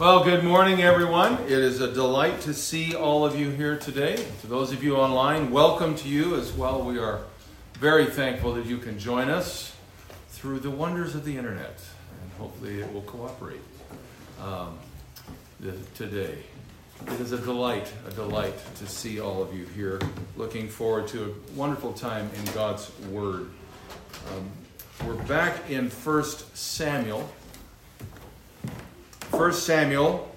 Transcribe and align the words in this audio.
Well, 0.00 0.24
good 0.24 0.44
morning, 0.44 0.80
everyone. 0.80 1.34
It 1.42 1.50
is 1.50 1.82
a 1.82 1.92
delight 1.92 2.40
to 2.40 2.54
see 2.54 2.94
all 2.94 3.26
of 3.26 3.38
you 3.38 3.50
here 3.50 3.76
today. 3.76 4.16
To 4.40 4.46
those 4.46 4.72
of 4.72 4.82
you 4.82 4.96
online, 4.96 5.50
welcome 5.50 5.94
to 5.96 6.08
you 6.08 6.36
as 6.36 6.50
well. 6.54 6.80
We 6.80 6.98
are 6.98 7.20
very 7.74 8.06
thankful 8.06 8.54
that 8.54 8.64
you 8.64 8.78
can 8.78 8.98
join 8.98 9.28
us 9.28 9.76
through 10.30 10.60
the 10.60 10.70
wonders 10.70 11.14
of 11.14 11.26
the 11.26 11.36
internet, 11.36 11.82
and 12.22 12.32
hopefully 12.38 12.80
it 12.80 12.90
will 12.94 13.02
cooperate 13.02 13.60
um, 14.42 14.78
today. 15.94 16.38
It 17.06 17.20
is 17.20 17.32
a 17.32 17.38
delight, 17.38 17.92
a 18.08 18.10
delight 18.12 18.56
to 18.76 18.86
see 18.86 19.20
all 19.20 19.42
of 19.42 19.54
you 19.54 19.66
here. 19.66 20.00
Looking 20.34 20.66
forward 20.66 21.08
to 21.08 21.24
a 21.24 21.52
wonderful 21.54 21.92
time 21.92 22.30
in 22.38 22.52
God's 22.54 22.90
Word. 23.10 23.50
Um, 24.30 24.50
we're 25.06 25.22
back 25.24 25.68
in 25.68 25.90
1 25.90 26.24
Samuel. 26.54 27.30
1 29.30 29.52
Samuel 29.52 30.28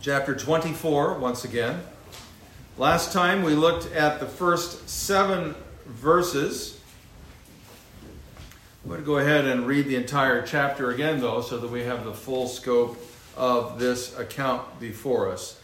chapter 0.00 0.34
24, 0.34 1.18
once 1.18 1.44
again. 1.44 1.82
Last 2.78 3.12
time 3.12 3.42
we 3.42 3.54
looked 3.54 3.94
at 3.94 4.18
the 4.18 4.24
first 4.26 4.88
seven 4.88 5.54
verses. 5.84 6.80
I'm 8.82 8.88
going 8.88 9.00
to 9.00 9.06
go 9.06 9.18
ahead 9.18 9.44
and 9.44 9.66
read 9.66 9.86
the 9.86 9.96
entire 9.96 10.44
chapter 10.44 10.90
again, 10.90 11.20
though, 11.20 11.42
so 11.42 11.58
that 11.58 11.70
we 11.70 11.84
have 11.84 12.04
the 12.04 12.14
full 12.14 12.48
scope 12.48 12.98
of 13.36 13.78
this 13.78 14.18
account 14.18 14.80
before 14.80 15.30
us. 15.30 15.60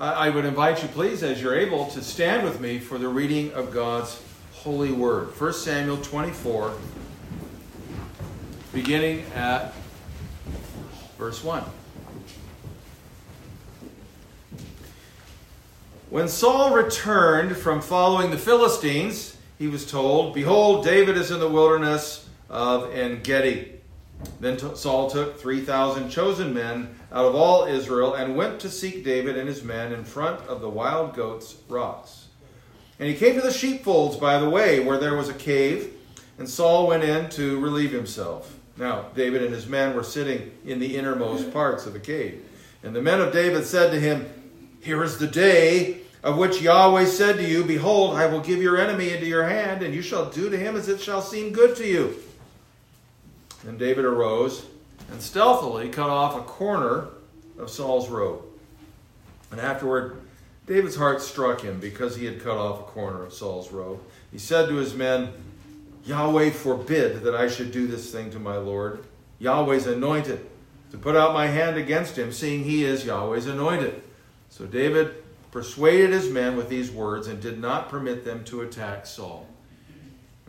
I 0.00 0.30
would 0.30 0.44
invite 0.44 0.82
you, 0.82 0.88
please, 0.88 1.22
as 1.22 1.40
you're 1.40 1.56
able, 1.56 1.86
to 1.86 2.02
stand 2.02 2.42
with 2.42 2.60
me 2.60 2.80
for 2.80 2.98
the 2.98 3.08
reading 3.08 3.52
of 3.52 3.72
God's 3.72 4.20
holy 4.52 4.90
word. 4.90 5.28
1 5.40 5.52
Samuel 5.52 5.98
24, 5.98 6.74
beginning 8.72 9.24
at 9.34 9.72
verse 11.18 11.42
1. 11.42 11.64
When 16.10 16.26
Saul 16.26 16.72
returned 16.72 17.54
from 17.54 17.82
following 17.82 18.30
the 18.30 18.38
Philistines, 18.38 19.36
he 19.58 19.68
was 19.68 19.84
told, 19.84 20.32
Behold, 20.32 20.82
David 20.82 21.18
is 21.18 21.30
in 21.30 21.38
the 21.38 21.50
wilderness 21.50 22.26
of 22.48 22.90
En 22.94 23.20
Gedi. 23.22 23.72
Then 24.40 24.58
Saul 24.74 25.10
took 25.10 25.38
3,000 25.38 26.08
chosen 26.08 26.54
men 26.54 26.94
out 27.12 27.26
of 27.26 27.34
all 27.34 27.66
Israel 27.66 28.14
and 28.14 28.36
went 28.36 28.58
to 28.60 28.70
seek 28.70 29.04
David 29.04 29.36
and 29.36 29.46
his 29.46 29.62
men 29.62 29.92
in 29.92 30.02
front 30.02 30.40
of 30.46 30.62
the 30.62 30.70
wild 30.70 31.14
goats' 31.14 31.56
rocks. 31.68 32.28
And 32.98 33.06
he 33.06 33.14
came 33.14 33.34
to 33.34 33.42
the 33.42 33.52
sheepfolds 33.52 34.16
by 34.16 34.38
the 34.38 34.48
way, 34.48 34.80
where 34.80 34.98
there 34.98 35.14
was 35.14 35.28
a 35.28 35.34
cave, 35.34 35.92
and 36.38 36.48
Saul 36.48 36.86
went 36.86 37.04
in 37.04 37.28
to 37.30 37.60
relieve 37.60 37.92
himself. 37.92 38.56
Now, 38.78 39.06
David 39.14 39.42
and 39.42 39.52
his 39.52 39.66
men 39.66 39.94
were 39.94 40.04
sitting 40.04 40.52
in 40.64 40.78
the 40.78 40.96
innermost 40.96 41.52
parts 41.52 41.84
of 41.84 41.92
the 41.92 42.00
cave. 42.00 42.46
And 42.82 42.96
the 42.96 43.02
men 43.02 43.20
of 43.20 43.30
David 43.30 43.66
said 43.66 43.90
to 43.90 44.00
him, 44.00 44.26
Here 44.80 45.02
is 45.02 45.18
the 45.18 45.26
day 45.26 46.00
of 46.22 46.36
which 46.36 46.60
Yahweh 46.60 47.04
said 47.04 47.36
to 47.36 47.44
you, 47.44 47.64
Behold, 47.64 48.16
I 48.16 48.26
will 48.26 48.40
give 48.40 48.62
your 48.62 48.78
enemy 48.78 49.10
into 49.10 49.26
your 49.26 49.48
hand, 49.48 49.82
and 49.82 49.94
you 49.94 50.02
shall 50.02 50.30
do 50.30 50.50
to 50.50 50.56
him 50.56 50.76
as 50.76 50.88
it 50.88 51.00
shall 51.00 51.22
seem 51.22 51.52
good 51.52 51.76
to 51.76 51.86
you. 51.86 52.16
Then 53.64 53.78
David 53.78 54.04
arose 54.04 54.66
and 55.10 55.20
stealthily 55.20 55.88
cut 55.88 56.10
off 56.10 56.36
a 56.36 56.42
corner 56.42 57.08
of 57.58 57.70
Saul's 57.70 58.08
robe. 58.08 58.42
And 59.50 59.60
afterward, 59.60 60.20
David's 60.66 60.96
heart 60.96 61.22
struck 61.22 61.62
him 61.62 61.80
because 61.80 62.16
he 62.16 62.26
had 62.26 62.42
cut 62.42 62.56
off 62.56 62.80
a 62.80 62.84
corner 62.84 63.24
of 63.24 63.32
Saul's 63.32 63.72
robe. 63.72 64.00
He 64.30 64.38
said 64.38 64.68
to 64.68 64.76
his 64.76 64.94
men, 64.94 65.32
Yahweh 66.04 66.50
forbid 66.50 67.22
that 67.22 67.34
I 67.34 67.48
should 67.48 67.72
do 67.72 67.86
this 67.86 68.12
thing 68.12 68.30
to 68.30 68.38
my 68.38 68.56
Lord, 68.56 69.04
Yahweh's 69.38 69.86
anointed, 69.86 70.46
to 70.90 70.98
put 70.98 71.16
out 71.16 71.34
my 71.34 71.46
hand 71.46 71.76
against 71.76 72.16
him, 72.16 72.32
seeing 72.32 72.64
he 72.64 72.84
is 72.84 73.04
Yahweh's 73.04 73.46
anointed. 73.46 74.02
So 74.58 74.66
David 74.66 75.14
persuaded 75.52 76.10
his 76.10 76.28
men 76.28 76.56
with 76.56 76.68
these 76.68 76.90
words 76.90 77.28
and 77.28 77.40
did 77.40 77.60
not 77.60 77.88
permit 77.88 78.24
them 78.24 78.42
to 78.46 78.62
attack 78.62 79.06
Saul. 79.06 79.46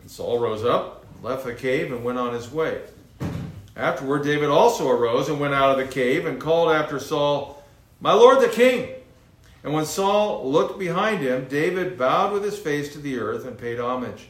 And 0.00 0.10
Saul 0.10 0.40
rose 0.40 0.64
up, 0.64 1.06
left 1.22 1.44
the 1.44 1.54
cave, 1.54 1.92
and 1.92 2.02
went 2.02 2.18
on 2.18 2.34
his 2.34 2.50
way. 2.50 2.80
Afterward, 3.76 4.24
David 4.24 4.48
also 4.48 4.90
arose 4.90 5.28
and 5.28 5.38
went 5.38 5.54
out 5.54 5.78
of 5.78 5.86
the 5.86 5.92
cave 5.92 6.26
and 6.26 6.40
called 6.40 6.72
after 6.72 6.98
Saul, 6.98 7.62
My 8.00 8.12
lord 8.12 8.40
the 8.40 8.48
king. 8.48 8.88
And 9.62 9.72
when 9.72 9.86
Saul 9.86 10.50
looked 10.50 10.76
behind 10.76 11.20
him, 11.20 11.46
David 11.48 11.96
bowed 11.96 12.32
with 12.32 12.42
his 12.42 12.58
face 12.58 12.92
to 12.94 12.98
the 12.98 13.16
earth 13.20 13.46
and 13.46 13.56
paid 13.56 13.78
homage. 13.78 14.26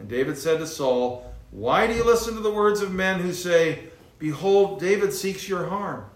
And 0.00 0.08
David 0.08 0.38
said 0.38 0.58
to 0.58 0.66
Saul, 0.66 1.32
Why 1.52 1.86
do 1.86 1.94
you 1.94 2.02
listen 2.02 2.34
to 2.34 2.40
the 2.40 2.50
words 2.50 2.80
of 2.80 2.92
men 2.92 3.20
who 3.20 3.32
say, 3.32 3.90
Behold, 4.18 4.80
David 4.80 5.12
seeks 5.12 5.48
your 5.48 5.68
harm? 5.68 6.09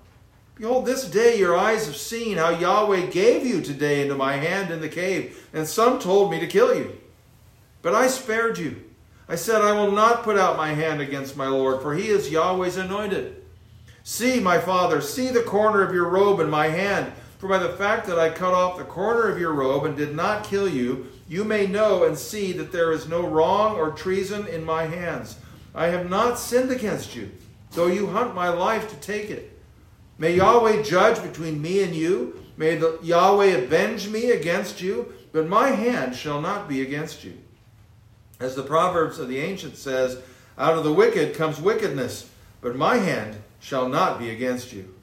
Behold, 0.57 0.87
this 0.87 1.05
day 1.11 1.37
your 1.37 1.57
eyes 1.57 1.87
have 1.87 1.97
seen 1.97 2.37
how 2.37 2.51
Yahweh 2.51 3.07
gave 3.07 3.45
you 3.45 3.61
today 3.61 4.03
into 4.03 4.15
my 4.15 4.35
hand 4.35 4.71
in 4.71 4.81
the 4.81 4.89
cave, 4.89 5.49
and 5.53 5.67
some 5.67 5.99
told 5.99 6.31
me 6.31 6.39
to 6.39 6.47
kill 6.47 6.77
you. 6.77 6.97
But 7.83 7.95
I 7.95 8.07
spared 8.07 8.59
you. 8.59 8.83
I 9.29 9.35
said, 9.35 9.63
I 9.63 9.73
will 9.73 9.91
not 9.91 10.23
put 10.23 10.39
out 10.39 10.57
my 10.57 10.69
hand 10.69 11.01
against 11.01 11.37
my 11.37 11.49
Lord, 11.49 11.83
for 11.83 11.95
he 11.95 12.09
is 12.09 12.31
Yahweh's 12.31 12.77
anointed. 12.77 13.43
See, 14.05 14.39
my 14.39 14.59
father, 14.59 15.01
see 15.01 15.29
the 15.29 15.43
corner 15.43 15.83
of 15.83 15.93
your 15.93 16.09
robe 16.09 16.39
in 16.39 16.51
my 16.51 16.69
hand. 16.69 17.13
For 17.39 17.49
by 17.49 17.59
the 17.59 17.77
fact 17.77 18.07
that 18.07 18.19
I 18.19 18.31
cut 18.31 18.55
off 18.55 18.79
the 18.79 18.85
corner 18.85 19.29
of 19.29 19.41
your 19.41 19.53
robe 19.53 19.87
and 19.87 19.97
did 19.97 20.15
not 20.15 20.45
kill 20.45 20.69
you, 20.69 21.07
you 21.29 21.43
may 21.43 21.67
know 21.67 22.05
and 22.05 22.17
see 22.17 22.53
that 22.53 22.71
there 22.71 22.93
is 22.93 23.09
no 23.09 23.27
wrong 23.27 23.77
or 23.77 23.91
treason 23.91 24.47
in 24.47 24.63
my 24.63 24.85
hands. 24.85 25.37
I 25.75 25.87
have 25.87 26.09
not 26.09 26.39
sinned 26.39 26.71
against 26.71 27.17
you, 27.17 27.31
though 27.73 27.89
you 27.89 28.07
hunt 28.07 28.35
my 28.35 28.51
life 28.51 28.89
to 28.91 28.97
take 28.97 29.31
it. 29.31 29.54
May 30.19 30.37
Yahweh 30.37 30.83
judge 30.83 31.23
between 31.23 31.61
me 31.61 31.83
and 31.83 31.95
you. 31.95 32.41
May 32.57 32.77
the, 32.77 32.99
Yahweh 33.03 33.47
avenge 33.47 34.09
me 34.09 34.31
against 34.31 34.81
you, 34.81 35.13
but 35.33 35.49
my 35.49 35.69
hand 35.69 36.15
shall 36.15 36.41
not 36.41 36.69
be 36.69 36.83
against 36.83 37.25
you. 37.25 37.37
As 38.39 38.55
the 38.55 38.63
Proverbs 38.63 39.19
of 39.19 39.29
the 39.29 39.39
ancient 39.39 39.77
says, 39.77 40.19
out 40.57 40.79
of 40.79 40.85
the 40.85 40.93
wicked 40.93 41.35
comes 41.35 41.61
wickedness, 41.61 42.31
but 42.61 42.77
my 42.77 42.97
hand 42.97 43.37
shall 43.61 43.89
not 43.89 44.19
be 44.19 44.31
against 44.31 44.73
you. 44.73 44.95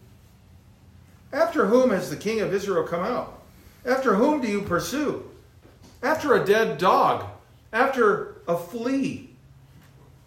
After 1.33 1.65
whom 1.65 1.89
has 1.89 2.09
the 2.09 2.15
king 2.15 2.39
of 2.39 2.53
Israel 2.53 2.87
come 2.87 3.03
out? 3.03 3.41
After 3.85 4.15
whom 4.15 4.41
do 4.41 4.47
you 4.47 4.61
pursue? 4.61 5.31
after 6.03 6.33
a 6.33 6.45
dead 6.45 6.77
dog, 6.77 7.25
after 7.71 8.35
a 8.47 8.57
flea. 8.57 9.29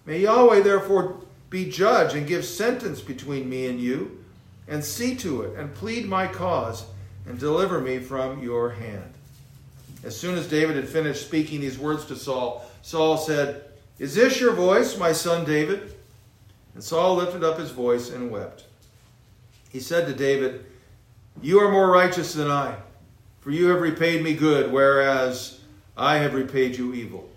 May 0.06 0.20
Yahweh 0.20 0.60
therefore 0.60 1.20
be 1.50 1.70
judge 1.70 2.14
and 2.14 2.26
give 2.26 2.44
sentence 2.44 3.00
between 3.00 3.48
me 3.48 3.66
and 3.66 3.80
you, 3.80 4.23
and 4.68 4.84
see 4.84 5.14
to 5.16 5.42
it, 5.42 5.58
and 5.58 5.74
plead 5.74 6.06
my 6.06 6.26
cause, 6.26 6.86
and 7.26 7.38
deliver 7.38 7.80
me 7.80 7.98
from 7.98 8.42
your 8.42 8.70
hand. 8.70 9.12
As 10.04 10.18
soon 10.18 10.36
as 10.36 10.46
David 10.46 10.76
had 10.76 10.88
finished 10.88 11.26
speaking 11.26 11.60
these 11.60 11.78
words 11.78 12.04
to 12.06 12.16
Saul, 12.16 12.64
Saul 12.82 13.16
said, 13.16 13.64
Is 13.98 14.14
this 14.14 14.40
your 14.40 14.52
voice, 14.52 14.98
my 14.98 15.12
son 15.12 15.44
David? 15.44 15.94
And 16.74 16.84
Saul 16.84 17.16
lifted 17.16 17.42
up 17.42 17.58
his 17.58 17.70
voice 17.70 18.10
and 18.10 18.30
wept. 18.30 18.64
He 19.70 19.80
said 19.80 20.06
to 20.06 20.12
David, 20.12 20.66
You 21.40 21.60
are 21.60 21.72
more 21.72 21.90
righteous 21.90 22.34
than 22.34 22.50
I, 22.50 22.76
for 23.40 23.50
you 23.50 23.68
have 23.68 23.80
repaid 23.80 24.22
me 24.22 24.34
good, 24.34 24.70
whereas 24.70 25.60
I 25.96 26.18
have 26.18 26.34
repaid 26.34 26.76
you 26.76 26.92
evil. 26.92 27.28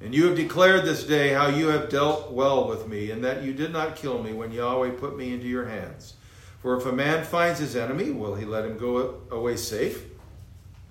And 0.00 0.14
you 0.14 0.26
have 0.26 0.36
declared 0.36 0.84
this 0.84 1.04
day 1.04 1.32
how 1.32 1.48
you 1.48 1.68
have 1.68 1.88
dealt 1.88 2.30
well 2.30 2.68
with 2.68 2.86
me, 2.86 3.10
and 3.10 3.24
that 3.24 3.42
you 3.42 3.52
did 3.52 3.72
not 3.72 3.96
kill 3.96 4.22
me 4.22 4.32
when 4.32 4.52
Yahweh 4.52 4.90
put 4.90 5.16
me 5.16 5.32
into 5.32 5.46
your 5.46 5.64
hands. 5.64 6.14
For 6.66 6.76
if 6.76 6.84
a 6.84 6.90
man 6.90 7.22
finds 7.22 7.60
his 7.60 7.76
enemy, 7.76 8.10
will 8.10 8.34
he 8.34 8.44
let 8.44 8.64
him 8.64 8.76
go 8.76 9.20
away 9.30 9.56
safe? 9.56 10.02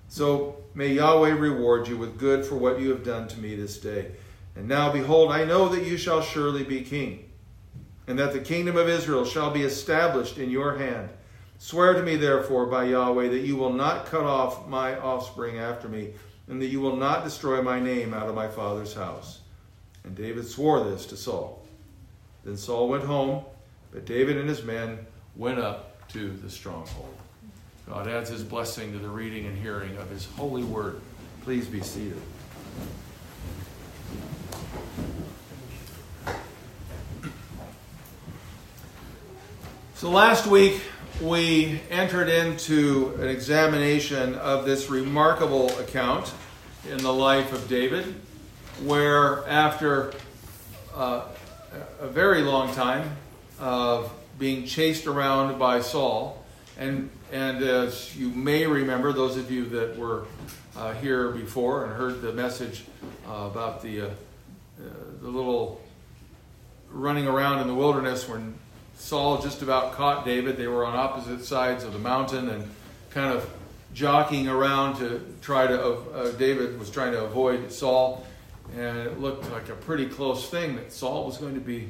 So 0.08 0.64
may 0.72 0.94
Yahweh 0.94 1.32
reward 1.32 1.86
you 1.86 1.98
with 1.98 2.18
good 2.18 2.46
for 2.46 2.54
what 2.54 2.80
you 2.80 2.88
have 2.88 3.04
done 3.04 3.28
to 3.28 3.38
me 3.38 3.54
this 3.54 3.76
day. 3.76 4.12
And 4.54 4.68
now, 4.68 4.90
behold, 4.90 5.30
I 5.30 5.44
know 5.44 5.68
that 5.68 5.84
you 5.84 5.98
shall 5.98 6.22
surely 6.22 6.64
be 6.64 6.80
king, 6.80 7.30
and 8.06 8.18
that 8.18 8.32
the 8.32 8.40
kingdom 8.40 8.78
of 8.78 8.88
Israel 8.88 9.26
shall 9.26 9.50
be 9.50 9.64
established 9.64 10.38
in 10.38 10.48
your 10.48 10.78
hand. 10.78 11.10
Swear 11.58 11.92
to 11.92 12.02
me, 12.02 12.16
therefore, 12.16 12.64
by 12.64 12.84
Yahweh, 12.84 13.28
that 13.28 13.40
you 13.40 13.56
will 13.56 13.74
not 13.74 14.06
cut 14.06 14.24
off 14.24 14.66
my 14.66 14.98
offspring 14.98 15.58
after 15.58 15.90
me 15.90 16.14
and 16.48 16.62
that 16.62 16.68
you 16.68 16.80
will 16.80 16.96
not 16.96 17.22
destroy 17.22 17.60
my 17.60 17.78
name 17.78 18.14
out 18.14 18.30
of 18.30 18.34
my 18.34 18.48
father's 18.48 18.94
house. 18.94 19.40
And 20.04 20.16
David 20.16 20.46
swore 20.46 20.82
this 20.84 21.04
to 21.04 21.18
Saul. 21.18 21.62
Then 22.46 22.56
Saul 22.56 22.88
went 22.88 23.04
home, 23.04 23.44
but 23.92 24.06
David 24.06 24.38
and 24.38 24.48
his 24.48 24.62
men 24.62 25.00
went 25.36 25.58
up 25.58 26.08
to 26.08 26.30
the 26.30 26.50
stronghold. 26.50 27.14
God 27.88 28.08
adds 28.08 28.30
his 28.30 28.42
blessing 28.42 28.92
to 28.92 28.98
the 28.98 29.08
reading 29.08 29.46
and 29.46 29.56
hearing 29.56 29.96
of 29.98 30.10
his 30.10 30.24
holy 30.24 30.64
word. 30.64 31.00
Please 31.42 31.66
be 31.66 31.80
seated. 31.80 32.20
So 39.94 40.10
last 40.10 40.46
week, 40.46 40.82
we 41.22 41.80
entered 41.90 42.28
into 42.28 43.14
an 43.20 43.28
examination 43.28 44.34
of 44.34 44.66
this 44.66 44.90
remarkable 44.90 45.70
account 45.78 46.34
in 46.90 46.98
the 46.98 47.12
life 47.12 47.52
of 47.52 47.68
David, 47.68 48.14
where 48.84 49.46
after 49.48 50.12
uh, 50.94 51.22
a 52.00 52.08
very 52.08 52.42
long 52.42 52.74
time 52.74 53.16
of 53.58 54.12
being 54.38 54.66
chased 54.66 55.06
around 55.06 55.58
by 55.58 55.80
Saul, 55.80 56.44
And, 56.78 57.10
and 57.32 57.62
as 57.62 58.14
you 58.16 58.28
may 58.28 58.66
remember, 58.66 59.12
those 59.12 59.36
of 59.36 59.50
you 59.50 59.64
that 59.70 59.96
were 59.96 60.26
uh, 60.76 60.92
here 60.94 61.30
before 61.30 61.84
and 61.84 61.94
heard 61.94 62.20
the 62.20 62.32
message 62.32 62.84
uh, 63.26 63.48
about 63.50 63.82
the, 63.82 64.02
uh, 64.02 64.04
uh 64.06 64.10
the 65.22 65.28
little 65.28 65.80
running 66.90 67.26
around 67.26 67.60
in 67.60 67.66
the 67.66 67.74
wilderness 67.74 68.28
when 68.28 68.54
Saul 68.96 69.40
just 69.40 69.62
about 69.62 69.92
caught 69.92 70.24
David, 70.24 70.56
they 70.56 70.66
were 70.66 70.84
on 70.84 70.94
opposite 70.94 71.44
sides 71.44 71.84
of 71.84 71.92
the 71.92 71.98
mountain 71.98 72.48
and 72.50 72.70
kind 73.10 73.32
of 73.32 73.48
jockeying 73.94 74.48
around 74.48 74.98
to 74.98 75.20
try 75.40 75.66
to, 75.66 75.80
uh, 75.80 76.30
David 76.32 76.78
was 76.78 76.90
trying 76.90 77.12
to 77.12 77.24
avoid 77.24 77.72
Saul. 77.72 78.26
And 78.76 78.98
it 78.98 79.20
looked 79.20 79.50
like 79.52 79.68
a 79.70 79.74
pretty 79.74 80.06
close 80.06 80.50
thing 80.50 80.76
that 80.76 80.92
Saul 80.92 81.24
was 81.24 81.38
going 81.38 81.54
to 81.54 81.60
be 81.60 81.88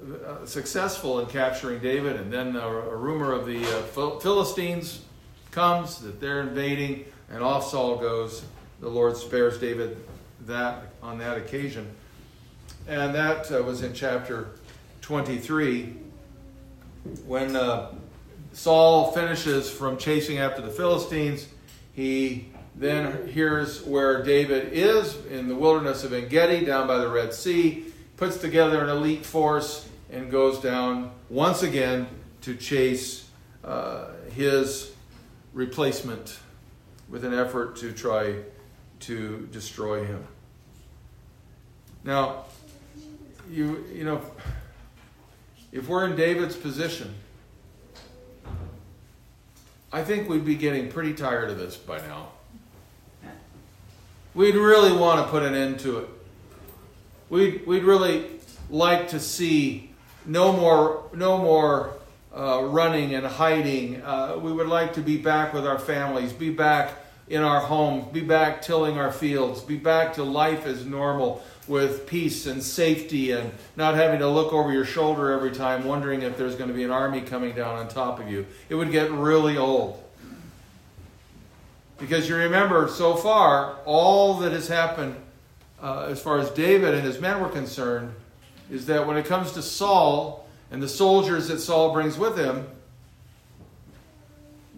uh, 0.00 0.46
successful 0.46 1.18
in 1.18 1.26
capturing 1.26 1.80
David, 1.80 2.16
and 2.16 2.32
then 2.32 2.54
a, 2.54 2.60
a 2.60 2.96
rumor 2.96 3.32
of 3.32 3.46
the 3.46 3.64
uh, 3.64 3.82
Philistines 4.20 5.02
comes 5.50 5.98
that 5.98 6.20
they're 6.20 6.40
invading, 6.40 7.04
and 7.30 7.42
off 7.42 7.68
Saul 7.68 7.96
goes. 7.96 8.44
The 8.80 8.88
Lord 8.88 9.16
spares 9.16 9.58
David 9.58 9.96
that 10.46 10.92
on 11.02 11.18
that 11.18 11.36
occasion, 11.36 11.90
and 12.86 13.12
that 13.12 13.50
uh, 13.50 13.60
was 13.62 13.82
in 13.82 13.92
chapter 13.92 14.50
23 15.00 15.96
when 17.26 17.56
uh, 17.56 17.92
Saul 18.52 19.10
finishes 19.10 19.68
from 19.68 19.96
chasing 19.96 20.38
after 20.38 20.62
the 20.62 20.70
Philistines. 20.70 21.48
He 21.92 22.52
then 22.76 23.26
hears 23.26 23.82
where 23.84 24.22
David 24.22 24.72
is 24.72 25.26
in 25.26 25.48
the 25.48 25.56
wilderness 25.56 26.04
of 26.04 26.12
En 26.12 26.28
Gedi, 26.28 26.64
down 26.64 26.86
by 26.86 26.98
the 26.98 27.12
Dead 27.12 27.34
Sea, 27.34 27.86
puts 28.16 28.36
together 28.36 28.84
an 28.84 28.90
elite 28.90 29.26
force 29.26 29.87
and 30.10 30.30
goes 30.30 30.60
down 30.60 31.10
once 31.28 31.62
again 31.62 32.08
to 32.42 32.54
chase 32.54 33.28
uh, 33.64 34.08
his 34.34 34.92
replacement 35.52 36.38
with 37.08 37.24
an 37.24 37.34
effort 37.34 37.76
to 37.76 37.92
try 37.92 38.36
to 39.00 39.48
destroy 39.52 40.04
him. 40.04 40.24
Now, 42.04 42.44
you 43.50 43.84
you 43.92 44.04
know, 44.04 44.20
if 45.72 45.88
we're 45.88 46.06
in 46.06 46.16
David's 46.16 46.56
position, 46.56 47.14
I 49.92 50.04
think 50.04 50.28
we'd 50.28 50.44
be 50.44 50.54
getting 50.54 50.90
pretty 50.90 51.14
tired 51.14 51.50
of 51.50 51.58
this 51.58 51.76
by 51.76 51.98
now. 51.98 52.28
We'd 54.34 54.54
really 54.54 54.92
want 54.92 55.24
to 55.24 55.30
put 55.30 55.42
an 55.42 55.54
end 55.54 55.80
to 55.80 55.98
it. 55.98 56.08
We'd, 57.30 57.66
we'd 57.66 57.84
really 57.84 58.26
like 58.70 59.08
to 59.08 59.20
see 59.20 59.87
no 60.28 60.52
more, 60.52 61.04
no 61.14 61.38
more 61.38 61.94
uh, 62.36 62.62
running 62.64 63.14
and 63.14 63.26
hiding. 63.26 64.02
Uh, 64.02 64.38
we 64.40 64.52
would 64.52 64.68
like 64.68 64.92
to 64.94 65.00
be 65.00 65.16
back 65.16 65.52
with 65.52 65.66
our 65.66 65.78
families, 65.78 66.32
be 66.32 66.50
back 66.50 66.92
in 67.28 67.42
our 67.42 67.60
homes, 67.60 68.12
be 68.12 68.20
back 68.20 68.62
tilling 68.62 68.98
our 68.98 69.10
fields, 69.10 69.60
be 69.62 69.76
back 69.76 70.14
to 70.14 70.22
life 70.22 70.66
as 70.66 70.86
normal 70.86 71.42
with 71.66 72.06
peace 72.06 72.46
and 72.46 72.62
safety 72.62 73.32
and 73.32 73.50
not 73.76 73.94
having 73.94 74.18
to 74.20 74.28
look 74.28 74.52
over 74.52 74.72
your 74.72 74.84
shoulder 74.84 75.32
every 75.32 75.50
time 75.50 75.84
wondering 75.84 76.22
if 76.22 76.38
there's 76.38 76.54
going 76.54 76.68
to 76.68 76.74
be 76.74 76.84
an 76.84 76.90
army 76.90 77.20
coming 77.20 77.54
down 77.54 77.76
on 77.76 77.88
top 77.88 78.20
of 78.20 78.28
you. 78.28 78.46
It 78.68 78.74
would 78.74 78.90
get 78.90 79.10
really 79.10 79.56
old. 79.56 80.02
Because 81.98 82.28
you 82.28 82.36
remember, 82.36 82.88
so 82.88 83.16
far, 83.16 83.76
all 83.84 84.38
that 84.38 84.52
has 84.52 84.68
happened 84.68 85.16
uh, 85.82 86.06
as 86.08 86.22
far 86.22 86.38
as 86.38 86.48
David 86.50 86.94
and 86.94 87.02
his 87.02 87.20
men 87.20 87.40
were 87.40 87.48
concerned 87.48 88.12
is 88.70 88.86
that 88.86 89.06
when 89.06 89.16
it 89.16 89.26
comes 89.26 89.52
to 89.52 89.62
Saul 89.62 90.46
and 90.70 90.82
the 90.82 90.88
soldiers 90.88 91.48
that 91.48 91.60
Saul 91.60 91.92
brings 91.92 92.18
with 92.18 92.36
him, 92.36 92.66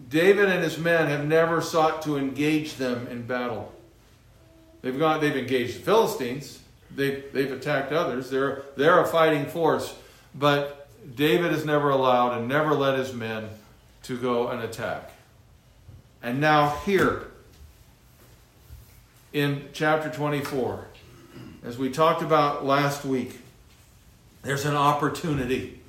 David 0.09 0.49
and 0.49 0.63
his 0.63 0.77
men 0.77 1.07
have 1.07 1.25
never 1.25 1.61
sought 1.61 2.01
to 2.03 2.17
engage 2.17 2.75
them 2.75 3.07
in 3.07 3.23
battle. 3.23 3.71
They've 4.81 4.97
gone, 4.97 5.21
they've 5.21 5.35
engaged 5.35 5.77
the 5.77 5.81
Philistines, 5.81 6.59
they've, 6.93 7.23
they've 7.31 7.51
attacked 7.51 7.91
others, 7.91 8.29
they're, 8.29 8.63
they're 8.75 8.99
a 8.99 9.07
fighting 9.07 9.45
force, 9.45 9.95
but 10.35 10.89
David 11.15 11.51
has 11.51 11.65
never 11.65 11.89
allowed 11.89 12.37
and 12.37 12.47
never 12.47 12.73
led 12.73 12.99
his 12.99 13.13
men 13.13 13.49
to 14.03 14.17
go 14.17 14.49
and 14.49 14.61
attack. 14.61 15.11
And 16.23 16.39
now, 16.39 16.77
here 16.85 17.27
in 19.33 19.69
chapter 19.73 20.09
24, 20.09 20.87
as 21.63 21.77
we 21.77 21.89
talked 21.89 22.21
about 22.21 22.65
last 22.65 23.05
week, 23.05 23.40
there's 24.43 24.65
an 24.65 24.75
opportunity. 24.75 25.79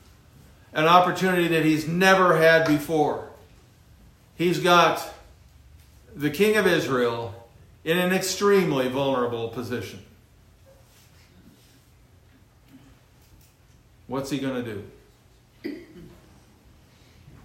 An 0.72 0.86
opportunity 0.86 1.48
that 1.48 1.64
he's 1.64 1.86
never 1.86 2.36
had 2.36 2.66
before. 2.66 3.28
He's 4.34 4.58
got 4.58 5.14
the 6.14 6.30
king 6.30 6.56
of 6.56 6.66
Israel 6.66 7.48
in 7.84 7.98
an 7.98 8.12
extremely 8.12 8.88
vulnerable 8.88 9.48
position. 9.48 10.04
What's 14.06 14.30
he 14.30 14.38
going 14.38 14.62
to 14.64 14.74
do? 14.74 14.84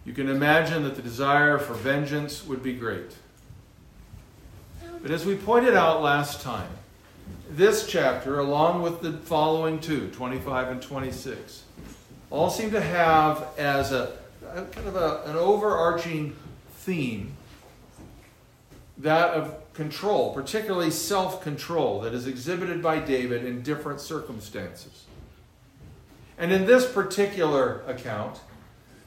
You 0.05 0.13
can 0.13 0.29
imagine 0.29 0.83
that 0.83 0.95
the 0.95 1.01
desire 1.01 1.57
for 1.57 1.73
vengeance 1.73 2.45
would 2.45 2.63
be 2.63 2.73
great. 2.73 3.11
But 5.01 5.11
as 5.11 5.25
we 5.25 5.35
pointed 5.35 5.75
out 5.75 6.01
last 6.01 6.41
time, 6.41 6.69
this 7.49 7.87
chapter, 7.87 8.39
along 8.39 8.81
with 8.81 9.01
the 9.01 9.13
following 9.13 9.79
two, 9.79 10.09
25 10.09 10.69
and 10.69 10.81
26, 10.81 11.63
all 12.29 12.49
seem 12.49 12.71
to 12.71 12.81
have 12.81 13.47
as 13.57 13.91
a, 13.91 14.17
a 14.53 14.63
kind 14.63 14.87
of 14.87 14.95
a, 14.95 15.23
an 15.25 15.35
overarching 15.35 16.35
theme 16.79 17.33
that 18.97 19.29
of 19.31 19.73
control, 19.73 20.33
particularly 20.33 20.91
self 20.91 21.41
control, 21.41 22.01
that 22.01 22.13
is 22.13 22.27
exhibited 22.27 22.81
by 22.81 22.99
David 22.99 23.45
in 23.45 23.61
different 23.61 24.01
circumstances. 24.01 25.05
And 26.37 26.51
in 26.51 26.65
this 26.65 26.91
particular 26.91 27.81
account, 27.87 28.39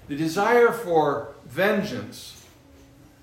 the 0.09 0.17
desire 0.17 0.73
for 0.73 1.35
vengeance 1.47 2.45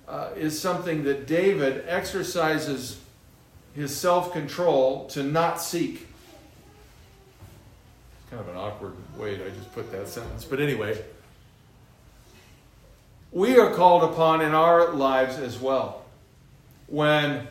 uh, 0.08 0.30
is 0.36 0.60
something 0.60 1.04
that 1.04 1.28
David 1.28 1.84
exercises 1.88 3.00
his 3.78 3.96
self 3.96 4.34
control 4.34 5.06
to 5.06 5.22
not 5.22 5.62
seek. 5.62 6.08
It's 8.20 8.30
kind 8.32 8.42
of 8.42 8.50
an 8.50 8.58
awkward 8.58 8.94
way 9.18 9.36
I 9.36 9.50
just 9.50 9.72
put 9.72 9.92
that 9.92 10.10
sentence. 10.10 10.44
But 10.44 10.60
anyway, 10.60 11.00
we 13.32 13.60
are 13.60 13.72
called 13.76 14.04
upon 14.12 14.42
in 14.42 14.56
our 14.56 14.90
lives 14.94 15.38
as 15.38 15.60
well. 15.60 16.06
When 16.88 17.48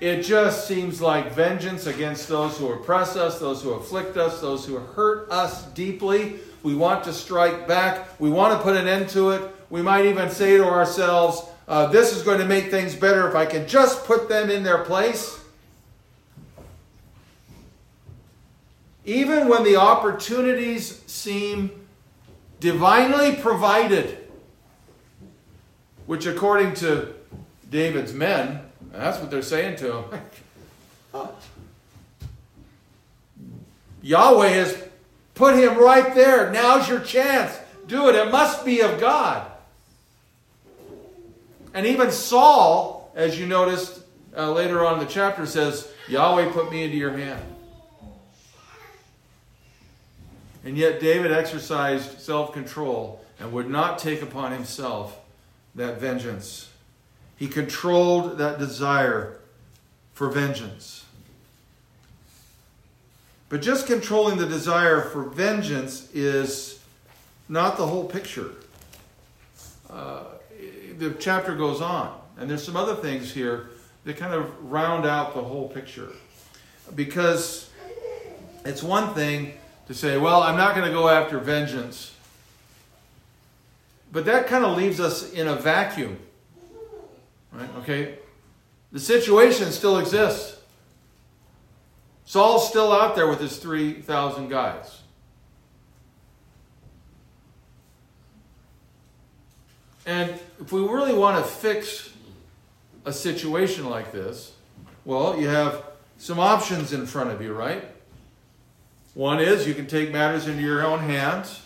it 0.00 0.22
just 0.22 0.68
seems 0.68 1.00
like 1.00 1.32
vengeance 1.32 1.86
against 1.86 2.28
those 2.28 2.56
who 2.56 2.72
oppress 2.72 3.16
us, 3.16 3.40
those 3.40 3.60
who 3.60 3.72
afflict 3.72 4.16
us, 4.16 4.40
those 4.40 4.64
who 4.64 4.76
hurt 4.76 5.28
us 5.32 5.64
deeply. 5.72 6.36
We 6.62 6.76
want 6.76 7.02
to 7.04 7.12
strike 7.12 7.66
back. 7.66 8.20
We 8.20 8.30
want 8.30 8.56
to 8.56 8.62
put 8.62 8.76
an 8.76 8.86
end 8.86 9.08
to 9.10 9.30
it. 9.30 9.50
We 9.70 9.82
might 9.82 10.06
even 10.06 10.30
say 10.30 10.56
to 10.56 10.64
ourselves, 10.64 11.42
uh, 11.66 11.86
This 11.86 12.16
is 12.16 12.22
going 12.22 12.38
to 12.38 12.46
make 12.46 12.70
things 12.70 12.94
better 12.94 13.28
if 13.28 13.34
I 13.34 13.44
can 13.44 13.66
just 13.66 14.04
put 14.04 14.28
them 14.28 14.50
in 14.50 14.62
their 14.62 14.84
place. 14.84 15.40
Even 19.04 19.48
when 19.48 19.64
the 19.64 19.76
opportunities 19.76 21.02
seem 21.06 21.70
divinely 22.60 23.36
provided, 23.36 24.18
which 26.06 26.26
according 26.26 26.74
to 26.74 27.14
David's 27.70 28.12
men, 28.12 28.60
that's 28.92 29.18
what 29.18 29.30
they're 29.30 29.42
saying 29.42 29.76
to 29.76 29.98
him. 29.98 30.20
Yahweh 34.02 34.48
has 34.48 34.82
put 35.34 35.56
him 35.56 35.78
right 35.78 36.14
there. 36.14 36.50
Now's 36.52 36.88
your 36.88 37.00
chance. 37.00 37.58
Do 37.86 38.08
it. 38.08 38.14
It 38.14 38.30
must 38.30 38.64
be 38.64 38.80
of 38.80 39.00
God. 39.00 39.50
And 41.72 41.86
even 41.86 42.10
Saul, 42.10 43.10
as 43.14 43.38
you 43.38 43.46
noticed 43.46 44.00
uh, 44.36 44.52
later 44.52 44.84
on 44.86 44.94
in 44.94 45.00
the 45.00 45.10
chapter, 45.10 45.44
says, 45.46 45.90
Yahweh 46.08 46.52
put 46.52 46.70
me 46.70 46.84
into 46.84 46.96
your 46.96 47.16
hand. 47.16 47.42
And 50.64 50.78
yet 50.78 50.98
David 50.98 51.30
exercised 51.30 52.20
self 52.20 52.52
control 52.52 53.24
and 53.38 53.52
would 53.52 53.68
not 53.68 53.98
take 53.98 54.22
upon 54.22 54.52
himself 54.52 55.18
that 55.74 56.00
vengeance. 56.00 56.70
He 57.36 57.48
controlled 57.48 58.38
that 58.38 58.58
desire 58.58 59.38
for 60.12 60.30
vengeance. 60.30 61.04
But 63.48 63.60
just 63.60 63.86
controlling 63.86 64.38
the 64.38 64.46
desire 64.46 65.02
for 65.02 65.24
vengeance 65.24 66.08
is 66.14 66.80
not 67.48 67.76
the 67.76 67.86
whole 67.86 68.04
picture. 68.04 68.52
Uh, 69.90 70.24
the 70.98 71.10
chapter 71.18 71.54
goes 71.54 71.80
on, 71.80 72.18
and 72.38 72.48
there's 72.48 72.64
some 72.64 72.76
other 72.76 72.94
things 72.94 73.32
here 73.32 73.68
that 74.04 74.16
kind 74.16 74.32
of 74.32 74.70
round 74.70 75.04
out 75.04 75.34
the 75.34 75.42
whole 75.42 75.68
picture. 75.68 76.10
Because 76.94 77.70
it's 78.64 78.82
one 78.82 79.14
thing 79.14 79.54
to 79.86 79.94
say, 79.94 80.16
well, 80.16 80.42
I'm 80.42 80.56
not 80.56 80.74
going 80.74 80.86
to 80.86 80.92
go 80.92 81.08
after 81.08 81.38
vengeance, 81.38 82.14
but 84.12 84.24
that 84.26 84.46
kind 84.46 84.64
of 84.64 84.76
leaves 84.76 85.00
us 85.00 85.32
in 85.32 85.48
a 85.48 85.56
vacuum. 85.56 86.18
Right? 87.52 87.68
Okay? 87.78 88.18
The 88.92 89.00
situation 89.00 89.70
still 89.72 89.98
exists. 89.98 90.56
Saul's 92.24 92.68
still 92.68 92.92
out 92.92 93.14
there 93.14 93.28
with 93.28 93.40
his 93.40 93.58
3,000 93.58 94.48
guys. 94.48 95.00
And 100.06 100.38
if 100.60 100.72
we 100.72 100.80
really 100.80 101.14
want 101.14 101.44
to 101.44 101.50
fix 101.50 102.10
a 103.04 103.12
situation 103.12 103.88
like 103.88 104.12
this, 104.12 104.52
well, 105.04 105.38
you 105.38 105.48
have 105.48 105.82
some 106.18 106.38
options 106.38 106.92
in 106.92 107.06
front 107.06 107.30
of 107.30 107.42
you, 107.42 107.52
right? 107.52 107.84
One 109.14 109.40
is 109.40 109.66
you 109.66 109.74
can 109.74 109.86
take 109.86 110.12
matters 110.12 110.48
into 110.48 110.62
your 110.62 110.84
own 110.84 110.98
hands 110.98 111.62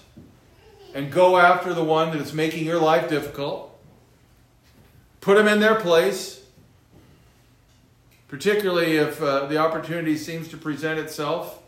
and 0.94 1.10
go 1.10 1.38
after 1.38 1.72
the 1.72 1.84
one 1.84 2.10
that 2.10 2.20
is 2.20 2.34
making 2.34 2.66
your 2.66 2.78
life 2.78 3.08
difficult, 3.08 3.78
put 5.22 5.36
them 5.36 5.48
in 5.48 5.58
their 5.58 5.76
place, 5.76 6.42
particularly 8.28 8.96
if 8.96 9.22
uh, 9.22 9.46
the 9.46 9.56
opportunity 9.56 10.16
seems 10.16 10.48
to 10.48 10.58
present 10.58 10.98
itself 10.98 11.62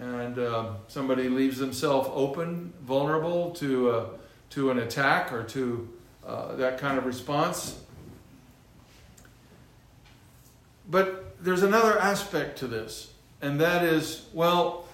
and 0.00 0.38
uh, 0.38 0.72
somebody 0.88 1.28
leaves 1.28 1.58
themselves 1.58 2.08
open, 2.12 2.72
vulnerable 2.82 3.50
to, 3.52 3.90
uh, 3.90 4.06
to 4.50 4.70
an 4.70 4.78
attack 4.78 5.32
or 5.32 5.44
to 5.44 5.88
uh, 6.26 6.56
that 6.56 6.78
kind 6.78 6.98
of 6.98 7.06
response. 7.06 7.78
But 10.90 11.42
there's 11.42 11.62
another 11.62 11.98
aspect 11.98 12.58
to 12.58 12.66
this, 12.66 13.12
and 13.40 13.60
that 13.60 13.84
is, 13.84 14.26
well, 14.32 14.85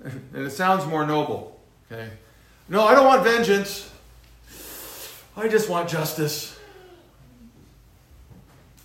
and 0.04 0.46
it 0.46 0.50
sounds 0.50 0.86
more 0.86 1.06
noble, 1.06 1.60
okay? 1.90 2.08
No, 2.68 2.84
I 2.84 2.94
don't 2.94 3.06
want 3.06 3.24
vengeance. 3.24 3.90
I 5.36 5.48
just 5.48 5.68
want 5.68 5.88
justice. 5.88 6.58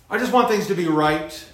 I 0.08 0.18
just 0.18 0.32
want 0.32 0.48
things 0.48 0.66
to 0.68 0.74
be 0.74 0.86
right. 0.86 1.44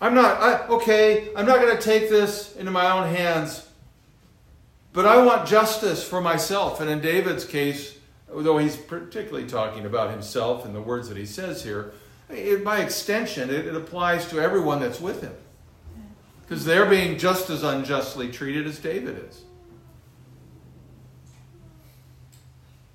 I'm 0.00 0.14
not, 0.14 0.42
I, 0.42 0.66
okay, 0.66 1.28
I'm 1.36 1.46
not 1.46 1.60
going 1.60 1.76
to 1.76 1.82
take 1.82 2.10
this 2.10 2.56
into 2.56 2.72
my 2.72 2.90
own 2.90 3.14
hands, 3.14 3.68
but 4.92 5.06
I 5.06 5.22
want 5.24 5.46
justice 5.46 6.02
for 6.02 6.20
myself. 6.20 6.80
And 6.80 6.90
in 6.90 7.00
David's 7.00 7.44
case, 7.44 7.96
though 8.28 8.58
he's 8.58 8.76
particularly 8.76 9.46
talking 9.46 9.86
about 9.86 10.10
himself 10.10 10.64
and 10.64 10.74
the 10.74 10.80
words 10.80 11.08
that 11.08 11.16
he 11.16 11.24
says 11.24 11.62
here, 11.62 11.92
it, 12.28 12.64
by 12.64 12.78
extension, 12.78 13.48
it, 13.48 13.66
it 13.66 13.76
applies 13.76 14.28
to 14.30 14.40
everyone 14.40 14.80
that's 14.80 15.00
with 15.00 15.22
him. 15.22 15.34
Because 16.52 16.66
they're 16.66 16.84
being 16.84 17.16
just 17.16 17.48
as 17.48 17.62
unjustly 17.62 18.30
treated 18.30 18.66
as 18.66 18.78
David 18.78 19.26
is. 19.26 19.42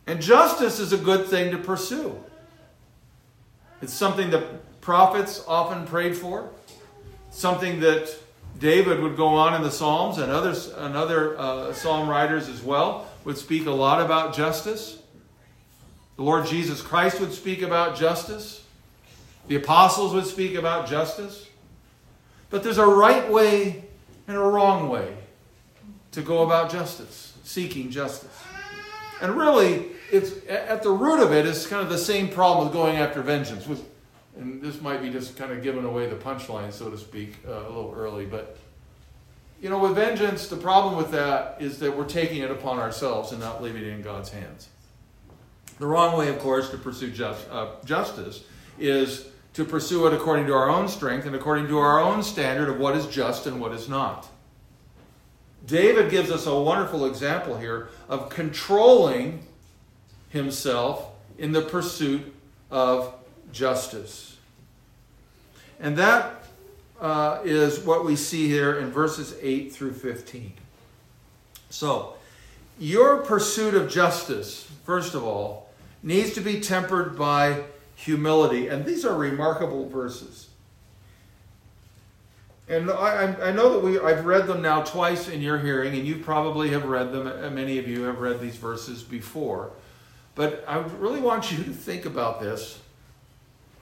And 0.06 0.22
justice 0.22 0.78
is 0.78 0.94
a 0.94 0.98
good 0.98 1.26
thing 1.26 1.50
to 1.50 1.58
pursue. 1.58 2.24
It's 3.82 3.96
something 3.96 4.30
that 4.30 4.80
prophets 4.80 5.44
often 5.48 5.88
prayed 5.88 6.16
for, 6.16 6.52
something 7.32 7.80
that 7.80 8.16
David 8.60 9.00
would 9.00 9.18
go 9.18 9.30
on 9.30 9.56
in 9.56 9.64
the 9.64 9.72
Psalms, 9.72 10.20
and 10.20 10.32
others, 10.32 10.68
and 10.68 10.96
other 10.96 11.36
uh, 11.40 11.74
psalm 11.74 12.08
writers 12.08 12.50
as 12.50 12.62
well 12.62 13.08
would 13.26 13.40
speak 13.40 13.66
a 13.66 13.72
lot 13.72 14.06
about 14.06 14.36
justice. 14.36 15.02
The 16.18 16.22
Lord 16.22 16.46
Jesus 16.46 16.84
Christ 16.84 17.20
would 17.20 17.34
speak 17.34 17.64
about 17.64 17.98
justice. 17.98 18.64
The 19.48 19.56
apostles 19.56 20.14
would 20.14 20.28
speak 20.28 20.54
about 20.54 20.88
justice. 20.88 21.47
But 22.50 22.64
there's 22.64 22.78
a 22.78 22.88
right 22.88 23.30
way 23.30 23.84
and 24.28 24.38
a 24.38 24.42
wrong 24.42 24.90
way 24.90 25.16
to 26.12 26.22
go 26.22 26.44
about 26.44 26.72
justice, 26.72 27.38
seeking 27.44 27.90
justice. 27.90 28.44
And 29.22 29.36
really, 29.36 29.88
it's 30.12 30.32
at 30.48 30.84
the 30.84 30.92
root 30.92 31.22
of 31.22 31.34
it 31.34 31.46
is 31.46 31.68
kind 31.68 31.82
of 31.82 31.90
the 31.90 31.98
same 31.98 32.30
problem 32.30 32.68
with 32.68 32.74
going 32.74 32.98
after 32.98 33.22
vengeance. 33.22 33.68
With, 33.68 33.84
and 34.38 34.62
this 34.62 34.82
might 34.82 35.02
be 35.02 35.10
just 35.10 35.36
kind 35.36 35.52
of 35.52 35.64
giving 35.64 35.84
away 35.84 36.08
the 36.08 36.16
punchline, 36.16 36.72
so 36.72 36.90
to 36.90 36.98
speak, 36.98 37.38
uh, 37.48 37.52
a 37.52 37.70
little 37.70 37.94
early. 37.98 38.26
But 38.26 38.58
you 39.62 39.70
know, 39.70 39.80
with 39.80 39.96
vengeance, 39.96 40.48
the 40.48 40.58
problem 40.58 40.96
with 40.96 41.12
that 41.12 41.58
is 41.60 41.80
that 41.80 41.96
we're 41.96 42.06
taking 42.06 42.44
it 42.44 42.52
upon 42.52 42.78
ourselves 42.78 43.32
and 43.32 43.42
not 43.42 43.62
leaving 43.64 43.82
it 43.82 43.88
in 43.88 44.02
God's 44.04 44.30
hands. 44.30 44.70
The 45.80 45.88
wrong 45.88 46.18
way, 46.18 46.30
of 46.30 46.40
course, 46.40 46.70
to 46.72 46.78
pursue 46.78 47.12
just, 47.12 47.50
uh, 47.50 47.70
justice 47.86 48.44
is 48.80 49.28
to 49.58 49.66
pursue 49.66 50.06
it 50.06 50.14
according 50.14 50.46
to 50.46 50.54
our 50.54 50.70
own 50.70 50.88
strength 50.88 51.26
and 51.26 51.36
according 51.36 51.68
to 51.68 51.80
our 51.80 52.00
own 52.00 52.22
standard 52.22 52.70
of 52.70 52.78
what 52.78 52.96
is 52.96 53.08
just 53.08 53.48
and 53.48 53.60
what 53.60 53.72
is 53.72 53.90
not. 53.90 54.30
David 55.66 56.12
gives 56.12 56.30
us 56.30 56.46
a 56.46 56.56
wonderful 56.56 57.08
example 57.08 57.58
here 57.58 57.90
of 58.08 58.30
controlling 58.30 59.44
himself 60.30 61.10
in 61.40 61.54
the 61.54 61.64
pursuit 61.64 62.36
of 62.70 63.12
justice. 63.52 64.38
And 65.80 65.98
that 65.98 66.44
uh, 67.02 67.40
is 67.44 67.80
what 67.80 68.06
we 68.06 68.16
see 68.16 68.48
here 68.48 68.78
in 68.78 68.92
verses 68.92 69.34
8 69.42 69.72
through 69.72 69.94
15. 69.94 70.54
So, 71.72 72.14
your 72.78 73.24
pursuit 73.24 73.74
of 73.74 73.90
justice, 73.90 74.70
first 74.86 75.16
of 75.16 75.24
all, 75.24 75.72
needs 76.04 76.34
to 76.34 76.42
be 76.42 76.60
tempered 76.60 77.18
by 77.18 77.64
humility. 77.98 78.68
And 78.68 78.86
these 78.86 79.04
are 79.04 79.18
remarkable 79.18 79.90
verses. 79.90 80.48
And 82.70 82.92
I, 82.92 83.34
I 83.42 83.52
know 83.52 83.74
that 83.74 83.80
we, 83.80 84.00
I've 84.00 84.26
read 84.26 84.46
them 84.46 84.62
now 84.62 84.84
twice 84.84 85.28
in 85.28 85.42
your 85.42 85.58
hearing, 85.58 85.96
and 85.96 86.06
you 86.06 86.18
probably 86.18 86.70
have 86.70 86.86
read 86.86 87.12
them. 87.12 87.26
Uh, 87.26 87.50
many 87.50 87.80
of 87.80 87.88
you 87.88 88.04
have 88.04 88.20
read 88.20 88.40
these 88.40 88.56
verses 88.56 89.04
before. 89.04 89.72
But 90.36 90.64
I 90.68 90.78
really 91.00 91.22
want 91.22 91.52
you 91.52 91.64
to 91.64 91.72
think 91.72 92.06
about 92.06 92.40
this 92.40 92.80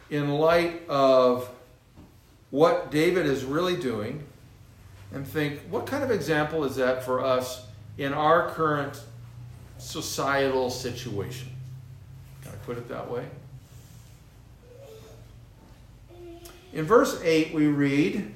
in 0.09 0.29
light 0.29 0.87
of 0.87 1.49
what 2.51 2.91
David 2.91 3.25
is 3.25 3.43
really 3.43 3.75
doing 3.75 4.23
and 5.11 5.27
think, 5.27 5.59
what 5.69 5.87
kind 5.87 6.03
of 6.03 6.11
example 6.11 6.63
is 6.63 6.77
that 6.77 7.03
for 7.03 7.23
us 7.23 7.65
in 7.97 8.13
our 8.13 8.49
current 8.51 9.03
societal 9.77 10.69
situation? 10.69 11.49
Can 12.43 12.53
I 12.53 12.55
put 12.65 12.77
it 12.77 12.87
that 12.87 13.09
way? 13.09 13.25
In 16.75 16.83
verse 16.83 17.21
8, 17.23 17.53
we 17.53 17.67
read 17.67 18.33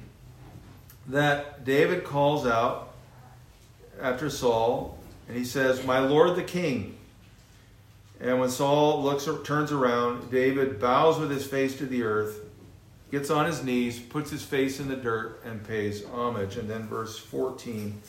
that 1.08 1.66
David 1.66 2.04
calls 2.04 2.46
out 2.46 2.94
after 4.00 4.30
Saul, 4.30 4.98
and 5.28 5.36
he 5.36 5.44
says, 5.44 5.84
My 5.84 5.98
Lord 5.98 6.36
the 6.36 6.42
King. 6.42 6.96
And 8.18 8.40
when 8.40 8.48
Saul 8.48 9.02
looks 9.02 9.28
or 9.28 9.42
turns 9.42 9.72
around, 9.72 10.30
David 10.30 10.80
bows 10.80 11.18
with 11.18 11.30
his 11.30 11.46
face 11.46 11.76
to 11.76 11.86
the 11.86 12.02
earth, 12.02 12.40
gets 13.10 13.28
on 13.28 13.44
his 13.44 13.62
knees, 13.62 13.98
puts 13.98 14.30
his 14.30 14.42
face 14.42 14.80
in 14.80 14.88
the 14.88 14.96
dirt, 14.96 15.42
and 15.44 15.62
pays 15.62 16.06
homage. 16.06 16.56
And 16.56 16.68
then 16.68 16.88
verse 16.88 17.18
14, 17.18 18.00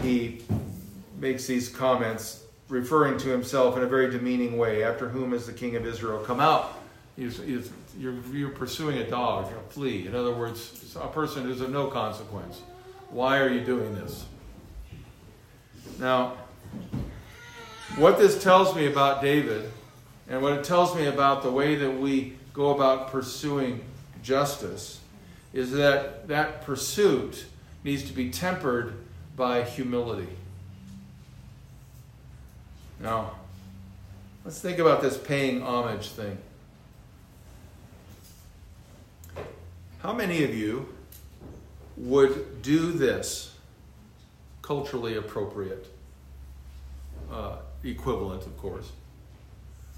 he 0.00 0.44
makes 1.18 1.46
these 1.46 1.68
comments 1.68 2.42
referring 2.70 3.18
to 3.18 3.28
himself 3.28 3.76
in 3.76 3.82
a 3.82 3.86
very 3.86 4.10
demeaning 4.10 4.56
way. 4.56 4.82
After 4.82 5.10
whom 5.10 5.32
has 5.32 5.44
the 5.44 5.52
king 5.52 5.76
of 5.76 5.84
Israel 5.84 6.20
come 6.20 6.40
out? 6.40 6.78
He's, 7.16 7.36
he's, 7.42 7.70
you're, 7.98 8.14
you're 8.32 8.50
pursuing 8.50 8.98
a 8.98 9.08
dog, 9.08 9.52
a 9.52 9.72
flea. 9.72 10.06
In 10.06 10.14
other 10.14 10.32
words, 10.32 10.96
a 11.00 11.08
person 11.08 11.44
who's 11.44 11.60
of 11.60 11.70
no 11.70 11.88
consequence. 11.88 12.62
Why 13.10 13.38
are 13.38 13.48
you 13.48 13.60
doing 13.60 13.94
this? 13.94 14.24
Now, 15.98 16.36
what 17.96 18.18
this 18.18 18.42
tells 18.42 18.76
me 18.76 18.86
about 18.86 19.20
David, 19.20 19.70
and 20.28 20.40
what 20.42 20.52
it 20.52 20.64
tells 20.64 20.94
me 20.94 21.06
about 21.06 21.42
the 21.42 21.50
way 21.50 21.74
that 21.74 21.90
we 21.90 22.36
go 22.52 22.70
about 22.70 23.10
pursuing 23.10 23.80
justice, 24.22 25.00
is 25.52 25.72
that 25.72 26.28
that 26.28 26.62
pursuit 26.62 27.46
needs 27.82 28.04
to 28.04 28.12
be 28.12 28.30
tempered 28.30 28.94
by 29.34 29.62
humility. 29.62 30.28
Now, 33.00 33.32
let's 34.44 34.60
think 34.60 34.78
about 34.78 35.02
this 35.02 35.16
paying 35.16 35.62
homage 35.62 36.10
thing. 36.10 36.38
How 40.00 40.12
many 40.12 40.44
of 40.44 40.54
you 40.54 40.88
would 41.96 42.62
do 42.62 42.92
this 42.92 43.52
culturally 44.62 45.16
appropriate 45.16 45.88
uh, 47.32 47.56
equivalent, 47.82 48.46
of 48.46 48.56
course? 48.58 48.92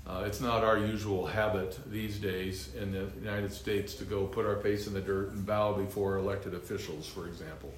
Uh, 0.06 0.24
it's 0.26 0.40
not 0.40 0.64
our 0.64 0.78
usual 0.78 1.26
habit 1.26 1.78
these 1.86 2.18
days 2.18 2.74
in 2.80 2.92
the 2.92 3.06
United 3.20 3.52
States 3.52 3.92
to 3.94 4.04
go 4.04 4.24
put 4.24 4.46
our 4.46 4.56
face 4.56 4.86
in 4.86 4.94
the 4.94 5.00
dirt 5.02 5.32
and 5.32 5.44
bow 5.44 5.74
before 5.74 6.16
elected 6.16 6.54
officials, 6.54 7.06
for 7.06 7.26
example. 7.26 7.72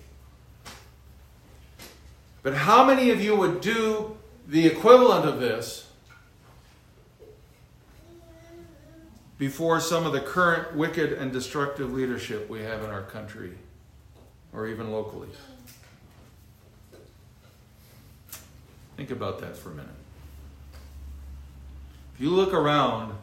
But 2.45 2.55
how 2.55 2.87
many 2.87 3.11
of 3.11 3.21
you 3.21 3.35
would 3.35 3.61
do 3.61 4.17
the 4.47 4.65
equivalent 4.65 5.27
of 5.27 5.41
this 5.41 5.89
before 9.43 9.81
some 9.81 10.07
of 10.07 10.13
the 10.13 10.21
current 10.21 10.73
wicked 10.77 11.13
and 11.15 11.33
destructive 11.33 11.93
leadership 11.93 12.49
we 12.49 12.61
have 12.61 12.85
in 12.85 12.91
our 12.91 13.03
country 13.03 13.51
or 14.53 14.69
even 14.69 14.93
locally. 14.93 15.27
Think 18.97 19.11
about 19.11 19.41
that 19.41 19.57
for 19.57 19.71
a 19.71 19.75
minute. 19.75 19.91
If 22.15 22.21
you 22.21 22.31
look 22.31 22.55
around, 22.55 23.15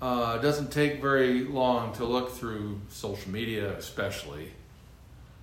uh, 0.00 0.38
it 0.38 0.42
doesn't 0.42 0.72
take 0.72 1.02
very 1.02 1.44
long 1.44 1.92
to 1.96 2.06
look 2.06 2.32
through 2.32 2.80
social 2.88 3.30
media, 3.30 3.76
especially. 3.76 4.52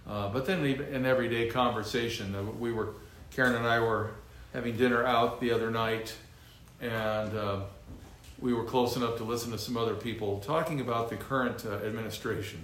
Uh, 0.08 0.30
but 0.30 0.48
then 0.48 0.66
in 0.66 1.06
everyday 1.06 1.51
conversation, 1.51 2.34
uh, 2.34 2.42
we 2.42 2.72
were 2.72 2.96
Karen 3.30 3.54
and 3.54 3.68
I 3.68 3.80
were 3.80 4.10
having 4.54 4.75
dinner 4.75 5.06
out 5.06 5.39
the 5.39 5.51
other 5.51 5.70
night, 5.70 6.16
and 6.82 7.38
uh, 7.38 7.60
we 8.41 8.53
were 8.53 8.63
close 8.63 8.96
enough 8.96 9.17
to 9.17 9.24
listen 9.24 9.51
to 9.51 9.58
some 9.58 9.75
other 9.75 9.96
people 9.96 10.39
talking 10.39 10.79
about 10.79 11.10
the 11.10 11.15
current 11.15 11.65
uh, 11.65 11.75
administration. 11.86 12.62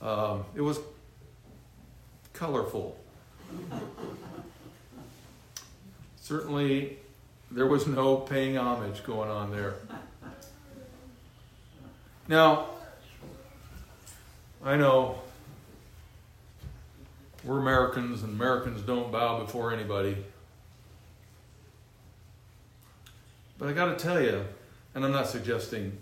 Um, 0.00 0.44
it 0.54 0.60
was 0.60 0.80
colorful. 2.32 2.98
Certainly, 6.16 6.98
there 7.50 7.66
was 7.66 7.86
no 7.86 8.16
paying 8.16 8.56
homage 8.56 9.04
going 9.04 9.30
on 9.30 9.50
there. 9.50 9.74
Now, 12.28 12.68
I 14.64 14.76
know 14.76 15.20
we're 17.44 17.58
Americans 17.58 18.22
and 18.22 18.32
Americans 18.34 18.82
don't 18.82 19.10
bow 19.10 19.40
before 19.40 19.72
anybody. 19.72 20.16
But 23.58 23.68
I 23.68 23.72
got 23.72 23.96
to 23.96 24.02
tell 24.02 24.20
you, 24.20 24.44
and 24.94 25.04
I'm 25.04 25.12
not 25.12 25.28
suggesting 25.28 25.98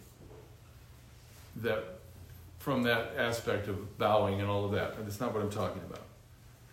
that 1.56 1.84
from 2.58 2.82
that 2.84 3.12
aspect 3.16 3.68
of 3.68 3.98
bowing 3.98 4.40
and 4.40 4.48
all 4.48 4.64
of 4.64 4.72
that. 4.72 4.96
That's 4.98 5.20
not 5.20 5.32
what 5.32 5.42
I'm 5.42 5.50
talking 5.50 5.82
about. 5.88 6.02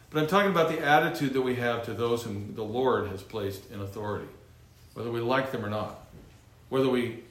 But 0.10 0.22
I'm 0.22 0.28
talking 0.28 0.52
about 0.52 0.70
the 0.70 0.80
attitude 0.80 1.34
that 1.34 1.42
we 1.42 1.56
have 1.56 1.86
to 1.86 1.94
those 1.94 2.24
whom 2.24 2.54
the 2.56 2.64
Lord 2.64 3.08
has 3.10 3.22
placed 3.22 3.70
in 3.72 3.82
authority, 3.82 4.28
whether 4.94 5.12
we 5.12 5.20
like 5.20 5.52
them 5.52 5.66
or 5.66 5.70
not, 5.70 6.08
whether 6.70 6.90
we 6.90 7.24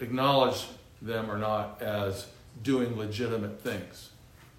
acknowledge 0.00 0.66
them 1.00 1.30
or 1.30 1.38
not 1.38 1.80
as 1.80 2.26
doing 2.62 2.96
legitimate 2.96 3.60
things. 3.60 4.10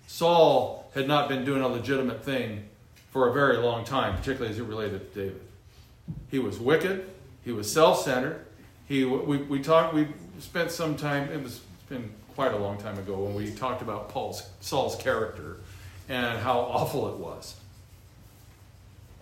Saul 0.07 0.89
had 0.93 1.07
not 1.07 1.27
been 1.27 1.43
doing 1.43 1.61
a 1.61 1.67
legitimate 1.67 2.23
thing 2.23 2.65
for 3.11 3.29
a 3.29 3.33
very 3.33 3.57
long 3.57 3.83
time, 3.83 4.15
particularly 4.17 4.51
as 4.51 4.59
it 4.59 4.63
related 4.63 5.13
to 5.13 5.19
David. 5.19 5.41
He 6.29 6.39
was 6.39 6.59
wicked, 6.59 7.09
he 7.43 7.51
was 7.51 7.71
self 7.71 8.01
centered. 8.01 8.44
He, 8.87 9.03
we, 9.03 9.37
we 9.37 9.61
talked, 9.61 9.93
we 9.93 10.07
spent 10.39 10.71
some 10.71 10.95
time, 10.95 11.29
it 11.31 11.41
was 11.41 11.61
been 11.89 12.09
quite 12.35 12.53
a 12.53 12.57
long 12.57 12.77
time 12.77 12.97
ago 12.97 13.15
when 13.15 13.33
we 13.33 13.51
talked 13.51 13.81
about 13.81 14.09
Paul's, 14.09 14.47
Saul's 14.59 14.95
character 14.95 15.57
and 16.09 16.39
how 16.39 16.59
awful 16.59 17.07
it 17.09 17.17
was. 17.17 17.55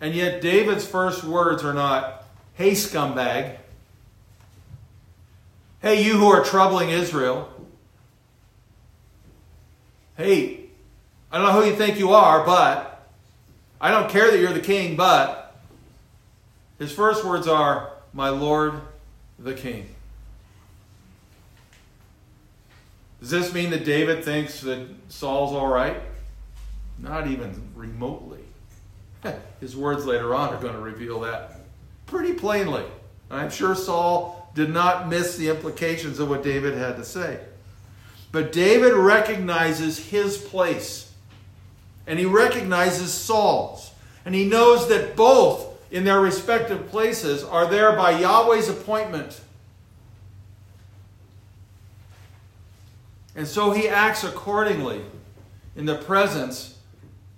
And 0.01 0.13
yet, 0.13 0.41
David's 0.41 0.85
first 0.85 1.23
words 1.23 1.63
are 1.63 1.73
not, 1.73 2.25
hey, 2.55 2.71
scumbag. 2.71 3.57
Hey, 5.81 6.03
you 6.03 6.17
who 6.17 6.27
are 6.27 6.43
troubling 6.43 6.89
Israel. 6.89 7.49
Hey, 10.17 10.65
I 11.31 11.37
don't 11.37 11.47
know 11.47 11.61
who 11.61 11.67
you 11.67 11.75
think 11.75 11.99
you 11.99 12.11
are, 12.11 12.45
but 12.45 13.07
I 13.79 13.91
don't 13.91 14.09
care 14.09 14.29
that 14.29 14.39
you're 14.39 14.53
the 14.53 14.59
king, 14.59 14.95
but 14.95 15.55
his 16.79 16.91
first 16.91 17.23
words 17.23 17.47
are, 17.47 17.91
My 18.13 18.29
Lord 18.29 18.81
the 19.43 19.53
King. 19.53 19.87
Does 23.19 23.29
this 23.29 23.53
mean 23.53 23.69
that 23.69 23.85
David 23.85 24.23
thinks 24.23 24.61
that 24.61 24.87
Saul's 25.09 25.53
all 25.53 25.67
right? 25.67 25.97
Not 26.97 27.27
even 27.27 27.69
remotely. 27.75 28.43
His 29.59 29.75
words 29.75 30.05
later 30.05 30.35
on 30.35 30.53
are 30.53 30.59
going 30.59 30.73
to 30.73 30.79
reveal 30.79 31.21
that 31.21 31.61
pretty 32.05 32.33
plainly. 32.33 32.83
I'm 33.31 33.49
sure 33.49 33.75
Saul 33.75 34.51
did 34.53 34.69
not 34.69 35.07
miss 35.09 35.37
the 35.37 35.49
implications 35.49 36.19
of 36.19 36.29
what 36.29 36.43
David 36.43 36.77
had 36.77 36.97
to 36.97 37.05
say. 37.05 37.39
But 38.31 38.51
David 38.51 38.93
recognizes 38.93 39.97
his 39.97 40.37
place 40.37 41.11
and 42.05 42.19
he 42.19 42.25
recognizes 42.25 43.13
Saul's. 43.13 43.91
And 44.25 44.35
he 44.35 44.45
knows 44.45 44.89
that 44.89 45.15
both 45.15 45.72
in 45.93 46.03
their 46.03 46.19
respective 46.19 46.87
places 46.87 47.43
are 47.43 47.67
there 47.67 47.95
by 47.95 48.19
Yahweh's 48.19 48.67
appointment. 48.67 49.39
And 53.35 53.47
so 53.47 53.71
he 53.71 53.87
acts 53.87 54.23
accordingly 54.23 55.01
in 55.75 55.85
the 55.85 55.95
presence. 55.95 56.79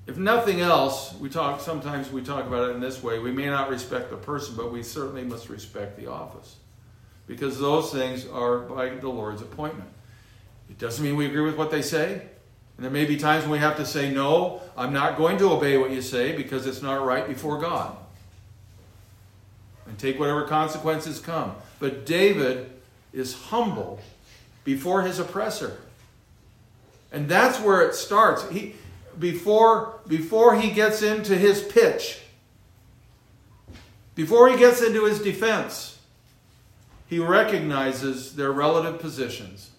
If 0.08 0.16
nothing 0.18 0.62
else, 0.62 1.14
we 1.16 1.28
talk 1.28 1.60
sometimes 1.60 2.10
we 2.10 2.22
talk 2.22 2.48
about 2.48 2.70
it 2.70 2.76
in 2.76 2.80
this 2.80 3.04
way. 3.04 3.20
We 3.20 3.32
may 3.32 3.48
not 3.48 3.70
respect 3.70 4.10
the 4.10 4.16
person, 4.16 4.56
but 4.56 4.72
we 4.72 4.84
certainly 4.84 5.26
must 5.26 5.50
respect 5.50 5.98
the 5.98 6.08
office. 6.10 6.56
Because 7.28 7.60
those 7.60 7.92
things 7.92 8.26
are 8.26 8.60
by 8.60 8.88
the 8.88 9.10
Lord's 9.10 9.42
appointment. 9.42 9.90
It 10.70 10.80
doesn't 10.80 11.04
mean 11.04 11.18
we 11.18 11.26
agree 11.26 11.42
with 11.42 11.58
what 11.58 11.72
they 11.72 11.82
say. 11.82 12.14
And 12.78 12.86
there 12.86 12.92
may 12.92 13.04
be 13.04 13.18
times 13.18 13.44
when 13.44 13.52
we 13.52 13.58
have 13.58 13.76
to 13.78 13.86
say, 13.86 14.14
No, 14.14 14.62
I'm 14.78 14.94
not 14.94 15.18
going 15.18 15.38
to 15.40 15.50
obey 15.50 15.78
what 15.78 15.92
you 15.92 16.02
say 16.02 16.38
because 16.38 16.66
it's 16.66 16.82
not 16.82 17.06
right 17.06 17.28
before 17.28 17.60
God. 17.60 17.98
And 19.96 20.02
take 20.02 20.20
whatever 20.20 20.44
consequences 20.44 21.22
come. 21.22 21.56
But 21.80 22.06
David 22.06 22.70
is 23.14 23.34
humble 23.34 24.02
before 24.66 25.04
his 25.04 25.20
oppressor. 25.20 25.78
And 27.14 27.30
that's 27.30 27.62
where 27.62 27.82
it 27.82 27.96
starts. 27.96 28.46
He, 28.50 28.76
before, 29.18 30.02
before 30.06 30.58
he 30.58 30.72
gets 30.72 31.02
into 31.02 31.38
his 31.38 31.64
pitch, 31.64 32.20
before 34.16 34.50
he 34.50 34.58
gets 34.58 34.82
into 34.82 35.06
his 35.06 35.22
defense, 35.22 35.98
he 37.08 37.20
recognizes 37.20 38.36
their 38.36 38.52
relative 38.52 39.00
positions. 39.00 39.70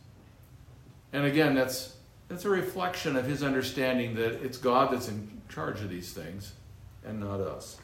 And 1.12 1.26
again, 1.26 1.54
that's 1.54 1.94
that's 2.28 2.46
a 2.46 2.48
reflection 2.48 3.16
of 3.16 3.26
his 3.26 3.42
understanding 3.42 4.14
that 4.14 4.42
it's 4.42 4.56
God 4.56 4.94
that's 4.94 5.08
in 5.08 5.42
charge 5.50 5.82
of 5.82 5.90
these 5.90 6.14
things 6.14 6.54
and 7.04 7.20
not 7.20 7.40
us. 7.40 7.76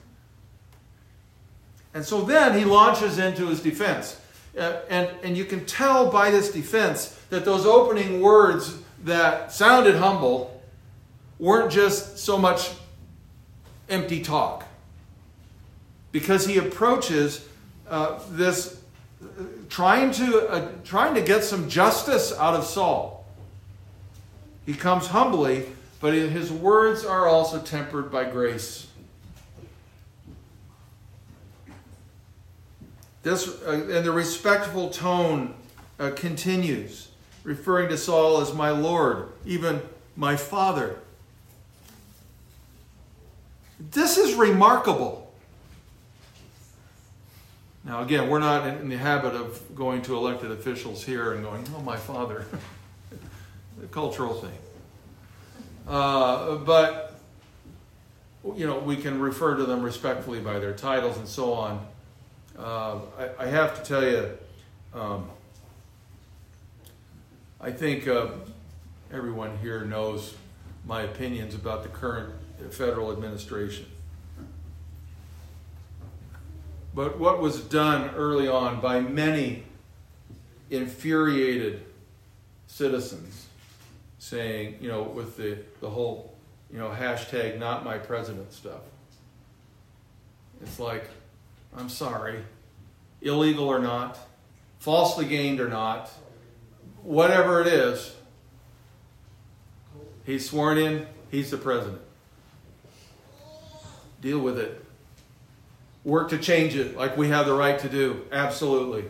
And 1.94 2.05
so 2.05 2.22
then 2.22 2.59
he 2.59 2.64
launches 2.64 3.18
into 3.18 3.46
his 3.46 3.61
defense. 3.61 4.18
Uh, 4.57 4.81
and, 4.88 5.11
and 5.22 5.37
you 5.37 5.44
can 5.44 5.64
tell 5.64 6.11
by 6.11 6.31
this 6.31 6.52
defense 6.52 7.18
that 7.31 7.44
those 7.44 7.64
opening 7.64 8.20
words 8.20 8.78
that 9.05 9.52
sounded 9.52 9.96
humble 9.96 10.62
weren't 11.38 11.70
just 11.70 12.18
so 12.18 12.38
much 12.38 12.70
empty 13.88 14.22
talk. 14.22 14.66
Because 16.12 16.46
he 16.46 16.59
approaches 16.59 17.46
uh, 17.88 18.20
this 18.31 18.83
uh, 19.22 19.42
trying 19.68 20.12
to, 20.12 20.48
uh, 20.48 20.68
trying 20.85 21.14
to 21.14 21.22
get 21.22 21.44
some 21.44 21.68
justice 21.68 22.33
out 22.38 22.55
of 22.55 22.64
Saul. 22.64 23.26
He 24.66 24.74
comes 24.74 25.09
humbly, 25.09 25.66
but 26.00 26.14
his 26.14 26.52
words 26.52 27.05
are 27.05 27.26
also 27.26 27.61
tempered 27.61 28.11
by 28.12 28.24
grace. 28.24 28.87
This 33.22 33.62
uh, 33.62 33.87
and 33.90 34.04
the 34.04 34.12
respectful 34.12 34.90
tone 34.90 35.54
uh, 35.98 36.11
continues, 36.11 37.08
referring 37.44 37.88
to 37.90 37.96
Saul 37.96 38.40
as 38.40 38.52
my 38.52 38.70
Lord, 38.70 39.28
even 39.46 39.80
my 40.16 40.37
Father. 40.37 40.98
This 43.78 44.16
is 44.16 44.35
remarkable. 44.35 45.32
Now, 47.85 48.02
again, 48.02 48.28
we're 48.30 48.38
not 48.38 48.66
in 48.66 48.88
the 48.88 48.96
habit 48.96 49.35
of 49.35 49.74
going 49.74 50.02
to 50.02 50.16
elected 50.16 50.52
officials 50.52 51.04
here 51.04 51.32
and 51.32 51.42
going, 51.44 51.64
"Oh, 51.76 51.80
my 51.80 51.96
Father." 51.96 52.46
a 53.82 53.87
cultural 53.87 54.35
thing. 54.35 54.58
Uh, 55.87 56.56
but, 56.56 57.18
you 58.56 58.66
know, 58.66 58.78
we 58.78 58.96
can 58.96 59.20
refer 59.20 59.56
to 59.56 59.64
them 59.64 59.82
respectfully 59.82 60.40
by 60.40 60.58
their 60.58 60.72
titles 60.72 61.16
and 61.16 61.26
so 61.26 61.52
on. 61.52 61.85
Uh, 62.59 63.01
I, 63.19 63.45
I, 63.45 63.47
have 63.47 63.83
to 63.83 63.88
tell 63.88 64.05
you, 64.05 64.38
um, 64.93 65.29
I 67.61 67.71
think 67.71 68.07
uh, 68.07 68.29
everyone 69.11 69.57
here 69.62 69.85
knows 69.85 70.35
my 70.85 71.03
opinions 71.03 71.55
about 71.55 71.83
the 71.83 71.88
current 71.88 72.31
federal 72.71 73.11
administration. 73.11 73.87
But 76.95 77.19
what 77.19 77.41
was 77.41 77.62
done 77.62 78.11
early 78.15 78.49
on 78.49 78.81
by 78.81 79.01
many 79.01 79.65
infuriated 80.71 81.85
citizens 82.67 83.47
saying, 84.19 84.77
you 84.81 84.88
know, 84.88 85.03
with 85.03 85.37
the, 85.37 85.59
the 85.81 85.88
whole, 85.88 86.35
you 86.71 86.79
know, 86.79 86.91
hashtag 86.91 87.59
not 87.59 87.85
my 87.85 87.99
president 87.99 88.53
stuff. 88.53 88.83
It's 90.61 90.79
like, 90.79 91.09
I'm 91.76 91.88
sorry, 91.88 92.44
illegal 93.20 93.66
or 93.66 93.78
not, 93.78 94.18
falsely 94.78 95.24
gained 95.24 95.61
or 95.61 95.68
not, 95.68 96.11
whatever 97.02 97.61
it 97.61 97.66
is, 97.66 98.14
he's 100.24 100.48
sworn 100.48 100.78
in, 100.78 101.06
he's 101.30 101.50
the 101.50 101.56
president. 101.56 102.00
Deal 104.20 104.38
with 104.38 104.58
it. 104.58 104.85
work 106.04 106.30
to 106.30 106.38
change 106.38 106.74
it 106.74 106.96
like 106.96 107.16
we 107.16 107.28
have 107.28 107.46
the 107.46 107.54
right 107.54 107.78
to 107.78 107.88
do. 107.88 108.24
Absolutely. 108.30 109.04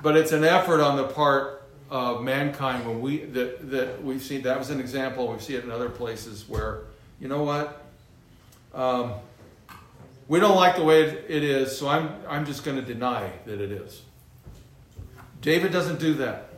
But 0.00 0.16
it's 0.16 0.32
an 0.32 0.44
effort 0.44 0.80
on 0.80 0.96
the 0.96 1.04
part 1.04 1.62
of 1.90 2.22
mankind 2.22 2.86
when 2.86 3.00
we 3.00 3.18
that 3.18 3.70
that 3.70 4.02
we 4.02 4.18
see 4.18 4.38
that 4.38 4.58
was 4.58 4.70
an 4.70 4.80
example. 4.80 5.28
We 5.32 5.38
see 5.38 5.54
it 5.54 5.62
in 5.62 5.70
other 5.70 5.88
places 5.88 6.48
where 6.48 6.80
you 7.20 7.28
know 7.28 7.42
what 7.42 7.81
um, 8.74 9.14
we 10.28 10.40
don't 10.40 10.56
like 10.56 10.76
the 10.76 10.84
way 10.84 11.02
it 11.02 11.42
is, 11.42 11.76
so 11.76 11.88
I'm 11.88 12.10
I'm 12.28 12.46
just 12.46 12.64
going 12.64 12.76
to 12.76 12.82
deny 12.82 13.30
that 13.44 13.60
it 13.60 13.70
is. 13.70 14.02
David 15.40 15.72
doesn't 15.72 15.98
do 15.98 16.14
that. 16.14 16.48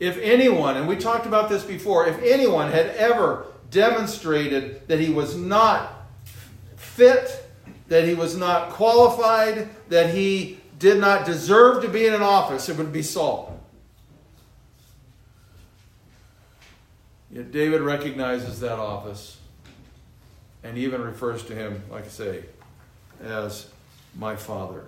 If 0.00 0.18
anyone, 0.18 0.76
and 0.76 0.88
we 0.88 0.96
talked 0.96 1.26
about 1.26 1.48
this 1.48 1.62
before, 1.62 2.08
if 2.08 2.20
anyone 2.22 2.70
had 2.72 2.88
ever 2.88 3.46
demonstrated 3.70 4.86
that 4.88 4.98
he 4.98 5.10
was 5.10 5.36
not 5.36 5.94
fit, 6.76 7.46
that 7.88 8.06
he 8.06 8.14
was 8.14 8.36
not 8.36 8.70
qualified, 8.70 9.68
that 9.88 10.12
he 10.12 10.58
did 10.78 10.98
not 10.98 11.24
deserve 11.24 11.82
to 11.82 11.88
be 11.88 12.06
in 12.06 12.14
an 12.14 12.22
office, 12.22 12.68
it 12.68 12.76
would 12.76 12.92
be 12.92 13.02
Saul. 13.02 13.60
Yet 17.30 17.52
David 17.52 17.80
recognizes 17.80 18.58
that 18.60 18.78
office 18.78 19.38
and 20.64 20.78
even 20.78 21.02
refers 21.02 21.42
to 21.44 21.54
him, 21.54 21.82
like 21.90 22.04
I 22.04 22.08
say, 22.08 22.44
as 23.22 23.68
my 24.16 24.36
father. 24.36 24.84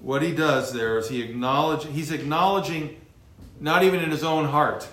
What 0.00 0.22
he 0.22 0.32
does 0.32 0.72
there 0.72 0.98
is 0.98 1.08
he 1.08 1.22
acknowledge 1.22 1.86
he's 1.86 2.10
acknowledging 2.10 3.00
not 3.60 3.82
even 3.82 4.00
in 4.00 4.10
his 4.10 4.22
own 4.22 4.44
heart. 4.46 4.86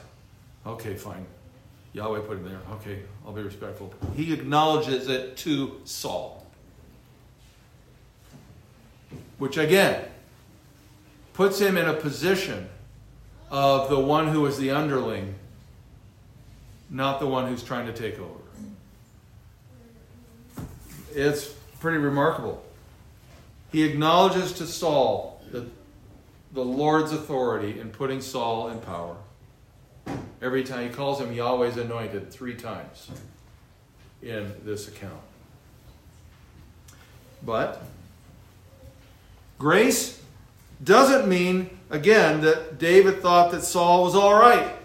Okay, 0.65 0.95
fine. 0.95 1.25
Yahweh 1.93 2.21
put 2.21 2.37
him 2.37 2.45
there. 2.45 2.61
Okay, 2.75 3.03
I'll 3.25 3.33
be 3.33 3.41
respectful. 3.41 3.93
He 4.15 4.33
acknowledges 4.33 5.07
it 5.09 5.37
to 5.37 5.81
Saul 5.83 6.43
which 9.43 9.57
again 9.57 10.05
puts 11.33 11.59
him 11.59 11.75
in 11.75 11.85
a 11.85 11.93
position 11.93 12.69
of 13.51 13.89
the 13.89 13.99
one 13.99 14.29
who 14.29 14.45
is 14.45 14.57
the 14.57 14.71
underling, 14.71 15.35
not 16.89 17.19
the 17.19 17.27
one 17.27 17.47
who's 17.47 17.63
trying 17.63 17.87
to 17.87 17.93
take 17.93 18.19
over. 18.19 18.39
It's 21.13 21.47
pretty 21.79 21.97
remarkable. 21.97 22.63
He 23.71 23.83
acknowledges 23.83 24.53
to 24.53 24.67
Saul 24.67 25.41
the, 25.51 25.65
the 26.53 26.63
Lord's 26.63 27.11
authority 27.11 27.79
in 27.79 27.89
putting 27.89 28.21
Saul 28.21 28.69
in 28.69 28.79
power. 28.79 29.15
Every 30.41 30.63
time 30.63 30.87
he 30.87 30.93
calls 30.93 31.19
him 31.19 31.31
Yahweh's 31.31 31.77
anointed 31.77 32.31
three 32.31 32.55
times 32.55 33.09
in 34.21 34.53
this 34.63 34.87
account. 34.87 35.21
But 37.45 37.81
Grace 39.57 40.21
doesn't 40.83 41.27
mean, 41.27 41.69
again, 41.89 42.41
that 42.41 42.77
David 42.77 43.21
thought 43.21 43.51
that 43.51 43.63
Saul 43.63 44.03
was 44.03 44.15
all 44.15 44.33
right. 44.33 44.75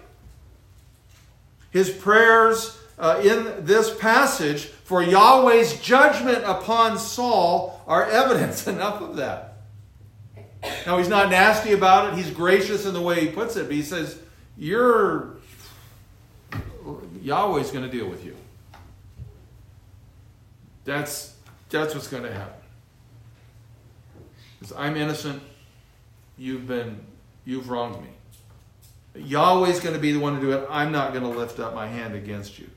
His 1.71 1.89
prayers 1.89 2.77
uh, 2.97 3.21
in 3.23 3.65
this 3.65 3.95
passage 3.95 4.65
for 4.65 5.01
Yahweh's 5.01 5.79
judgment 5.81 6.43
upon 6.45 6.97
Saul 6.97 7.81
are 7.87 8.05
evidence 8.05 8.67
enough 8.67 9.01
of 9.01 9.17
that. 9.17 9.45
Now, 10.85 10.97
he's 10.97 11.07
not 11.07 11.29
nasty 11.29 11.71
about 11.71 12.11
it, 12.11 12.17
he's 12.17 12.31
gracious 12.31 12.85
in 12.85 12.93
the 12.93 13.01
way 13.01 13.21
he 13.21 13.27
puts 13.27 13.55
it, 13.55 13.63
but 13.63 13.73
he 13.73 13.81
says, 13.81 14.19
You're. 14.57 15.37
Yahweh's 17.21 17.71
going 17.71 17.85
to 17.85 17.91
deal 17.91 18.09
with 18.09 18.25
you. 18.25 18.35
That's, 20.85 21.35
that's 21.69 21.93
what's 21.93 22.07
going 22.07 22.23
to 22.23 22.33
happen. 22.33 22.61
Because 24.59 24.75
I'm 24.75 24.97
innocent, 24.97 25.41
you've 26.37 26.67
been, 26.67 26.99
you've 27.45 27.69
wronged 27.69 28.01
me. 28.01 28.09
Yahweh's 29.15 29.79
going 29.79 29.95
to 29.95 30.01
be 30.01 30.11
the 30.11 30.19
one 30.19 30.35
to 30.35 30.41
do 30.41 30.51
it. 30.51 30.67
I'm 30.69 30.91
not 30.91 31.13
going 31.13 31.23
to 31.23 31.29
lift 31.29 31.59
up 31.59 31.73
my 31.73 31.87
hand 31.87 32.15
against 32.15 32.59
you. 32.59 32.69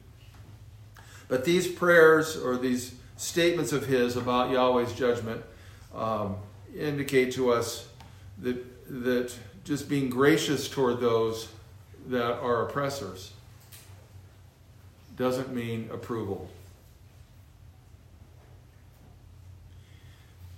But 1.28 1.44
these 1.44 1.66
prayers 1.66 2.36
or 2.36 2.56
these 2.56 2.94
statements 3.16 3.72
of 3.72 3.86
his 3.86 4.16
about 4.16 4.50
Yahweh's 4.50 4.92
judgment 4.92 5.42
um, 5.94 6.36
indicate 6.76 7.32
to 7.32 7.52
us 7.52 7.88
that, 8.38 8.64
that 9.04 9.34
just 9.64 9.88
being 9.88 10.10
gracious 10.10 10.68
toward 10.68 11.00
those 11.00 11.48
that 12.08 12.38
are 12.40 12.66
oppressors 12.66 13.32
doesn't 15.16 15.54
mean 15.54 15.88
approval. 15.92 16.48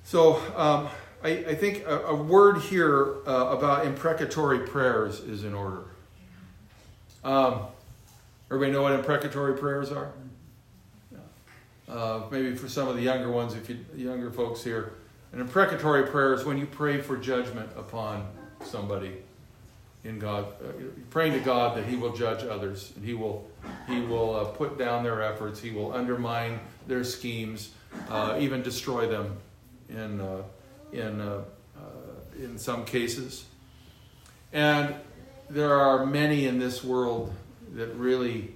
So, 0.05 0.41
um, 0.57 0.89
I, 1.25 1.31
I 1.31 1.55
think 1.55 1.87
a, 1.87 2.01
a, 2.01 2.15
word 2.15 2.61
here 2.61 3.17
uh, 3.27 3.57
about 3.57 3.87
imprecatory 3.87 4.69
prayers 4.69 5.21
is 5.21 5.43
in 5.43 5.55
order. 5.55 5.85
Um, 7.25 7.63
everybody 8.51 8.73
know 8.73 8.83
what 8.83 8.93
imprecatory 8.93 9.59
prayers 9.59 9.91
are? 9.91 10.13
Uh, 11.89 12.23
maybe 12.31 12.55
for 12.55 12.69
some 12.69 12.89
of 12.89 12.97
the 12.97 13.03
younger 13.03 13.31
ones, 13.31 13.55
if 13.55 13.71
you 13.71 13.79
younger 13.97 14.31
folks 14.31 14.63
here, 14.63 14.93
an 15.33 15.41
imprecatory 15.41 16.07
prayer 16.07 16.35
is 16.35 16.45
when 16.45 16.59
you 16.59 16.67
pray 16.67 17.01
for 17.01 17.17
judgment 17.17 17.71
upon 17.77 18.27
somebody 18.63 19.13
in 20.05 20.19
God, 20.19 20.45
uh, 20.63 20.73
praying 21.09 21.33
to 21.33 21.41
God 21.41 21.77
that 21.79 21.87
He 21.87 21.97
will 21.97 22.15
judge 22.15 22.45
others 22.45 22.93
and 22.97 23.05
He 23.05 23.15
will 23.15 23.49
He 23.89 24.01
will 24.01 24.37
uh, 24.37 24.45
put 24.45 24.79
down 24.79 25.03
their 25.03 25.23
efforts, 25.23 25.61
He 25.61 25.71
will 25.71 25.95
undermine 25.95 26.61
their 26.87 27.05
schemes, 27.05 27.71
uh, 28.11 28.37
even 28.39 28.63
destroy 28.63 29.07
them 29.09 29.39
in 29.89 30.21
uh, 30.21 30.43
in, 30.94 31.20
uh, 31.20 31.42
uh, 31.76 31.80
in 32.42 32.57
some 32.59 32.85
cases. 32.85 33.44
And 34.52 34.94
there 35.50 35.74
are 35.74 36.07
many 36.07 36.46
in 36.46 36.59
this 36.59 36.83
world 36.83 37.33
that 37.74 37.88
really 37.96 38.54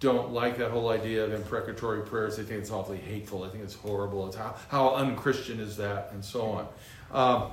don't 0.00 0.32
like 0.32 0.58
that 0.58 0.70
whole 0.70 0.88
idea 0.88 1.24
of 1.24 1.32
imprecatory 1.32 2.02
prayers. 2.02 2.36
They 2.36 2.42
think 2.42 2.60
it's 2.60 2.70
awfully 2.70 2.98
hateful. 2.98 3.44
I 3.44 3.48
think 3.48 3.62
it's 3.64 3.74
horrible. 3.74 4.26
It's 4.26 4.36
how, 4.36 4.54
how 4.68 4.94
unchristian 4.96 5.60
is 5.60 5.76
that, 5.76 6.10
and 6.12 6.24
so 6.24 6.42
on. 6.42 6.68
Um, 7.12 7.52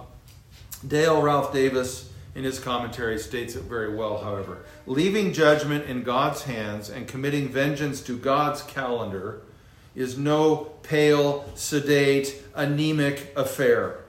Dale 0.88 1.22
Ralph 1.22 1.54
Davis, 1.54 2.10
in 2.34 2.44
his 2.44 2.60
commentary, 2.60 3.20
states 3.20 3.56
it 3.56 3.64
very 3.64 3.96
well, 3.96 4.18
however. 4.18 4.66
Leaving 4.86 5.32
judgment 5.34 5.86
in 5.86 6.04
God's 6.04 6.44
hands 6.44 6.90
and 6.90 7.08
committing 7.08 7.50
vengeance 7.50 8.02
to 8.02 8.18
God's 8.18 8.64
calendar 8.64 9.42
is 9.94 10.18
no 10.18 10.72
pale, 10.84 11.46
sedate, 11.56 12.42
anemic 12.56 13.34
affair 13.36 14.01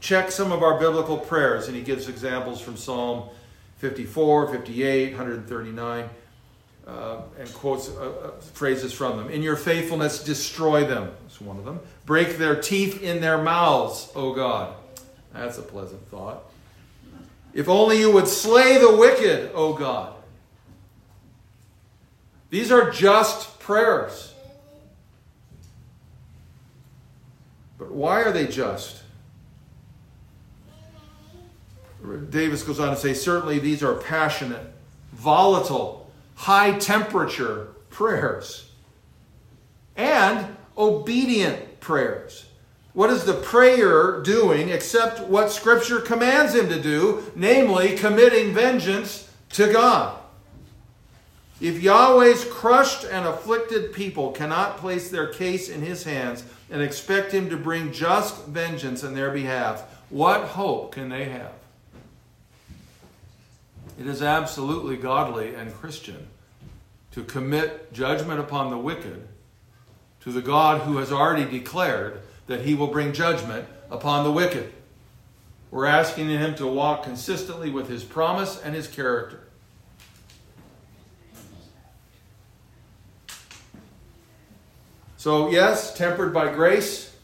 check 0.00 0.30
some 0.30 0.52
of 0.52 0.62
our 0.62 0.78
biblical 0.78 1.16
prayers, 1.16 1.68
and 1.68 1.76
he 1.76 1.82
gives 1.82 2.08
examples 2.08 2.60
from 2.60 2.76
Psalm 2.76 3.28
54, 3.78 4.52
58, 4.52 5.10
139, 5.10 6.10
uh, 6.86 7.20
and 7.38 7.54
quotes 7.54 7.88
uh, 7.90 7.92
uh, 8.00 8.30
phrases 8.40 8.92
from 8.92 9.16
them. 9.16 9.30
In 9.30 9.42
your 9.42 9.56
faithfulness, 9.56 10.22
destroy 10.24 10.84
them. 10.84 11.12
That's 11.22 11.40
one 11.40 11.58
of 11.58 11.64
them. 11.64 11.80
Break 12.06 12.38
their 12.38 12.60
teeth 12.60 13.02
in 13.02 13.20
their 13.20 13.38
mouths, 13.38 14.10
O 14.14 14.32
God. 14.34 14.74
That's 15.32 15.58
a 15.58 15.62
pleasant 15.62 16.06
thought. 16.08 16.44
If 17.54 17.68
only 17.68 17.98
you 17.98 18.12
would 18.12 18.28
slay 18.28 18.78
the 18.78 18.96
wicked, 18.96 19.50
O 19.54 19.74
God. 19.74 20.14
These 22.50 22.72
are 22.72 22.90
just 22.90 23.58
prayers. 23.60 24.32
But 27.78 27.92
why 27.92 28.22
are 28.22 28.32
they 28.32 28.46
just? 28.46 29.02
Davis 32.16 32.62
goes 32.62 32.80
on 32.80 32.90
to 32.90 32.96
say, 32.96 33.14
certainly 33.14 33.58
these 33.58 33.82
are 33.82 33.94
passionate, 33.94 34.72
volatile, 35.12 36.10
high 36.34 36.78
temperature 36.78 37.68
prayers 37.90 38.70
and 39.96 40.56
obedient 40.76 41.80
prayers. 41.80 42.46
What 42.94 43.10
is 43.10 43.24
the 43.24 43.34
prayer 43.34 44.22
doing 44.22 44.70
except 44.70 45.20
what 45.20 45.52
Scripture 45.52 46.00
commands 46.00 46.54
him 46.54 46.68
to 46.68 46.80
do, 46.80 47.30
namely 47.36 47.96
committing 47.96 48.54
vengeance 48.54 49.30
to 49.50 49.72
God? 49.72 50.18
If 51.60 51.82
Yahweh's 51.82 52.44
crushed 52.44 53.04
and 53.04 53.26
afflicted 53.26 53.92
people 53.92 54.30
cannot 54.30 54.78
place 54.78 55.10
their 55.10 55.26
case 55.26 55.68
in 55.68 55.82
his 55.82 56.04
hands 56.04 56.44
and 56.70 56.80
expect 56.80 57.32
him 57.32 57.50
to 57.50 57.56
bring 57.56 57.92
just 57.92 58.46
vengeance 58.46 59.02
in 59.02 59.14
their 59.14 59.30
behalf, 59.30 59.82
what 60.08 60.42
hope 60.42 60.92
can 60.92 61.08
they 61.08 61.24
have? 61.24 61.52
It 63.98 64.06
is 64.06 64.22
absolutely 64.22 64.96
godly 64.96 65.54
and 65.54 65.74
Christian 65.74 66.28
to 67.10 67.24
commit 67.24 67.92
judgment 67.92 68.38
upon 68.38 68.70
the 68.70 68.78
wicked 68.78 69.26
to 70.20 70.30
the 70.30 70.40
God 70.40 70.82
who 70.82 70.98
has 70.98 71.10
already 71.10 71.44
declared 71.44 72.20
that 72.46 72.60
he 72.60 72.74
will 72.74 72.86
bring 72.86 73.12
judgment 73.12 73.66
upon 73.90 74.22
the 74.22 74.30
wicked. 74.30 74.72
We're 75.70 75.86
asking 75.86 76.28
him 76.28 76.54
to 76.56 76.66
walk 76.66 77.02
consistently 77.02 77.70
with 77.70 77.88
his 77.88 78.04
promise 78.04 78.60
and 78.62 78.74
his 78.74 78.86
character. 78.86 79.40
So, 85.16 85.50
yes, 85.50 85.92
tempered 85.94 86.32
by 86.32 86.52
grace, 86.54 87.14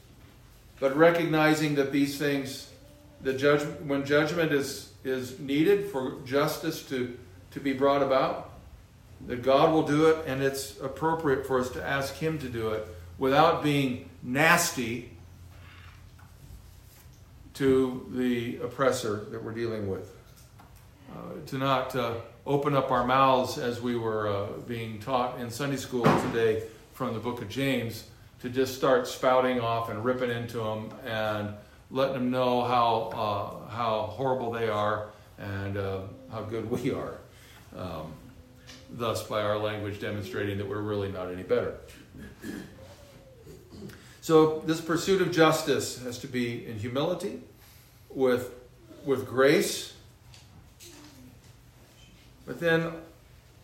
but 0.81 0.97
recognizing 0.97 1.77
that 1.77 1.93
these 1.93 2.19
things, 2.19 2.69
the 3.23 3.33
judgment, 3.33 3.87
when 3.87 4.05
judgment 4.05 4.51
is 4.51 4.94
is 5.05 5.39
needed 5.39 5.91
for 5.91 6.17
justice 6.25 6.83
to, 6.89 7.17
to 7.51 7.61
be 7.61 7.73
brought 7.73 8.03
about, 8.03 8.51
that 9.27 9.43
God 9.43 9.73
will 9.73 9.87
do 9.87 10.07
it, 10.07 10.25
and 10.27 10.43
it's 10.43 10.81
appropriate 10.81 11.47
for 11.47 11.61
us 11.61 11.71
to 11.71 11.85
ask 11.85 12.15
Him 12.15 12.39
to 12.39 12.49
do 12.49 12.71
it 12.71 12.89
without 13.19 13.63
being 13.63 14.09
nasty 14.23 15.11
to 17.55 18.11
the 18.13 18.57
oppressor 18.59 19.27
that 19.31 19.43
we're 19.43 19.53
dealing 19.53 19.89
with. 19.89 20.11
Uh, 21.13 21.47
to 21.47 21.59
not 21.59 21.95
uh, 21.95 22.15
open 22.47 22.75
up 22.75 22.91
our 22.91 23.07
mouths 23.07 23.59
as 23.59 23.81
we 23.81 23.95
were 23.95 24.27
uh, 24.27 24.47
being 24.67 24.99
taught 24.99 25.39
in 25.39 25.49
Sunday 25.51 25.77
school 25.77 26.03
today 26.03 26.65
from 26.93 27.15
the 27.15 27.21
book 27.21 27.41
of 27.41 27.49
James, 27.49 28.05
to 28.41 28.49
just 28.49 28.75
start 28.77 29.07
spouting 29.07 29.61
off 29.61 29.91
and 29.91 30.05
ripping 30.05 30.31
into 30.31 30.59
them 30.59 30.91
and 31.07 31.55
letting 31.91 32.15
them 32.15 32.31
know 32.31 32.63
how, 32.63 33.11
uh, 33.15 33.71
how 33.71 34.03
horrible 34.03 34.51
they 34.51 34.69
are 34.69 35.11
and 35.39 35.77
uh, 35.77 36.01
how 36.31 36.43
good 36.43 36.71
we 36.71 36.93
are. 36.93 37.19
Um, 37.77 38.13
thus, 38.91 39.23
by 39.27 39.43
our 39.43 39.59
language, 39.59 40.01
demonstrating 40.01 40.59
that 40.59 40.69
we're 40.69 40.81
really 40.81 41.11
not 41.11 41.31
any 41.31 41.43
better. 41.43 41.77
So 44.21 44.61
this 44.61 44.81
pursuit 44.81 45.21
of 45.21 45.33
justice 45.33 46.03
has 46.03 46.19
to 46.21 46.27
be 46.27 46.67
in 46.67 46.79
humility, 46.79 47.41
with, 48.09 48.55
with 49.05 49.27
grace, 49.27 49.93
but 52.47 52.61
then 52.61 52.93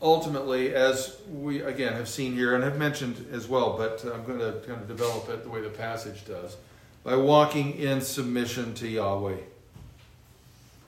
ultimately, 0.03 0.75
as 0.75 1.17
we 1.31 1.61
again 1.61 1.93
have 1.93 2.09
seen 2.09 2.35
here 2.35 2.55
and 2.55 2.65
have 2.65 2.79
mentioned 2.79 3.27
as 3.33 3.47
well, 3.47 3.77
but 3.77 4.03
I'm 4.05 4.25
going 4.25 4.39
to 4.39 4.61
kind 4.67 4.81
of 4.81 4.89
develop 4.89 5.29
it 5.29 5.45
the 5.45 5.51
way 5.51 5.61
the 5.61 5.69
passage 5.69 6.25
does, 6.27 6.57
by 7.05 7.17
walking 7.17 7.77
in 7.79 8.01
submission 8.01 8.75
to 8.75 8.89
Yahweh. 8.89 9.39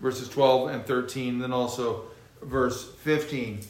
Verses 0.00 0.28
12 0.28 0.70
and 0.70 0.86
13, 0.86 1.38
then 1.38 1.52
also 1.52 2.04
verse 2.42 2.92
15. 3.02 3.60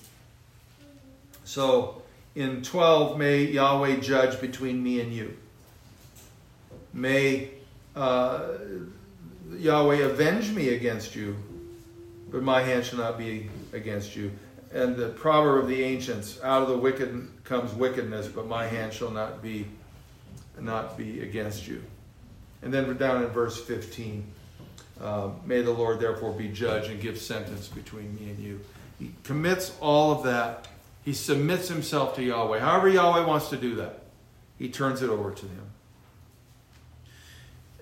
So 1.45 2.03
in 2.35 2.63
12, 2.63 3.19
may 3.19 3.45
Yahweh 3.45 3.97
judge 3.97 4.41
between 4.41 4.83
me 4.83 5.01
and 5.01 5.13
you. 5.13 5.37
May 6.95 7.51
uh, 7.95 8.49
Yahweh 9.57 9.99
avenge 9.99 10.51
me 10.51 10.71
against 10.71 11.15
you, 11.15 11.37
but 12.31 12.43
my 12.43 12.63
hand 12.63 12.85
shall 12.85 12.99
not 12.99 13.19
be 13.19 13.49
against 13.73 14.17
you. 14.17 14.33
And 14.73 14.97
the 14.97 15.09
proverb 15.09 15.65
of 15.65 15.69
the 15.69 15.83
ancients: 15.83 16.41
"Out 16.43 16.63
of 16.63 16.69
the 16.69 16.79
wicked 16.79 17.29
comes 17.45 17.75
wickedness, 17.75 18.29
but 18.29 18.47
my 18.47 18.67
hand 18.67 18.93
shall 18.93 19.11
not 19.11 19.43
be 19.43 19.67
not 20.59 20.97
be 20.97 21.21
against 21.21 21.67
you." 21.67 21.83
And 22.63 22.73
then 22.73 22.87
we're 22.87 22.95
down 22.95 23.23
in 23.23 23.29
verse 23.31 23.61
15, 23.61 24.25
uh, 25.01 25.31
may 25.45 25.63
the 25.63 25.73
Lord 25.73 26.01
therefore 26.01 26.33
be 26.33 26.49
judge 26.49 26.89
and 26.89 27.01
give 27.01 27.19
sentence 27.21 27.69
between 27.69 28.15
me 28.15 28.31
and 28.31 28.39
you. 28.39 28.61
He 28.99 29.13
commits 29.25 29.77
all 29.81 30.13
of 30.13 30.23
that. 30.25 30.69
He 31.05 31.13
submits 31.13 31.69
himself 31.69 32.15
to 32.17 32.23
Yahweh. 32.23 32.61
However, 32.61 32.89
Yahweh 32.89 33.27
wants 33.27 33.49
to 33.51 33.57
do 33.57 33.75
that, 33.77 34.05
he 34.59 34.69
turns 34.69 35.03
it 35.03 35.11
over 35.11 35.33
to 35.33 35.47
him 35.47 35.73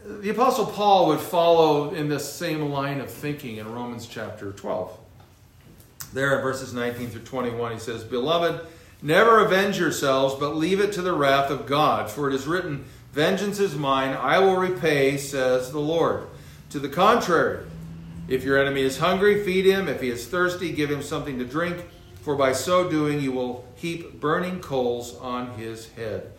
the 0.05 0.31
Apostle 0.31 0.67
Paul 0.67 1.09
would 1.09 1.21
follow 1.21 1.93
in 1.93 2.09
this 2.09 2.31
same 2.31 2.71
line 2.71 3.01
of 3.01 3.11
thinking 3.11 3.57
in 3.57 3.73
Romans 3.73 4.07
chapter 4.07 4.53
12. 4.53 4.99
There 6.13 6.37
in 6.37 6.43
verses 6.43 6.73
19 6.73 7.11
through 7.11 7.23
21, 7.23 7.73
he 7.73 7.79
says, 7.79 8.03
Beloved, 8.03 8.67
never 9.03 9.45
avenge 9.45 9.79
yourselves, 9.79 10.35
but 10.35 10.57
leave 10.57 10.81
it 10.81 10.93
to 10.93 11.03
the 11.03 11.13
wrath 11.13 11.51
of 11.51 11.67
God. 11.67 12.11
For 12.11 12.29
it 12.29 12.35
is 12.35 12.47
written, 12.47 12.85
Vengeance 13.13 13.59
is 13.59 13.75
mine, 13.75 14.17
I 14.17 14.39
will 14.39 14.57
repay, 14.57 15.17
says 15.17 15.73
the 15.73 15.81
Lord. 15.81 16.29
To 16.71 16.79
the 16.79 16.89
contrary, 16.89 17.67
if 18.29 18.45
your 18.45 18.57
enemy 18.57 18.83
is 18.83 18.99
hungry, 18.99 19.45
feed 19.45 19.67
him. 19.67 19.89
If 19.89 20.01
he 20.01 20.11
is 20.11 20.29
thirsty, 20.29 20.71
give 20.71 20.91
him 20.91 21.03
something 21.03 21.39
to 21.39 21.45
drink. 21.45 21.85
For 22.23 22.37
by 22.37 22.53
so 22.53 22.89
doing, 22.89 23.21
you 23.21 23.33
will 23.33 23.65
heap 23.75 24.21
burning 24.21 24.61
coals 24.61 25.17
on 25.17 25.53
his 25.55 25.89
head. 25.91 26.33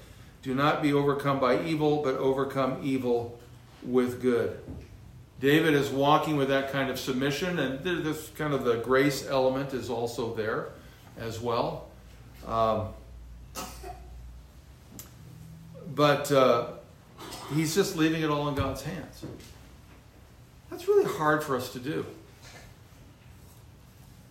Do 0.44 0.56
not 0.56 0.82
be 0.82 0.94
overcome 0.94 1.40
by 1.42 1.62
evil, 1.62 2.02
but 2.02 2.16
overcome 2.16 2.80
evil 2.82 3.38
with 3.84 4.22
good. 4.22 4.60
David 5.42 5.74
is 5.74 5.90
walking 5.90 6.38
with 6.38 6.48
that 6.48 6.72
kind 6.72 6.90
of 6.90 6.98
submission, 7.00 7.60
and 7.60 7.84
this 7.84 8.30
kind 8.38 8.54
of 8.54 8.64
the 8.64 8.78
grace 8.78 9.28
element 9.28 9.74
is 9.74 9.90
also 9.90 10.34
there 10.34 10.70
as 11.18 11.42
well. 11.42 11.90
Um, 12.48 12.90
but 15.96 16.32
uh, 16.32 16.68
he's 17.54 17.76
just 17.76 17.96
leaving 17.96 18.22
it 18.22 18.30
all 18.30 18.48
in 18.48 18.56
God's 18.56 18.84
hands. 18.84 19.26
That's 20.70 20.88
really 20.88 21.06
hard 21.06 21.44
for 21.44 21.56
us 21.56 21.74
to 21.74 21.80
do. 21.80 22.06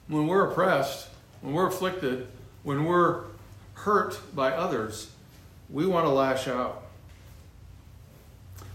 When 0.09 0.27
we're 0.27 0.51
oppressed, 0.51 1.09
when 1.43 1.55
we're 1.55 1.69
afflicted, 1.69 2.27
when 2.63 2.85
we're 2.85 3.25
hurt 3.75 4.19
by 4.35 4.53
others, 4.53 5.11
we 5.69 5.87
want 5.87 6.07
to 6.07 6.11
lash 6.11 6.49
out. 6.49 6.83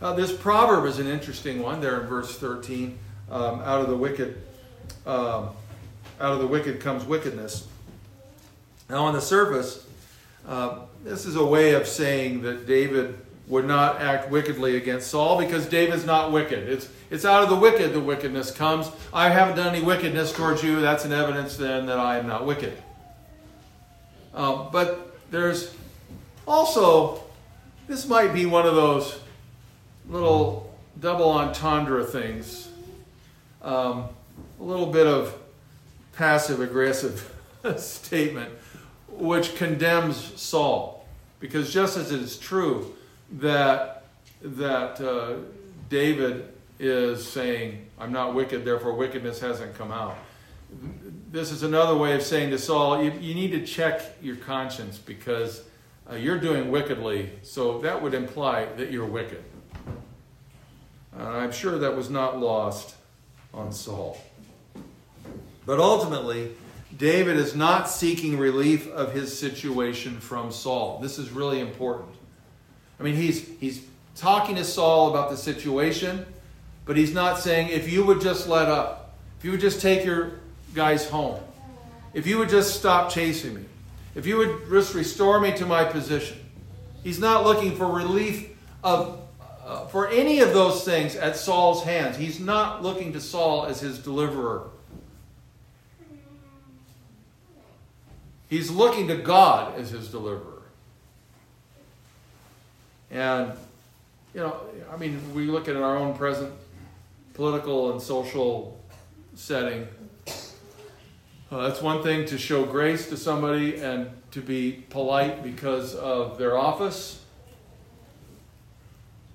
Uh, 0.02 0.14
this 0.14 0.32
proverb 0.32 0.86
is 0.86 1.00
an 1.00 1.08
interesting 1.08 1.62
one 1.62 1.82
there 1.82 2.02
in 2.02 2.08
verse 2.08 2.38
13. 2.38 2.98
Um, 3.30 3.62
out 3.62 3.82
of 3.82 3.90
the 3.90 3.98
wicked, 3.98 4.42
um, 5.06 5.50
out 6.20 6.34
of 6.34 6.40
the 6.40 6.48
wicked 6.48 6.80
comes 6.80 7.04
wickedness. 7.04 7.68
Now, 8.90 9.06
on 9.06 9.14
the 9.14 9.22
surface, 9.22 9.86
uh, 10.48 10.82
this 11.06 11.28
is 11.28 11.36
a 11.36 11.46
way 11.46 11.76
of 11.76 11.88
saying 11.88 12.42
that 12.42 12.66
David 12.66 13.16
would 13.48 13.66
not 13.66 14.02
act 14.02 14.32
wickedly 14.32 14.76
against 14.76 15.12
Saul 15.12 15.38
because 15.38 15.68
David's 15.68 16.04
not 16.04 16.32
wicked. 16.32 16.68
It's, 16.68 16.90
it's 17.12 17.24
out 17.24 17.44
of 17.44 17.50
the 17.50 17.56
wicked 17.56 17.94
the 17.94 18.00
wickedness 18.00 18.50
comes. 18.50 18.90
I 19.14 19.30
haven't 19.30 19.56
done 19.56 19.76
any 19.76 19.86
wickedness 19.86 20.34
towards 20.34 20.64
you. 20.64 20.82
That's 20.82 21.06
an 21.06 21.14
evidence 21.14 21.58
then 21.58 21.86
that 21.86 22.00
I 22.00 22.18
am 22.18 22.26
not 22.26 22.48
wicked. 22.48 22.76
Uh, 24.34 24.68
but 24.72 25.16
there's 25.30 25.76
also, 26.48 27.24
this 27.88 28.08
might 28.08 28.34
be 28.34 28.48
one 28.48 28.66
of 28.66 28.74
those 28.74 29.20
little 30.10 30.76
double 31.00 31.30
entendre 31.30 32.04
things, 32.04 32.68
um, 33.62 34.06
a 34.60 34.64
little 34.64 34.88
bit 34.88 35.06
of 35.06 35.38
passive 36.14 36.62
aggressive 36.62 37.32
statement, 37.78 38.50
which 39.08 39.56
condemns 39.56 40.18
Saul. 40.42 40.95
Because 41.40 41.74
just 41.74 41.98
as 41.98 42.12
it 42.12 42.22
is 42.22 42.38
true 42.38 42.96
that, 43.34 44.06
that 44.42 45.02
uh, 45.02 45.38
David 45.90 46.52
is 46.80 47.26
saying, 47.28 47.86
I'm 48.00 48.12
not 48.12 48.34
wicked, 48.34 48.66
therefore 48.66 48.94
wickedness 48.94 49.40
hasn't 49.40 49.76
come 49.78 49.92
out. 49.92 50.18
This 51.32 51.52
is 51.52 51.64
another 51.64 51.96
way 51.96 52.16
of 52.16 52.22
saying 52.22 52.52
to 52.52 52.58
Saul, 52.58 53.04
you, 53.04 53.12
you 53.20 53.34
need 53.36 53.52
to 53.52 53.66
check 53.66 54.02
your 54.22 54.36
conscience 54.36 54.98
because 54.98 55.64
uh, 56.10 56.16
you're 56.16 56.40
doing 56.40 56.72
wickedly, 56.72 57.32
so 57.44 57.80
that 57.80 58.02
would 58.02 58.14
imply 58.14 58.66
that 58.78 58.92
you're 58.92 59.06
wicked. 59.06 59.44
And 61.14 61.24
I'm 61.24 61.52
sure 61.52 61.80
that 61.80 61.96
was 61.96 62.10
not 62.10 62.40
lost 62.40 62.96
on 63.54 63.72
Saul. 63.72 64.18
But 65.66 65.80
ultimately, 65.80 66.52
David 66.98 67.38
is 67.38 67.56
not 67.56 67.90
seeking 67.90 68.38
relief 68.38 68.88
of 68.92 69.14
his 69.14 69.38
situation 69.38 70.20
from 70.20 70.52
Saul. 70.52 71.00
This 71.02 71.18
is 71.18 71.32
really 71.32 71.60
important. 71.60 72.10
I 73.00 73.04
mean, 73.04 73.16
he's, 73.16 73.48
he's 73.60 73.86
talking 74.16 74.56
to 74.56 74.64
Saul 74.64 75.10
about 75.10 75.30
the 75.30 75.38
situation, 75.38 76.26
but 76.86 76.96
he's 76.96 77.14
not 77.14 77.40
saying, 77.40 77.70
if 77.70 77.92
you 77.92 78.06
would 78.06 78.22
just 78.22 78.48
let 78.48 78.70
up, 78.70 79.16
if 79.38 79.46
you 79.46 79.52
would 79.52 79.60
just 79.60 79.82
take 79.82 80.06
your 80.06 80.40
guys 80.74 81.10
home, 81.10 81.40
if 82.14 82.26
you 82.26 82.38
would 82.38 82.50
just 82.50 82.80
stop 82.80 83.10
chasing 83.10 83.56
me, 83.56 83.66
if 84.14 84.26
you 84.26 84.38
would 84.38 84.70
just 84.70 84.94
restore 84.94 85.40
me 85.40 85.52
to 85.58 85.66
my 85.66 85.84
position. 85.84 86.38
He's 87.04 87.20
not 87.20 87.44
looking 87.44 87.76
for 87.76 87.88
relief 87.88 88.50
of 88.84 89.20
uh, 89.66 89.88
for 89.88 90.08
any 90.10 90.42
of 90.42 90.54
those 90.54 90.86
things 90.86 91.16
at 91.16 91.36
Saul's 91.36 91.84
hands. 91.84 92.16
He's 92.18 92.40
not 92.40 92.84
looking 92.84 93.14
to 93.14 93.22
Saul 93.22 93.66
as 93.66 93.80
his 93.80 93.98
deliverer. 93.98 94.70
He's 98.50 98.70
looking 98.70 99.08
to 99.08 99.18
God 99.18 99.80
as 99.80 99.90
his 99.90 100.10
deliverer. 100.10 100.62
And, 103.10 103.54
you 104.34 104.42
know, 104.42 104.60
I 104.92 104.98
mean, 104.98 105.20
we 105.34 105.46
look 105.46 105.68
at 105.68 105.76
our 105.76 105.98
own 105.98 106.16
present 106.16 106.54
political 107.34 107.92
and 107.92 108.02
social 108.02 108.80
setting. 109.36 109.88
Uh, 111.52 111.68
that's 111.68 111.82
one 111.82 112.04
thing 112.04 112.26
to 112.28 112.38
show 112.38 112.66
grace 112.66 113.10
to 113.10 113.18
somebody 113.18 113.78
and 113.78 114.10
to 114.32 114.42
be 114.42 114.84
polite 114.90 115.44
because 115.44 115.96
of 115.96 116.38
their 116.38 116.58
office 116.58 117.22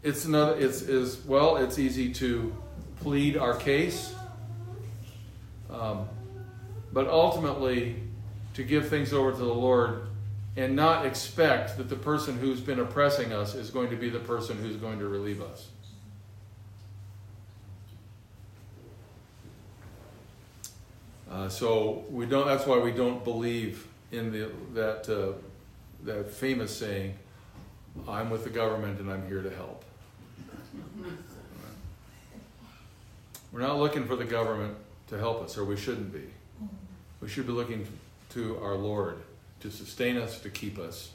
it's 0.02 0.24
another 0.24 0.58
it's 0.58 0.82
is 0.82 1.24
well 1.26 1.56
it's 1.56 1.78
easy 1.78 2.12
to 2.12 2.54
plead 3.00 3.36
our 3.36 3.54
case 3.54 4.14
um, 5.68 6.08
but 6.92 7.06
ultimately 7.06 7.96
to 8.54 8.62
give 8.62 8.88
things 8.88 9.12
over 9.12 9.30
to 9.32 9.38
the 9.38 9.44
lord 9.44 10.02
and 10.56 10.74
not 10.74 11.06
expect 11.06 11.76
that 11.76 11.88
the 11.88 11.96
person 11.96 12.38
who's 12.38 12.60
been 12.60 12.80
oppressing 12.80 13.32
us 13.32 13.54
is 13.54 13.70
going 13.70 13.90
to 13.90 13.96
be 13.96 14.10
the 14.10 14.18
person 14.18 14.58
who's 14.58 14.76
going 14.76 14.98
to 14.98 15.08
relieve 15.08 15.40
us. 15.40 15.68
Uh, 21.30 21.48
so 21.48 22.04
we 22.10 22.26
don't. 22.26 22.46
That's 22.46 22.66
why 22.66 22.78
we 22.78 22.90
don't 22.90 23.22
believe 23.22 23.86
in 24.10 24.32
the 24.32 24.50
that 24.74 25.08
uh, 25.08 25.32
that 26.04 26.28
famous 26.32 26.76
saying, 26.76 27.14
"I'm 28.08 28.30
with 28.30 28.42
the 28.42 28.50
government 28.50 28.98
and 28.98 29.10
I'm 29.10 29.26
here 29.28 29.40
to 29.40 29.50
help." 29.50 29.84
We're 33.52 33.60
not 33.60 33.78
looking 33.78 34.06
for 34.06 34.16
the 34.16 34.24
government 34.24 34.76
to 35.08 35.18
help 35.18 35.42
us, 35.42 35.56
or 35.56 35.64
we 35.64 35.76
shouldn't 35.76 36.12
be. 36.12 36.24
We 37.20 37.28
should 37.28 37.46
be 37.46 37.52
looking 37.52 37.86
to 38.30 38.58
our 38.62 38.74
Lord 38.74 39.18
to 39.60 39.70
sustain 39.70 40.16
us, 40.16 40.40
to 40.40 40.50
keep 40.50 40.78
us, 40.78 41.10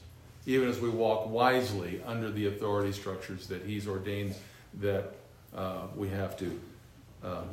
even 0.46 0.70
as 0.70 0.80
we 0.80 0.90
walk 0.90 1.30
wisely 1.30 2.02
under 2.06 2.30
the 2.32 2.48
authority 2.48 2.92
structures 2.92 3.48
that 3.48 3.64
He's 3.64 3.88
ordained 3.88 4.36
that 4.80 5.14
uh, 5.56 5.88
we 5.96 6.10
have 6.10 6.38
to 6.38 6.60
um, 7.24 7.50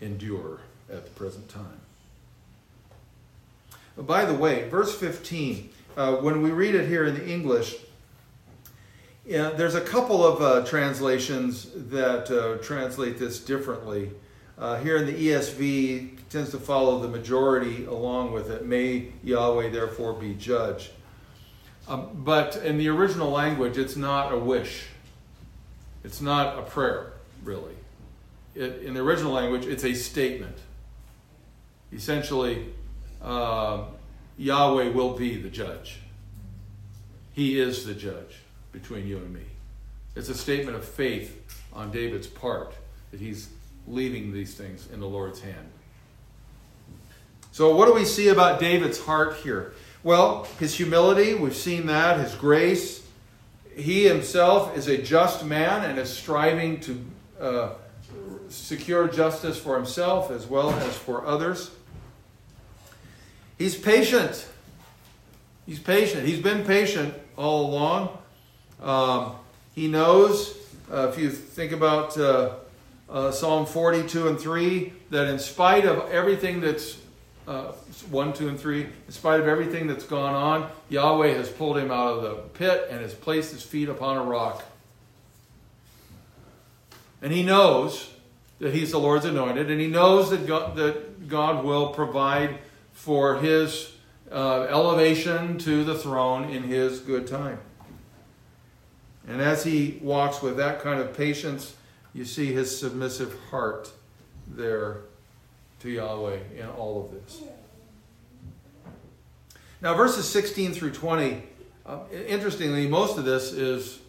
endure 0.00 0.60
at 0.90 1.04
the 1.04 1.10
present 1.10 1.48
time. 1.48 1.80
By 3.96 4.24
the 4.24 4.34
way, 4.34 4.68
verse 4.68 4.94
15, 4.94 5.70
uh, 5.96 6.16
when 6.16 6.42
we 6.42 6.50
read 6.50 6.74
it 6.74 6.88
here 6.88 7.04
in 7.04 7.14
the 7.14 7.28
English, 7.28 7.76
yeah, 9.26 9.50
there's 9.50 9.74
a 9.74 9.80
couple 9.80 10.24
of 10.24 10.40
uh, 10.40 10.66
translations 10.66 11.70
that 11.74 12.30
uh, 12.30 12.62
translate 12.62 13.18
this 13.18 13.40
differently. 13.40 14.10
Uh, 14.60 14.76
here 14.76 14.98
in 14.98 15.06
the 15.06 15.28
ESV, 15.28 16.18
tends 16.28 16.50
to 16.50 16.58
follow 16.58 17.00
the 17.00 17.08
majority 17.08 17.86
along 17.86 18.32
with 18.32 18.50
it. 18.50 18.64
May 18.64 19.08
Yahweh 19.24 19.70
therefore 19.70 20.12
be 20.12 20.34
judge. 20.34 20.90
Um, 21.88 22.10
but 22.14 22.56
in 22.56 22.76
the 22.76 22.88
original 22.88 23.30
language, 23.30 23.78
it's 23.78 23.96
not 23.96 24.32
a 24.32 24.38
wish. 24.38 24.86
It's 26.04 26.20
not 26.20 26.58
a 26.58 26.62
prayer, 26.62 27.14
really. 27.42 27.74
It, 28.54 28.82
in 28.82 28.94
the 28.94 29.00
original 29.00 29.32
language, 29.32 29.66
it's 29.66 29.84
a 29.84 29.94
statement. 29.94 30.56
Essentially, 31.90 32.66
uh, 33.22 33.84
Yahweh 34.36 34.90
will 34.90 35.16
be 35.16 35.40
the 35.40 35.50
judge. 35.50 36.00
He 37.32 37.58
is 37.58 37.86
the 37.86 37.94
judge 37.94 38.36
between 38.72 39.06
you 39.08 39.16
and 39.16 39.32
me. 39.32 39.46
It's 40.14 40.28
a 40.28 40.34
statement 40.34 40.76
of 40.76 40.84
faith 40.84 41.58
on 41.72 41.90
David's 41.90 42.26
part 42.26 42.74
that 43.10 43.20
he's 43.20 43.48
leaving 43.86 44.32
these 44.32 44.54
things 44.54 44.88
in 44.92 45.00
the 45.00 45.06
Lord's 45.06 45.40
hand. 45.40 45.70
So, 47.52 47.74
what 47.74 47.86
do 47.86 47.94
we 47.94 48.04
see 48.04 48.28
about 48.28 48.60
David's 48.60 49.00
heart 49.00 49.36
here? 49.38 49.72
Well, 50.02 50.46
his 50.58 50.74
humility, 50.74 51.34
we've 51.34 51.56
seen 51.56 51.86
that, 51.86 52.20
his 52.20 52.34
grace. 52.34 53.06
He 53.76 54.04
himself 54.04 54.76
is 54.76 54.88
a 54.88 54.98
just 54.98 55.44
man 55.44 55.84
and 55.88 55.98
is 55.98 56.10
striving 56.10 56.80
to 56.80 57.04
uh, 57.40 57.68
secure 58.48 59.08
justice 59.08 59.58
for 59.58 59.76
himself 59.76 60.30
as 60.30 60.46
well 60.46 60.70
as 60.70 60.96
for 60.96 61.26
others. 61.26 61.70
He's 63.58 63.76
patient. 63.76 64.46
He's 65.66 65.78
patient. 65.78 66.26
He's 66.26 66.40
been 66.40 66.64
patient 66.64 67.14
all 67.36 67.66
along. 67.66 68.18
Um, 68.82 69.36
he 69.74 69.86
knows, 69.86 70.56
uh, 70.90 71.08
if 71.08 71.18
you 71.18 71.30
think 71.30 71.72
about 71.72 72.16
uh, 72.16 72.54
uh, 73.10 73.32
Psalm 73.32 73.66
42 73.66 74.28
and 74.28 74.38
3, 74.38 74.92
that 75.10 75.26
in 75.26 75.38
spite 75.38 75.84
of 75.84 76.10
everything 76.10 76.60
that's 76.60 76.98
uh, 77.48 77.72
1, 78.10 78.32
2, 78.32 78.48
and 78.48 78.60
3, 78.60 78.82
in 78.84 78.92
spite 79.08 79.40
of 79.40 79.48
everything 79.48 79.86
that's 79.86 80.04
gone 80.04 80.34
on, 80.34 80.70
Yahweh 80.88 81.34
has 81.34 81.48
pulled 81.48 81.76
him 81.76 81.90
out 81.90 82.18
of 82.18 82.22
the 82.22 82.34
pit 82.54 82.86
and 82.90 83.00
has 83.00 83.12
placed 83.12 83.52
his 83.52 83.62
feet 83.62 83.88
upon 83.88 84.16
a 84.16 84.22
rock. 84.22 84.64
And 87.20 87.32
he 87.32 87.42
knows 87.42 88.10
that 88.60 88.72
he's 88.72 88.92
the 88.92 89.00
Lord's 89.00 89.24
anointed, 89.24 89.70
and 89.70 89.80
he 89.80 89.88
knows 89.88 90.30
that 90.30 90.46
God, 90.46 90.76
that 90.76 91.28
God 91.28 91.64
will 91.64 91.88
provide 91.88 92.58
for 92.92 93.38
his 93.38 93.92
uh, 94.30 94.66
elevation 94.70 95.58
to 95.58 95.82
the 95.82 95.96
throne 95.96 96.50
in 96.50 96.62
his 96.62 97.00
good 97.00 97.26
time. 97.26 97.58
And 99.26 99.40
as 99.40 99.64
he 99.64 99.98
walks 100.02 100.42
with 100.42 100.56
that 100.58 100.80
kind 100.82 101.00
of 101.00 101.16
patience, 101.16 101.74
you 102.14 102.24
see 102.24 102.52
his 102.52 102.76
submissive 102.76 103.34
heart 103.50 103.90
there 104.48 105.02
to 105.80 105.90
Yahweh 105.90 106.38
in 106.58 106.66
all 106.68 107.04
of 107.04 107.12
this. 107.12 107.42
Now, 109.82 109.94
verses 109.94 110.28
16 110.28 110.72
through 110.72 110.92
20, 110.92 111.42
uh, 111.86 111.98
interestingly, 112.26 112.86
most 112.86 113.16
of 113.16 113.24
this 113.24 113.52
is 113.52 114.00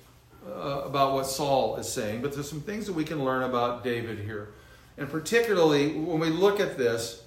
uh, 0.46 0.82
about 0.86 1.14
what 1.14 1.26
Saul 1.26 1.78
is 1.78 1.88
saying, 1.88 2.22
but 2.22 2.34
there's 2.34 2.50
some 2.50 2.62
things 2.62 2.86
that 2.88 2.94
we 2.94 3.04
can 3.04 3.24
learn 3.24 3.44
about 3.44 3.84
David 3.84 4.20
here. 4.20 4.50
And 4.98 5.10
particularly 5.10 5.94
when 5.94 6.20
we 6.20 6.30
look 6.30 6.60
at 6.60 6.78
this, 6.78 7.24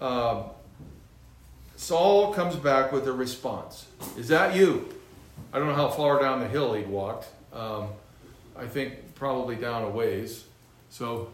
uh, 0.00 0.44
Saul 1.76 2.32
comes 2.32 2.56
back 2.56 2.92
with 2.92 3.06
a 3.08 3.12
response. 3.12 3.86
Is 4.16 4.28
that 4.28 4.56
you? 4.56 4.88
I 5.52 5.58
don't 5.58 5.68
know 5.68 5.74
how 5.74 5.88
far 5.88 6.20
down 6.20 6.40
the 6.40 6.48
hill 6.48 6.74
he'd 6.74 6.88
walked. 6.88 7.26
Um, 7.52 7.88
I 8.56 8.66
think 8.66 8.94
probably 9.20 9.54
down 9.54 9.84
a 9.84 9.88
ways. 9.88 10.44
So 10.88 11.28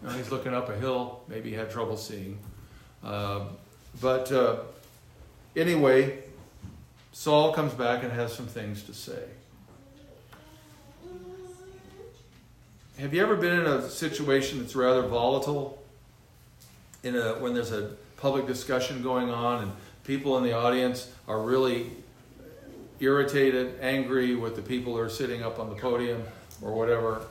you 0.00 0.08
know, 0.08 0.14
he's 0.14 0.30
looking 0.30 0.54
up 0.54 0.70
a 0.70 0.76
hill. 0.76 1.20
Maybe 1.28 1.50
he 1.50 1.56
had 1.56 1.70
trouble 1.70 1.96
seeing. 1.96 2.38
Uh, 3.04 3.46
but 4.00 4.30
uh, 4.30 4.60
anyway, 5.56 6.22
Saul 7.12 7.52
comes 7.52 7.74
back 7.74 8.04
and 8.04 8.12
has 8.12 8.32
some 8.32 8.46
things 8.46 8.84
to 8.84 8.94
say. 8.94 9.24
Have 12.98 13.12
you 13.12 13.20
ever 13.20 13.34
been 13.34 13.58
in 13.58 13.66
a 13.66 13.90
situation 13.90 14.60
that's 14.60 14.76
rather 14.76 15.02
volatile? 15.02 15.82
In 17.02 17.16
a, 17.16 17.32
when 17.40 17.54
there's 17.54 17.72
a 17.72 17.96
public 18.18 18.46
discussion 18.46 19.02
going 19.02 19.30
on 19.30 19.64
and 19.64 19.72
people 20.04 20.38
in 20.38 20.44
the 20.44 20.52
audience 20.52 21.10
are 21.26 21.40
really 21.40 21.90
irritated, 23.00 23.80
angry 23.80 24.36
with 24.36 24.54
the 24.54 24.62
people 24.62 24.94
who 24.94 25.00
are 25.00 25.08
sitting 25.08 25.42
up 25.42 25.58
on 25.58 25.68
the 25.68 25.74
podium 25.74 26.22
or 26.60 26.72
whatever, 26.72 27.22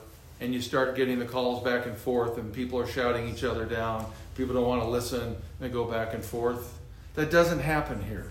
and 0.42 0.52
you 0.52 0.60
start 0.60 0.96
getting 0.96 1.20
the 1.20 1.24
calls 1.24 1.62
back 1.62 1.86
and 1.86 1.96
forth, 1.96 2.36
and 2.36 2.52
people 2.52 2.78
are 2.80 2.86
shouting 2.86 3.28
each 3.28 3.44
other 3.44 3.64
down. 3.64 4.10
People 4.36 4.54
don't 4.54 4.66
want 4.66 4.82
to 4.82 4.88
listen. 4.88 5.36
They 5.60 5.68
go 5.68 5.84
back 5.84 6.14
and 6.14 6.24
forth. 6.24 6.78
That 7.14 7.30
doesn't 7.30 7.60
happen 7.60 8.02
here. 8.02 8.28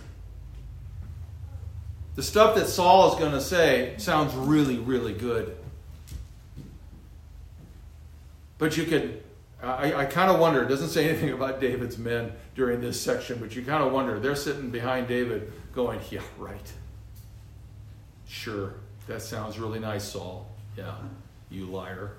The 2.15 2.23
stuff 2.23 2.55
that 2.55 2.67
Saul 2.67 3.13
is 3.13 3.19
going 3.19 3.31
to 3.31 3.39
say 3.39 3.95
sounds 3.97 4.33
really, 4.35 4.77
really 4.77 5.13
good. 5.13 5.55
But 8.57 8.75
you 8.75 8.83
could, 8.83 9.23
I, 9.63 9.93
I 9.93 10.05
kind 10.05 10.29
of 10.29 10.37
wonder, 10.37 10.61
it 10.63 10.67
doesn't 10.67 10.89
say 10.89 11.07
anything 11.07 11.29
about 11.33 11.61
David's 11.61 11.97
men 11.97 12.33
during 12.55 12.81
this 12.81 12.99
section, 12.99 13.39
but 13.39 13.55
you 13.55 13.63
kind 13.63 13.83
of 13.83 13.93
wonder, 13.93 14.19
they're 14.19 14.35
sitting 14.35 14.69
behind 14.69 15.07
David 15.07 15.51
going, 15.73 16.01
yeah, 16.09 16.21
right. 16.37 16.73
Sure, 18.27 18.73
that 19.07 19.21
sounds 19.21 19.57
really 19.57 19.79
nice, 19.79 20.03
Saul. 20.03 20.49
Yeah, 20.77 20.95
you 21.51 21.65
liar. 21.65 22.13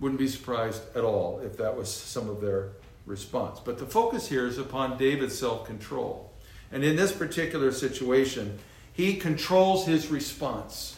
Wouldn't 0.00 0.18
be 0.18 0.28
surprised 0.28 0.82
at 0.96 1.04
all 1.04 1.40
if 1.40 1.58
that 1.58 1.76
was 1.76 1.92
some 1.92 2.30
of 2.30 2.40
their 2.40 2.70
response. 3.04 3.60
But 3.60 3.78
the 3.78 3.86
focus 3.86 4.28
here 4.28 4.46
is 4.46 4.56
upon 4.56 4.96
David's 4.96 5.38
self 5.38 5.66
control. 5.66 6.30
And 6.72 6.84
in 6.84 6.96
this 6.96 7.12
particular 7.12 7.72
situation, 7.72 8.58
he 8.92 9.16
controls 9.16 9.86
his 9.86 10.08
response 10.08 10.96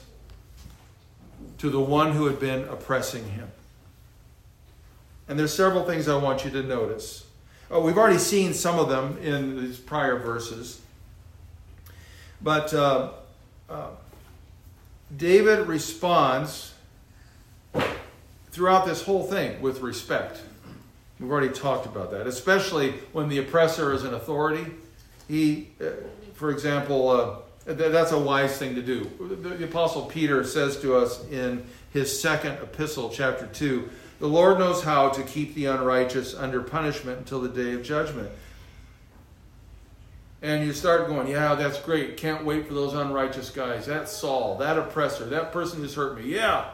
to 1.58 1.70
the 1.70 1.80
one 1.80 2.12
who 2.12 2.26
had 2.26 2.38
been 2.38 2.64
oppressing 2.68 3.24
him. 3.30 3.50
And 5.28 5.38
there's 5.38 5.54
several 5.54 5.84
things 5.84 6.08
I 6.08 6.16
want 6.16 6.44
you 6.44 6.50
to 6.50 6.62
notice. 6.62 7.26
Oh, 7.70 7.80
we've 7.80 7.96
already 7.96 8.18
seen 8.18 8.52
some 8.52 8.78
of 8.78 8.88
them 8.88 9.16
in 9.18 9.56
these 9.56 9.78
prior 9.78 10.18
verses. 10.18 10.80
But 12.42 12.74
uh, 12.74 13.12
uh, 13.70 13.86
David 15.16 15.66
responds 15.66 16.74
throughout 18.50 18.86
this 18.86 19.02
whole 19.02 19.24
thing 19.24 19.60
with 19.60 19.80
respect. 19.80 20.40
We've 21.18 21.30
already 21.30 21.50
talked 21.50 21.86
about 21.86 22.10
that, 22.12 22.26
especially 22.26 22.92
when 23.12 23.28
the 23.28 23.38
oppressor 23.38 23.92
is 23.92 24.04
an 24.04 24.14
authority. 24.14 24.66
He, 25.28 25.68
uh, 25.80 25.90
for 26.34 26.50
example, 26.50 27.08
uh, 27.08 27.36
that's 27.64 28.12
a 28.12 28.18
wise 28.18 28.56
thing 28.58 28.74
to 28.74 28.82
do. 28.82 29.04
The 29.58 29.64
Apostle 29.64 30.06
Peter 30.06 30.42
says 30.44 30.80
to 30.80 30.96
us 30.96 31.24
in 31.30 31.64
his 31.92 32.20
second 32.20 32.54
epistle, 32.54 33.08
chapter 33.08 33.46
2, 33.46 33.88
the 34.18 34.26
Lord 34.26 34.58
knows 34.58 34.82
how 34.82 35.10
to 35.10 35.22
keep 35.22 35.54
the 35.54 35.66
unrighteous 35.66 36.34
under 36.34 36.62
punishment 36.62 37.18
until 37.18 37.40
the 37.40 37.48
day 37.48 37.72
of 37.74 37.82
judgment 37.82 38.30
and 40.42 40.66
you 40.66 40.72
start 40.72 41.06
going, 41.06 41.28
yeah, 41.28 41.54
that's 41.54 41.78
great. 41.78 42.16
Can't 42.16 42.44
wait 42.44 42.66
for 42.66 42.74
those 42.74 42.94
unrighteous 42.94 43.50
guys. 43.50 43.86
That's 43.86 44.10
Saul, 44.10 44.58
that 44.58 44.76
oppressor, 44.76 45.24
that 45.26 45.52
person 45.52 45.80
who's 45.80 45.94
hurt 45.94 46.18
me. 46.18 46.34
Yeah. 46.34 46.68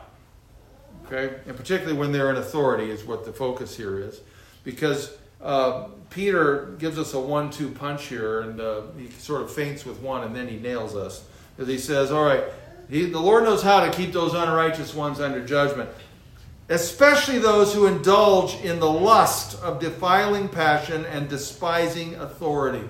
Okay? 1.06 1.36
And 1.46 1.54
particularly 1.54 1.98
when 1.98 2.10
they're 2.10 2.30
in 2.30 2.36
authority 2.36 2.90
is 2.90 3.04
what 3.04 3.26
the 3.26 3.32
focus 3.32 3.76
here 3.76 3.98
is. 3.98 4.20
Because 4.64 5.14
uh, 5.42 5.88
Peter 6.08 6.74
gives 6.78 6.98
us 6.98 7.12
a 7.12 7.20
one 7.20 7.50
two 7.50 7.70
punch 7.70 8.06
here, 8.06 8.40
and 8.40 8.60
uh, 8.60 8.82
he 8.96 9.08
sort 9.10 9.42
of 9.42 9.52
feints 9.52 9.84
with 9.84 10.00
one 10.00 10.24
and 10.24 10.34
then 10.34 10.48
he 10.48 10.56
nails 10.56 10.96
us. 10.96 11.24
As 11.58 11.68
he 11.68 11.78
says, 11.78 12.10
All 12.10 12.24
right, 12.24 12.44
he, 12.88 13.06
the 13.06 13.20
Lord 13.20 13.44
knows 13.44 13.62
how 13.62 13.84
to 13.84 13.90
keep 13.90 14.12
those 14.12 14.32
unrighteous 14.32 14.94
ones 14.94 15.20
under 15.20 15.44
judgment, 15.44 15.90
especially 16.70 17.38
those 17.38 17.74
who 17.74 17.86
indulge 17.86 18.54
in 18.62 18.80
the 18.80 18.90
lust 18.90 19.60
of 19.62 19.78
defiling 19.78 20.48
passion 20.48 21.04
and 21.06 21.28
despising 21.28 22.14
authority. 22.14 22.86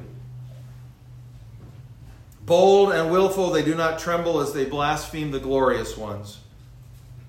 Bold 2.48 2.92
and 2.92 3.10
willful, 3.10 3.50
they 3.50 3.62
do 3.62 3.74
not 3.74 3.98
tremble 3.98 4.40
as 4.40 4.54
they 4.54 4.64
blaspheme 4.64 5.30
the 5.30 5.38
glorious 5.38 5.98
ones. 5.98 6.38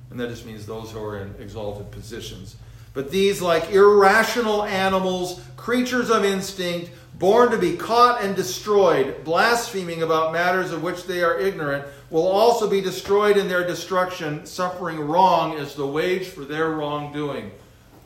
And 0.09 0.17
that 0.17 0.29
just 0.29 0.45
means 0.45 0.65
those 0.65 0.91
who 0.91 1.03
are 1.03 1.19
in 1.19 1.35
exalted 1.39 1.91
positions. 1.91 2.55
But 2.93 3.11
these, 3.11 3.41
like 3.41 3.69
irrational 3.69 4.63
animals, 4.63 5.41
creatures 5.57 6.09
of 6.09 6.23
instinct, 6.23 6.91
born 7.15 7.51
to 7.51 7.57
be 7.57 7.75
caught 7.75 8.23
and 8.23 8.33
destroyed, 8.33 9.25
blaspheming 9.25 10.03
about 10.03 10.31
matters 10.31 10.71
of 10.71 10.81
which 10.81 11.03
they 11.03 11.21
are 11.21 11.37
ignorant, 11.37 11.85
will 12.09 12.25
also 12.25 12.69
be 12.69 12.79
destroyed 12.79 13.35
in 13.35 13.49
their 13.49 13.67
destruction, 13.67 14.45
suffering 14.45 15.01
wrong 15.01 15.57
as 15.57 15.75
the 15.75 15.85
wage 15.85 16.27
for 16.27 16.45
their 16.45 16.69
wrongdoing. 16.69 17.51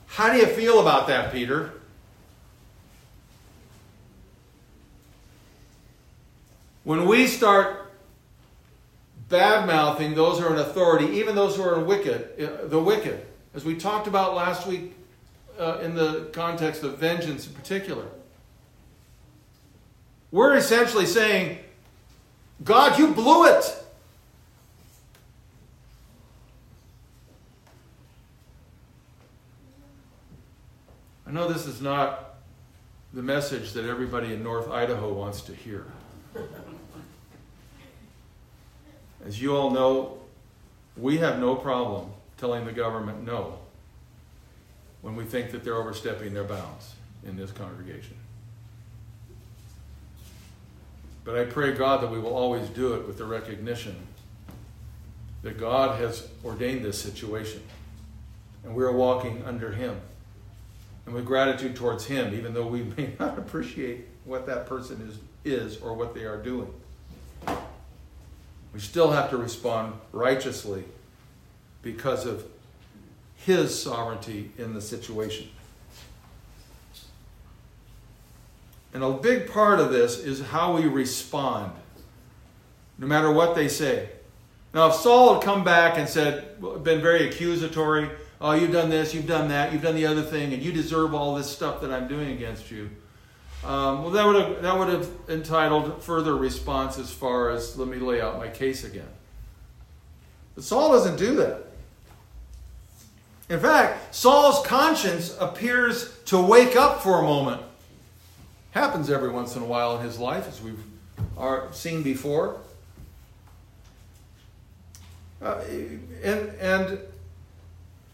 How 0.06 0.32
do 0.32 0.38
you 0.38 0.46
feel 0.46 0.80
about 0.80 1.06
that, 1.06 1.32
Peter? 1.32 1.74
When 6.84 7.06
we 7.06 7.26
start 7.26 7.92
bad 9.30 9.66
mouthing 9.66 10.14
those 10.14 10.38
who 10.38 10.46
are 10.46 10.54
in 10.54 10.60
authority, 10.60 11.06
even 11.16 11.34
those 11.34 11.56
who 11.56 11.62
are 11.62 11.80
wicked, 11.80 12.38
uh, 12.38 12.66
the 12.66 12.78
wicked, 12.78 13.24
as 13.54 13.64
we 13.64 13.74
talked 13.74 14.06
about 14.06 14.34
last 14.34 14.66
week 14.66 14.94
uh, 15.58 15.78
in 15.82 15.94
the 15.94 16.28
context 16.32 16.82
of 16.82 16.98
vengeance 16.98 17.46
in 17.46 17.54
particular, 17.54 18.06
we're 20.30 20.56
essentially 20.56 21.06
saying, 21.06 21.58
God, 22.62 22.98
you 22.98 23.14
blew 23.14 23.46
it. 23.46 23.80
I 31.26 31.30
know 31.30 31.50
this 31.50 31.66
is 31.66 31.80
not 31.80 32.34
the 33.14 33.22
message 33.22 33.72
that 33.72 33.86
everybody 33.86 34.34
in 34.34 34.42
North 34.42 34.68
Idaho 34.68 35.12
wants 35.12 35.40
to 35.42 35.54
hear. 35.54 35.86
As 39.24 39.40
you 39.40 39.56
all 39.56 39.70
know, 39.70 40.18
we 40.96 41.18
have 41.18 41.38
no 41.38 41.54
problem 41.54 42.10
telling 42.36 42.64
the 42.64 42.72
government 42.72 43.24
no 43.24 43.58
when 45.02 45.16
we 45.16 45.24
think 45.24 45.50
that 45.50 45.64
they're 45.64 45.76
overstepping 45.76 46.34
their 46.34 46.44
bounds 46.44 46.94
in 47.26 47.36
this 47.36 47.50
congregation. 47.50 48.16
But 51.24 51.38
I 51.38 51.44
pray, 51.44 51.72
God, 51.72 52.02
that 52.02 52.10
we 52.10 52.18
will 52.18 52.36
always 52.36 52.68
do 52.68 52.94
it 52.94 53.06
with 53.06 53.16
the 53.16 53.24
recognition 53.24 53.96
that 55.42 55.58
God 55.58 56.00
has 56.00 56.28
ordained 56.44 56.84
this 56.84 57.00
situation 57.00 57.62
and 58.64 58.74
we 58.74 58.82
are 58.82 58.92
walking 58.92 59.44
under 59.44 59.72
Him. 59.72 60.00
And 61.06 61.14
with 61.14 61.26
gratitude 61.26 61.76
towards 61.76 62.06
Him, 62.06 62.34
even 62.34 62.54
though 62.54 62.66
we 62.66 62.82
may 62.96 63.12
not 63.18 63.38
appreciate 63.38 64.06
what 64.24 64.46
that 64.46 64.66
person 64.66 65.00
is, 65.08 65.18
is 65.44 65.78
or 65.80 65.94
what 65.94 66.14
they 66.14 66.24
are 66.24 66.38
doing. 66.38 66.72
We 68.74 68.80
still 68.80 69.12
have 69.12 69.30
to 69.30 69.36
respond 69.36 69.94
righteously 70.12 70.84
because 71.80 72.26
of 72.26 72.44
His 73.36 73.80
sovereignty 73.80 74.50
in 74.58 74.74
the 74.74 74.82
situation. 74.82 75.48
And 78.92 79.04
a 79.04 79.12
big 79.12 79.50
part 79.50 79.78
of 79.78 79.92
this 79.92 80.18
is 80.18 80.40
how 80.40 80.76
we 80.76 80.86
respond, 80.86 81.72
no 82.98 83.06
matter 83.06 83.30
what 83.30 83.54
they 83.54 83.68
say. 83.68 84.08
Now, 84.72 84.88
if 84.88 84.94
Saul 84.94 85.34
had 85.34 85.44
come 85.44 85.62
back 85.62 85.96
and 85.96 86.08
said, 86.08 86.60
been 86.82 87.00
very 87.00 87.28
accusatory, 87.28 88.10
oh, 88.40 88.52
you've 88.52 88.72
done 88.72 88.90
this, 88.90 89.14
you've 89.14 89.26
done 89.26 89.48
that, 89.48 89.72
you've 89.72 89.82
done 89.82 89.94
the 89.94 90.06
other 90.06 90.22
thing, 90.22 90.52
and 90.52 90.60
you 90.60 90.72
deserve 90.72 91.14
all 91.14 91.36
this 91.36 91.48
stuff 91.48 91.80
that 91.80 91.92
I'm 91.92 92.08
doing 92.08 92.30
against 92.32 92.72
you, 92.72 92.90
um, 93.62 94.02
well, 94.02 94.10
that 94.10 94.26
would 94.26 94.36
have 94.36 94.62
that 94.62 94.78
would 94.78 94.88
have 94.88 95.08
entitled 95.28 96.02
further 96.02 96.36
response 96.36 96.98
as 96.98 97.10
far 97.10 97.50
as 97.50 97.78
let 97.78 97.88
me 97.88 97.96
lay 97.96 98.20
out 98.20 98.36
my 98.36 98.48
case 98.48 98.84
again. 98.84 99.08
But 100.54 100.64
Saul 100.64 100.92
doesn't 100.92 101.16
do 101.16 101.36
that. 101.36 101.62
In 103.48 103.60
fact, 103.60 104.14
Saul's 104.14 104.66
conscience 104.66 105.36
appears 105.40 106.18
to 106.26 106.40
wake 106.40 106.76
up 106.76 107.02
for 107.02 107.20
a 107.20 107.22
moment. 107.22 107.62
Happens 108.72 109.10
every 109.10 109.30
once 109.30 109.56
in 109.56 109.62
a 109.62 109.66
while 109.66 109.96
in 109.96 110.04
his 110.04 110.18
life, 110.18 110.46
as 110.48 110.60
we've 110.60 110.82
are 111.36 111.72
seen 111.72 112.02
before. 112.02 112.60
Uh, 115.40 115.60
and 116.22 116.48
and 116.60 116.98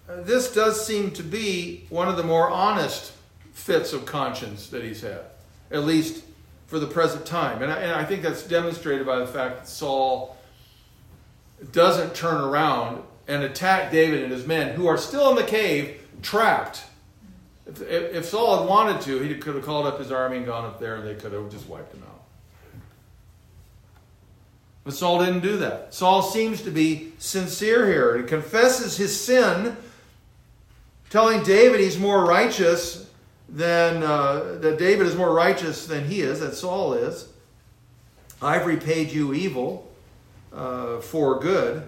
this 0.08 0.52
does 0.52 0.84
seem 0.84 1.10
to 1.12 1.22
be 1.22 1.86
one 1.90 2.08
of 2.08 2.16
the 2.16 2.22
more 2.22 2.50
honest 2.50 3.12
fits 3.52 3.92
of 3.92 4.06
conscience 4.06 4.68
that 4.68 4.82
he's 4.82 5.02
had 5.02 5.29
at 5.70 5.84
least 5.84 6.24
for 6.66 6.78
the 6.78 6.86
present 6.86 7.26
time. 7.26 7.62
And 7.62 7.72
I, 7.72 7.80
and 7.80 7.92
I 7.92 8.04
think 8.04 8.22
that's 8.22 8.42
demonstrated 8.42 9.06
by 9.06 9.18
the 9.18 9.26
fact 9.26 9.58
that 9.58 9.68
Saul 9.68 10.36
doesn't 11.72 12.14
turn 12.14 12.40
around 12.40 13.02
and 13.26 13.42
attack 13.42 13.92
David 13.92 14.22
and 14.22 14.32
his 14.32 14.46
men, 14.46 14.74
who 14.74 14.86
are 14.86 14.96
still 14.96 15.30
in 15.30 15.36
the 15.36 15.44
cave, 15.44 16.00
trapped. 16.22 16.84
If, 17.66 17.82
if, 17.82 18.24
Saul 18.24 18.58
had 18.58 18.68
wanted 18.68 19.00
to, 19.02 19.20
he 19.20 19.34
could 19.36 19.54
have 19.54 19.64
called 19.64 19.86
up 19.86 19.98
his 19.98 20.10
army 20.10 20.38
and 20.38 20.46
gone 20.46 20.64
up 20.64 20.80
there, 20.80 20.96
and 20.96 21.06
they 21.06 21.14
could 21.14 21.32
have 21.32 21.50
just 21.50 21.68
wiped 21.68 21.94
him 21.94 22.02
out. 22.02 22.22
But 24.82 24.94
Saul 24.94 25.20
didn't 25.20 25.40
do 25.40 25.58
that. 25.58 25.92
Saul 25.92 26.22
seems 26.22 26.62
to 26.62 26.70
be 26.70 27.12
sincere 27.18 27.86
here. 27.86 28.16
He 28.16 28.24
confesses 28.24 28.96
his 28.96 29.18
sin, 29.18 29.76
telling 31.10 31.42
David 31.42 31.80
he's 31.80 31.98
more 31.98 32.24
righteous 32.24 33.09
then 33.50 34.02
uh, 34.02 34.58
that 34.60 34.78
David 34.78 35.06
is 35.06 35.16
more 35.16 35.34
righteous 35.34 35.86
than 35.86 36.06
he 36.06 36.20
is, 36.20 36.40
that 36.40 36.54
Saul 36.54 36.94
is. 36.94 37.28
I've 38.40 38.64
repaid 38.64 39.10
you 39.10 39.34
evil 39.34 39.90
uh, 40.52 41.00
for 41.00 41.40
good. 41.40 41.82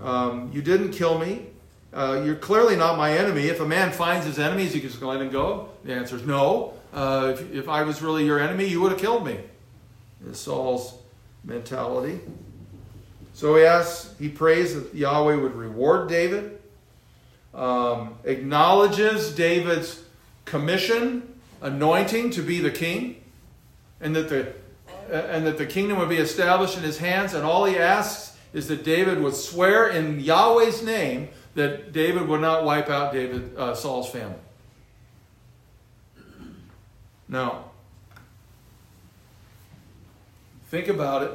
Um, 0.00 0.50
you 0.52 0.62
didn't 0.62 0.92
kill 0.92 1.18
me. 1.18 1.46
Uh, 1.92 2.22
you're 2.24 2.36
clearly 2.36 2.76
not 2.76 2.98
my 2.98 3.16
enemy. 3.16 3.46
If 3.46 3.60
a 3.60 3.66
man 3.66 3.92
finds 3.92 4.26
his 4.26 4.38
enemies, 4.38 4.74
he 4.74 4.80
can 4.80 4.90
just 4.90 5.02
let 5.02 5.20
him 5.20 5.30
go. 5.30 5.70
The 5.84 5.94
answer 5.94 6.16
is 6.16 6.26
no. 6.26 6.74
Uh, 6.92 7.34
if, 7.34 7.52
if 7.52 7.68
I 7.68 7.82
was 7.82 8.02
really 8.02 8.24
your 8.24 8.38
enemy, 8.38 8.66
you 8.66 8.80
would 8.82 8.92
have 8.92 9.00
killed 9.00 9.24
me. 9.24 9.38
Is 10.28 10.38
Saul's 10.38 10.94
mentality. 11.44 12.20
So 13.32 13.56
he 13.56 13.64
asks, 13.64 14.14
he 14.18 14.28
prays 14.28 14.74
that 14.74 14.94
Yahweh 14.94 15.36
would 15.36 15.54
reward 15.54 16.08
David, 16.08 16.60
um, 17.54 18.18
acknowledges 18.24 19.34
David's 19.34 20.02
commission, 20.48 21.40
anointing 21.62 22.30
to 22.30 22.42
be 22.42 22.60
the 22.60 22.70
king, 22.70 23.22
and 24.00 24.14
that 24.16 24.28
the 24.28 24.52
and 25.10 25.46
that 25.46 25.56
the 25.56 25.66
kingdom 25.66 25.98
would 25.98 26.08
be 26.08 26.18
established 26.18 26.76
in 26.76 26.82
his 26.82 26.98
hands. 26.98 27.32
And 27.32 27.44
all 27.44 27.64
he 27.64 27.78
asks 27.78 28.36
is 28.52 28.68
that 28.68 28.84
David 28.84 29.20
would 29.22 29.34
swear 29.34 29.88
in 29.88 30.20
Yahweh's 30.20 30.82
name 30.82 31.28
that 31.54 31.92
David 31.92 32.28
would 32.28 32.40
not 32.40 32.64
wipe 32.64 32.88
out 32.88 33.12
David 33.12 33.56
uh, 33.56 33.74
Saul's 33.74 34.10
family. 34.10 34.36
Now, 37.28 37.64
think 40.68 40.88
about 40.88 41.22
it. 41.22 41.32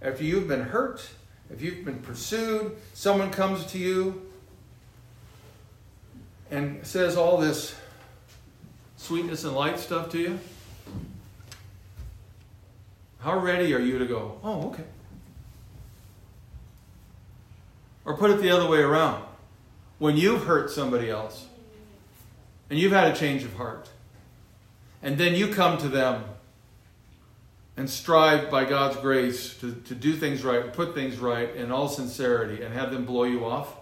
After 0.00 0.24
you've 0.24 0.46
been 0.48 0.62
hurt, 0.62 1.08
if 1.50 1.60
you've 1.60 1.84
been 1.84 1.98
pursued, 1.98 2.76
someone 2.94 3.30
comes 3.30 3.64
to 3.72 3.78
you 3.78 4.30
and 6.50 6.86
says 6.86 7.16
all 7.16 7.38
this 7.38 7.74
sweetness 8.98 9.44
and 9.44 9.54
light 9.54 9.78
stuff 9.78 10.10
to 10.10 10.18
you? 10.18 10.38
How 13.20 13.38
ready 13.38 13.74
are 13.74 13.80
you 13.80 13.98
to 13.98 14.06
go, 14.06 14.38
oh, 14.44 14.68
okay? 14.68 14.84
Or 18.04 18.16
put 18.16 18.30
it 18.30 18.40
the 18.40 18.50
other 18.50 18.68
way 18.68 18.80
around. 18.80 19.24
When 19.98 20.16
you've 20.16 20.44
hurt 20.44 20.70
somebody 20.70 21.10
else 21.10 21.46
and 22.70 22.78
you've 22.78 22.92
had 22.92 23.12
a 23.12 23.16
change 23.16 23.42
of 23.42 23.54
heart, 23.54 23.88
and 25.02 25.16
then 25.18 25.34
you 25.34 25.48
come 25.48 25.78
to 25.78 25.88
them 25.88 26.24
and 27.76 27.88
strive 27.88 28.50
by 28.50 28.64
God's 28.64 28.96
grace 28.96 29.56
to, 29.58 29.72
to 29.72 29.94
do 29.94 30.14
things 30.14 30.44
right, 30.44 30.72
put 30.72 30.94
things 30.94 31.18
right 31.18 31.54
in 31.54 31.70
all 31.70 31.88
sincerity, 31.88 32.62
and 32.62 32.74
have 32.74 32.90
them 32.90 33.04
blow 33.04 33.24
you 33.24 33.44
off. 33.44 33.74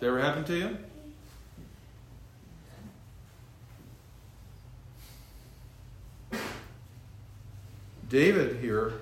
That 0.00 0.06
ever 0.06 0.20
happened 0.20 0.46
to 0.46 0.56
you? 0.56 0.78
David 8.08 8.58
here 8.60 8.92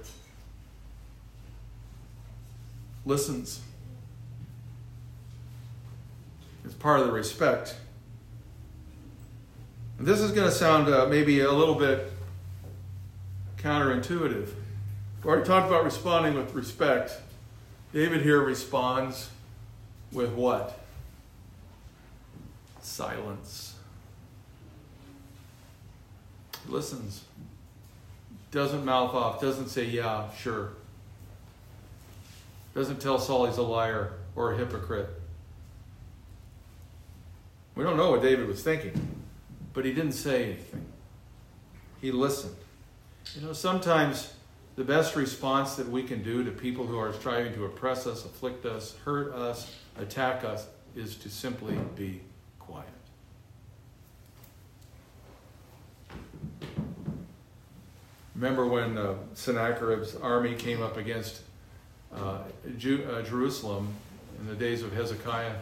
listens. 3.04 3.60
It's 6.64 6.74
part 6.74 7.00
of 7.00 7.06
the 7.06 7.12
respect 7.12 7.76
And 9.98 10.06
this 10.06 10.20
is 10.20 10.32
going 10.32 10.48
to 10.48 10.54
sound 10.54 10.88
uh, 10.88 11.06
maybe 11.06 11.40
a 11.40 11.52
little 11.52 11.74
bit 11.74 12.10
counterintuitive. 13.58 14.48
We 15.22 15.30
already 15.30 15.46
talked 15.46 15.68
about 15.68 15.84
responding 15.84 16.34
with 16.34 16.54
respect. 16.54 17.12
David 17.92 18.22
here 18.22 18.40
responds 18.40 19.30
with 20.12 20.32
what? 20.32 20.80
Silence. 22.82 23.74
He 26.66 26.72
listens. 26.72 27.24
Doesn't 28.54 28.84
mouth 28.84 29.12
off, 29.14 29.40
doesn't 29.40 29.66
say, 29.66 29.84
yeah, 29.84 30.30
sure. 30.30 30.74
Doesn't 32.72 33.00
tell 33.00 33.18
Saul 33.18 33.46
he's 33.46 33.56
a 33.56 33.62
liar 33.62 34.12
or 34.36 34.52
a 34.52 34.56
hypocrite. 34.56 35.08
We 37.74 37.82
don't 37.82 37.96
know 37.96 38.12
what 38.12 38.22
David 38.22 38.46
was 38.46 38.62
thinking, 38.62 39.24
but 39.72 39.84
he 39.84 39.92
didn't 39.92 40.12
say 40.12 40.44
anything. 40.44 40.86
He 42.00 42.12
listened. 42.12 42.54
You 43.34 43.44
know, 43.44 43.52
sometimes 43.54 44.32
the 44.76 44.84
best 44.84 45.16
response 45.16 45.74
that 45.74 45.88
we 45.88 46.04
can 46.04 46.22
do 46.22 46.44
to 46.44 46.52
people 46.52 46.86
who 46.86 46.96
are 46.96 47.12
striving 47.12 47.54
to 47.54 47.64
oppress 47.64 48.06
us, 48.06 48.24
afflict 48.24 48.66
us, 48.66 48.94
hurt 49.04 49.34
us, 49.34 49.74
attack 49.98 50.44
us 50.44 50.68
is 50.94 51.16
to 51.16 51.28
simply 51.28 51.76
be 51.96 52.20
Remember 58.34 58.66
when 58.66 58.98
uh, 58.98 59.14
Sennacherib's 59.34 60.16
army 60.16 60.54
came 60.54 60.82
up 60.82 60.96
against 60.96 61.42
uh, 62.14 62.38
Ju- 62.78 63.06
uh, 63.10 63.22
Jerusalem 63.22 63.94
in 64.40 64.46
the 64.48 64.54
days 64.54 64.82
of 64.82 64.92
Hezekiah? 64.92 65.54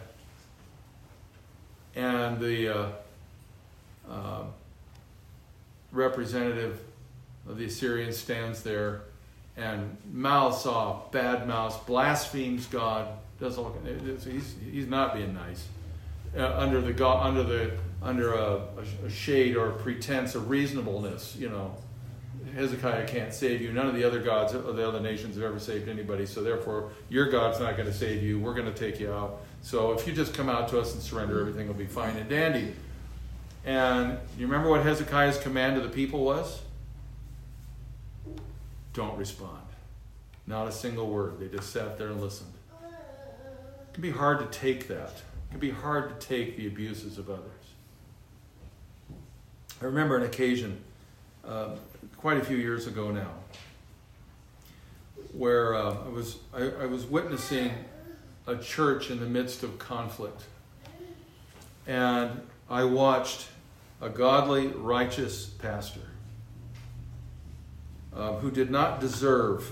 And 1.95 2.39
the 2.39 2.69
uh, 2.69 2.89
uh, 4.09 4.43
representative 5.91 6.79
of 7.47 7.57
the 7.57 7.65
Assyrians 7.65 8.17
stands 8.17 8.63
there 8.63 9.01
and 9.55 9.95
mouths 10.11 10.65
off, 10.65 11.11
bad 11.11 11.47
mouths, 11.47 11.77
blasphemes 11.85 12.65
God. 12.65 13.07
Does 13.39 13.57
all, 13.57 13.75
he's, 14.23 14.55
he's 14.71 14.87
not 14.87 15.13
being 15.13 15.33
nice. 15.33 15.67
Uh, 16.35 16.55
under 16.57 16.81
the 16.81 17.07
under 17.07 17.43
the 17.43 17.71
under 18.01 18.33
a, 18.33 18.61
a, 19.05 19.09
shade 19.09 19.55
or 19.55 19.69
a 19.69 19.73
pretense 19.73 20.33
of 20.33 20.49
reasonableness, 20.49 21.35
you 21.35 21.47
know, 21.47 21.75
Hezekiah 22.53 23.07
can't 23.07 23.33
save 23.33 23.61
you. 23.61 23.71
None 23.71 23.87
of 23.87 23.95
the 23.95 24.03
other 24.03 24.19
gods 24.19 24.53
of 24.53 24.75
the 24.75 24.87
other 24.87 24.99
nations 24.99 25.35
have 25.35 25.43
ever 25.43 25.59
saved 25.59 25.89
anybody. 25.89 26.25
So 26.25 26.43
therefore, 26.43 26.91
your 27.09 27.29
God's 27.29 27.59
not 27.59 27.77
going 27.77 27.87
to 27.87 27.93
save 27.93 28.21
you. 28.21 28.39
We're 28.39 28.53
going 28.53 28.71
to 28.71 28.77
take 28.77 28.99
you 28.99 29.11
out. 29.11 29.41
So 29.61 29.91
if 29.93 30.05
you 30.07 30.13
just 30.13 30.33
come 30.33 30.49
out 30.49 30.67
to 30.69 30.79
us 30.79 30.93
and 30.93 31.01
surrender, 31.01 31.39
everything 31.39 31.67
will 31.67 31.73
be 31.73 31.85
fine 31.85 32.15
and 32.15 32.29
dandy. 32.29 32.73
And 33.65 34.19
you 34.37 34.45
remember 34.45 34.69
what 34.69 34.83
Hezekiah's 34.83 35.37
command 35.39 35.75
to 35.75 35.81
the 35.81 35.93
people 35.93 36.23
was? 36.23 36.61
Don't 38.93 39.17
respond. 39.17 39.63
Not 40.45 40.67
a 40.67 40.71
single 40.71 41.09
word. 41.09 41.39
They 41.39 41.47
just 41.47 41.71
sat 41.71 41.97
there 41.97 42.07
and 42.07 42.21
listened. 42.21 42.53
It 42.83 43.93
can 43.93 44.01
be 44.01 44.11
hard 44.11 44.39
to 44.39 44.59
take 44.59 44.87
that. 44.89 45.09
It 45.09 45.51
can 45.51 45.59
be 45.59 45.71
hard 45.71 46.19
to 46.19 46.27
take 46.27 46.57
the 46.57 46.67
abuses 46.67 47.17
of 47.17 47.29
others. 47.29 47.49
I 49.81 49.85
remember 49.85 50.17
an 50.17 50.23
occasion 50.23 50.81
uh, 51.47 51.69
quite 52.23 52.37
a 52.37 52.45
few 52.45 52.55
years 52.55 52.87
ago 52.87 53.11
now 53.11 53.33
where 55.33 55.75
uh, 55.75 55.93
I 56.05 56.07
was 56.07 56.37
I, 56.53 56.61
I 56.83 56.85
was 56.85 57.03
witnessing 57.05 57.73
a 58.47 58.55
church 58.55 59.11
in 59.11 59.19
the 59.19 59.25
midst 59.25 59.61
of 59.61 59.77
conflict, 59.77 60.43
and 61.85 62.47
I 62.69 62.85
watched 62.85 63.49
a 64.01 64.07
godly, 64.07 64.67
righteous 64.67 65.47
pastor 65.47 66.07
uh, 68.15 68.37
who 68.37 68.51
did 68.51 68.71
not 68.71 69.01
deserve 69.01 69.69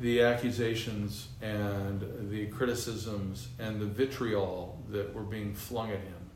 the 0.00 0.22
accusations 0.22 1.28
and 1.42 2.30
the 2.30 2.46
criticisms 2.46 3.48
and 3.58 3.78
the 3.78 3.84
vitriol 3.84 4.78
that 4.88 5.12
were 5.12 5.20
being 5.20 5.52
flung 5.52 5.90
at 5.90 6.00
him. 6.00 6.30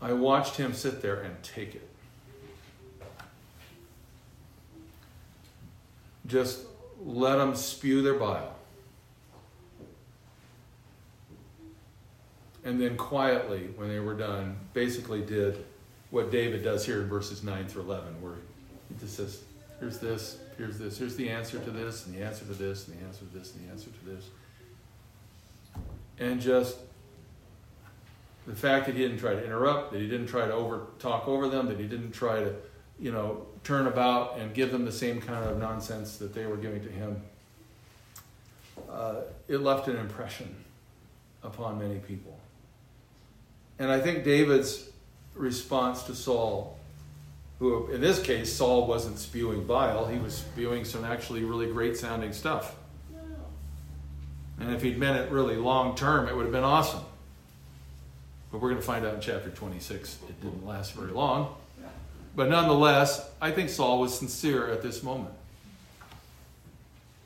I 0.00 0.14
watched 0.14 0.56
him 0.56 0.72
sit 0.72 1.02
there 1.02 1.20
and 1.20 1.42
take 1.42 1.74
it. 1.74 1.89
Just 6.30 6.60
let 7.04 7.36
them 7.36 7.56
spew 7.56 8.02
their 8.02 8.14
bile. 8.14 8.54
And 12.64 12.80
then 12.80 12.96
quietly, 12.96 13.70
when 13.76 13.88
they 13.88 13.98
were 13.98 14.14
done, 14.14 14.56
basically 14.74 15.22
did 15.22 15.64
what 16.10 16.30
David 16.30 16.62
does 16.62 16.86
here 16.86 17.02
in 17.02 17.08
verses 17.08 17.42
9 17.42 17.66
through 17.66 17.82
11, 17.82 18.22
where 18.22 18.34
he 18.88 18.94
just 19.00 19.16
says, 19.16 19.42
Here's 19.80 19.98
this, 19.98 20.38
here's 20.58 20.78
this, 20.78 20.98
here's 20.98 21.16
the 21.16 21.30
answer 21.30 21.58
to 21.58 21.70
this, 21.70 22.06
and 22.06 22.14
the 22.14 22.22
answer 22.22 22.44
to 22.44 22.52
this, 22.52 22.86
and 22.86 23.00
the 23.00 23.04
answer 23.06 23.24
to 23.24 23.38
this, 23.38 23.54
and 23.54 23.66
the 23.66 23.72
answer 23.72 23.88
to 23.90 24.04
this. 24.04 24.24
And 26.18 26.38
just 26.38 26.76
the 28.46 28.54
fact 28.54 28.86
that 28.86 28.94
he 28.94 29.00
didn't 29.00 29.18
try 29.18 29.32
to 29.32 29.42
interrupt, 29.42 29.92
that 29.92 30.00
he 30.00 30.06
didn't 30.06 30.26
try 30.26 30.44
to 30.44 30.52
over 30.52 30.82
talk 30.98 31.26
over 31.26 31.48
them, 31.48 31.66
that 31.68 31.80
he 31.80 31.86
didn't 31.86 32.12
try 32.12 32.40
to, 32.40 32.54
you 32.98 33.10
know, 33.10 33.46
turn 33.64 33.86
about 33.86 34.38
and 34.38 34.54
give 34.54 34.72
them 34.72 34.84
the 34.84 34.92
same 34.92 35.20
kind 35.20 35.44
of 35.44 35.58
nonsense 35.58 36.16
that 36.18 36.34
they 36.34 36.46
were 36.46 36.56
giving 36.56 36.82
to 36.82 36.88
him, 36.88 37.20
uh, 38.90 39.16
it 39.48 39.58
left 39.58 39.88
an 39.88 39.96
impression 39.96 40.54
upon 41.42 41.78
many 41.78 41.98
people. 41.98 42.38
And 43.78 43.90
I 43.90 44.00
think 44.00 44.24
David's 44.24 44.90
response 45.34 46.02
to 46.04 46.14
Saul, 46.14 46.78
who 47.58 47.88
in 47.88 48.00
this 48.00 48.20
case, 48.22 48.52
Saul 48.52 48.86
wasn't 48.86 49.18
spewing 49.18 49.66
bile, 49.66 50.06
he 50.06 50.18
was 50.18 50.34
spewing 50.34 50.84
some 50.84 51.04
actually 51.04 51.44
really 51.44 51.66
great 51.66 51.96
sounding 51.96 52.32
stuff. 52.32 52.74
And 54.58 54.74
if 54.74 54.82
he'd 54.82 54.98
meant 54.98 55.18
it 55.18 55.30
really 55.30 55.56
long 55.56 55.94
term, 55.96 56.28
it 56.28 56.36
would 56.36 56.42
have 56.42 56.52
been 56.52 56.64
awesome. 56.64 57.00
But 58.52 58.60
we're 58.60 58.70
going 58.70 58.80
to 58.80 58.86
find 58.86 59.06
out 59.06 59.14
in 59.14 59.20
chapter 59.20 59.48
26, 59.48 60.18
it 60.28 60.40
didn't 60.42 60.66
last 60.66 60.92
very 60.92 61.12
long. 61.12 61.54
But 62.34 62.48
nonetheless, 62.48 63.28
I 63.40 63.50
think 63.50 63.70
Saul 63.70 64.00
was 64.00 64.16
sincere 64.16 64.70
at 64.70 64.82
this 64.82 65.02
moment. 65.02 65.34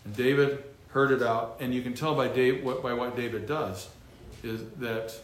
And 0.04 0.16
David 0.16 0.64
heard 0.88 1.10
it 1.10 1.22
out, 1.22 1.56
and 1.60 1.74
you 1.74 1.82
can 1.82 1.94
tell 1.94 2.14
by, 2.14 2.28
Dave, 2.28 2.64
by 2.64 2.92
what 2.92 3.16
David 3.16 3.46
does, 3.46 3.88
is 4.42 4.62
that, 4.78 5.14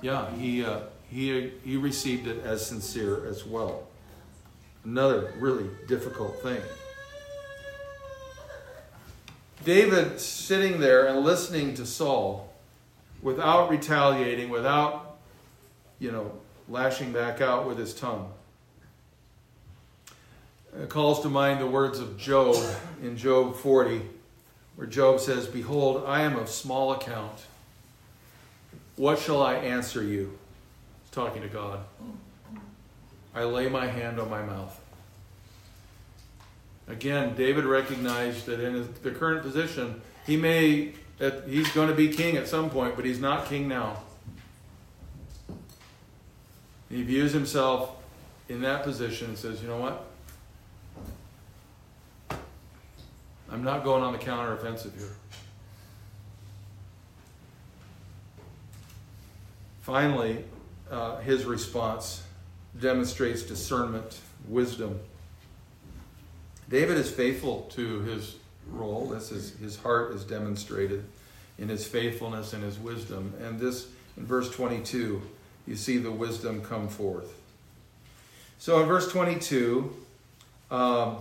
yeah, 0.00 0.30
he, 0.36 0.64
uh, 0.64 0.80
he, 1.10 1.52
he 1.64 1.76
received 1.76 2.26
it 2.26 2.44
as 2.44 2.64
sincere 2.64 3.26
as 3.26 3.44
well. 3.44 3.86
Another 4.84 5.32
really 5.38 5.68
difficult 5.88 6.40
thing. 6.42 6.60
David 9.64 10.20
sitting 10.20 10.78
there 10.78 11.06
and 11.08 11.24
listening 11.24 11.74
to 11.74 11.84
Saul 11.84 12.52
without 13.20 13.68
retaliating, 13.68 14.48
without, 14.48 15.16
you 15.98 16.12
know, 16.12 16.30
lashing 16.68 17.12
back 17.12 17.40
out 17.40 17.66
with 17.66 17.78
his 17.78 17.92
tongue. 17.92 18.32
Calls 20.84 21.20
to 21.22 21.28
mind 21.30 21.60
the 21.60 21.66
words 21.66 21.98
of 21.98 22.18
Job 22.18 22.56
in 23.02 23.16
Job 23.16 23.56
40, 23.56 24.02
where 24.76 24.86
Job 24.86 25.20
says, 25.20 25.46
Behold, 25.46 26.04
I 26.06 26.20
am 26.20 26.36
of 26.36 26.50
small 26.50 26.92
account. 26.92 27.46
What 28.96 29.18
shall 29.18 29.42
I 29.42 29.54
answer 29.54 30.02
you? 30.02 30.38
He's 31.02 31.10
talking 31.12 31.40
to 31.40 31.48
God. 31.48 31.80
I 33.34 33.44
lay 33.44 33.70
my 33.70 33.86
hand 33.86 34.20
on 34.20 34.28
my 34.28 34.42
mouth. 34.42 34.78
Again, 36.88 37.34
David 37.34 37.64
recognized 37.64 38.46
that 38.46 38.60
in 38.60 38.88
the 39.02 39.10
current 39.10 39.42
position, 39.42 40.02
he 40.26 40.36
may, 40.36 40.92
that 41.18 41.44
he's 41.48 41.70
going 41.72 41.88
to 41.88 41.94
be 41.94 42.08
king 42.08 42.36
at 42.36 42.48
some 42.48 42.68
point, 42.68 42.96
but 42.96 43.04
he's 43.04 43.18
not 43.18 43.46
king 43.46 43.66
now. 43.66 44.02
He 46.90 47.02
views 47.02 47.32
himself 47.32 47.96
in 48.48 48.60
that 48.60 48.84
position 48.84 49.28
and 49.28 49.38
says, 49.38 49.60
you 49.62 49.68
know 49.68 49.78
what? 49.78 50.04
I'm 53.50 53.62
not 53.62 53.84
going 53.84 54.02
on 54.02 54.12
the 54.12 54.18
counteroffensive 54.18 54.96
here. 54.98 55.16
Finally, 59.82 60.44
uh, 60.90 61.18
his 61.18 61.44
response 61.44 62.24
demonstrates 62.80 63.42
discernment, 63.42 64.18
wisdom. 64.48 64.98
David 66.68 66.96
is 66.96 67.10
faithful 67.10 67.62
to 67.74 68.00
his 68.00 68.34
role. 68.68 69.06
This 69.06 69.30
is 69.30 69.56
his 69.58 69.76
heart 69.76 70.12
is 70.12 70.24
demonstrated 70.24 71.04
in 71.58 71.68
his 71.68 71.86
faithfulness 71.86 72.52
and 72.52 72.62
his 72.62 72.78
wisdom. 72.78 73.32
And 73.40 73.60
this 73.60 73.86
in 74.16 74.26
verse 74.26 74.50
22, 74.50 75.22
you 75.66 75.76
see 75.76 75.98
the 75.98 76.10
wisdom 76.10 76.62
come 76.62 76.88
forth. 76.88 77.40
So 78.58 78.80
in 78.80 78.88
verse 78.88 79.10
22, 79.12 79.94
um, 80.70 81.18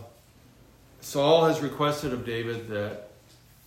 Saul 1.06 1.46
has 1.46 1.62
requested 1.62 2.14
of 2.14 2.26
David 2.26 2.68
that 2.70 3.12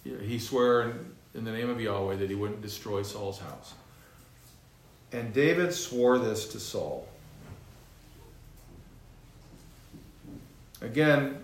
he 0.03 0.41
swear 0.41 0.91
in, 1.34 1.45
the 1.45 1.53
name 1.53 1.70
of 1.70 1.80
Yahweh 1.80 2.16
that 2.16 2.28
he 2.28 2.34
wouldn't 2.34 2.62
destroy 2.62 3.05
Saul's 3.05 3.39
house. 3.39 3.74
And 5.12 5.32
David 5.32 5.72
swore 5.72 6.18
this 6.18 6.49
to 6.49 6.59
Saul. 6.59 7.07
Again, 10.80 11.39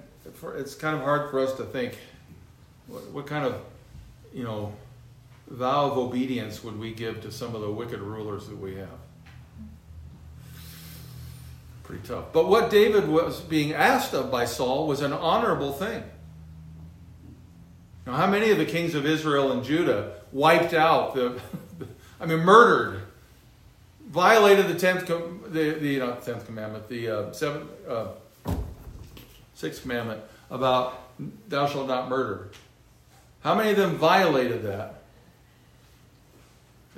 it's 0.56 0.74
kind 0.74 0.96
of 0.96 1.02
hard 1.02 1.30
for 1.30 1.38
us 1.38 1.54
to 1.58 1.64
think 1.64 1.96
what, 2.88 3.04
what 3.12 3.26
kind 3.28 3.44
of, 3.44 3.62
you 4.32 4.42
know, 4.42 4.72
vow 5.46 5.92
of 5.92 5.96
obedience 5.96 6.64
would 6.64 6.76
we 6.76 6.92
give 6.92 7.22
to 7.22 7.30
some 7.30 7.54
of 7.54 7.60
the 7.60 7.70
wicked 7.70 8.00
rulers 8.00 8.48
that 8.48 8.58
we 8.58 8.74
have? 8.74 8.98
Pretty 11.94 12.08
tough. 12.08 12.32
But 12.32 12.48
what 12.48 12.70
David 12.70 13.08
was 13.08 13.40
being 13.40 13.72
asked 13.72 14.14
of 14.14 14.28
by 14.28 14.46
Saul 14.46 14.88
was 14.88 15.00
an 15.00 15.12
honorable 15.12 15.72
thing. 15.72 16.02
Now, 18.04 18.14
how 18.14 18.26
many 18.26 18.50
of 18.50 18.58
the 18.58 18.64
kings 18.64 18.96
of 18.96 19.06
Israel 19.06 19.52
and 19.52 19.62
Judah 19.62 20.14
wiped 20.32 20.74
out 20.74 21.14
the, 21.14 21.40
I 22.20 22.26
mean, 22.26 22.40
murdered, 22.40 23.02
violated 24.08 24.66
the 24.66 24.74
tenth, 24.74 25.06
the 25.06 25.78
the 25.80 25.98
not 26.00 26.22
tenth 26.22 26.44
commandment, 26.46 26.88
the 26.88 27.08
uh, 27.08 27.32
seventh, 27.32 27.70
uh, 27.88 28.08
sixth 29.54 29.82
commandment 29.82 30.20
about 30.50 31.00
thou 31.48 31.68
shalt 31.68 31.86
not 31.86 32.08
murder. 32.08 32.50
How 33.40 33.54
many 33.54 33.70
of 33.70 33.76
them 33.76 33.96
violated 33.96 34.64
that 34.64 35.04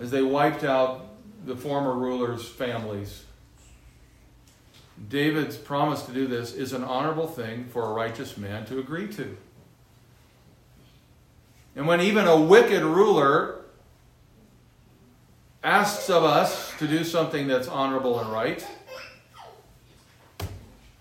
as 0.01 0.11
they 0.11 0.23
wiped 0.23 0.65
out 0.65 1.05
the 1.45 1.55
former 1.55 1.93
rulers' 1.93 2.49
families? 2.49 3.26
David's 5.09 5.57
promise 5.57 6.03
to 6.03 6.13
do 6.13 6.27
this 6.27 6.55
is 6.55 6.73
an 6.73 6.83
honorable 6.83 7.27
thing 7.27 7.67
for 7.67 7.83
a 7.83 7.93
righteous 7.93 8.37
man 8.37 8.65
to 8.67 8.79
agree 8.79 9.09
to. 9.09 9.37
And 11.75 11.87
when 11.87 12.01
even 12.01 12.27
a 12.27 12.41
wicked 12.41 12.83
ruler 12.83 13.61
asks 15.63 16.09
of 16.09 16.25
us 16.25 16.73
to 16.79 16.89
do 16.89 17.05
something 17.05 17.47
that's 17.47 17.69
honorable 17.69 18.19
and 18.19 18.33
right, 18.33 18.67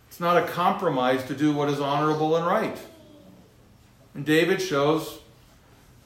it's 0.10 0.20
not 0.20 0.38
a 0.38 0.48
compromise 0.48 1.24
to 1.26 1.34
do 1.34 1.54
what 1.54 1.70
is 1.70 1.80
honorable 1.80 2.36
and 2.36 2.46
right. 2.46 2.78
And 4.14 4.26
David 4.26 4.62
shows 4.62 5.20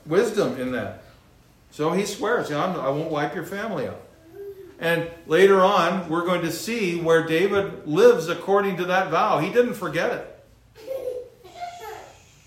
wisdom 0.05 0.59
in 0.59 0.71
that. 0.73 1.03
So 1.71 1.91
he 1.91 2.05
swears, 2.05 2.51
I 2.51 2.89
won't 2.89 3.11
wipe 3.11 3.35
your 3.35 3.45
family 3.45 3.87
out. 3.87 4.01
And 4.79 5.09
later 5.27 5.61
on, 5.61 6.07
we're 6.07 6.25
going 6.25 6.41
to 6.41 6.51
see 6.51 6.99
where 7.01 7.25
David 7.25 7.85
lives 7.85 8.29
according 8.29 8.77
to 8.77 8.85
that 8.85 9.09
vow. 9.09 9.39
He 9.39 9.51
didn't 9.51 9.73
forget 9.73 10.11
it 10.11 10.35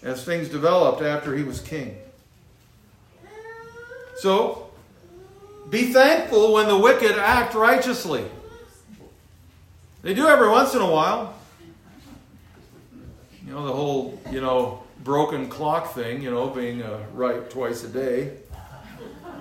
as 0.02 0.24
things 0.24 0.48
developed 0.48 1.02
after 1.02 1.36
he 1.36 1.44
was 1.44 1.60
king. 1.60 1.96
So, 4.16 4.70
be 5.70 5.92
thankful 5.92 6.54
when 6.54 6.68
the 6.68 6.78
wicked 6.78 7.18
act 7.18 7.54
righteously. 7.54 8.24
They 10.02 10.14
do 10.14 10.26
every 10.26 10.48
once 10.48 10.74
in 10.74 10.80
a 10.80 10.90
while. 10.90 11.34
You 13.46 13.52
know, 13.52 13.66
the 13.66 13.72
whole, 13.72 14.20
you 14.30 14.40
know, 14.40 14.82
broken 15.04 15.48
clock 15.48 15.94
thing, 15.94 16.22
you 16.22 16.30
know, 16.30 16.48
being 16.48 16.82
uh, 16.82 17.04
right 17.14 17.48
twice 17.50 17.84
a 17.84 17.88
day. 17.88 18.36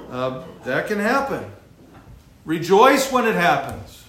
Uh, 0.10 0.44
that 0.66 0.88
can 0.88 1.00
happen. 1.00 1.46
Rejoice 2.52 3.10
when 3.14 3.26
it 3.26 3.36
happens. 3.36 4.04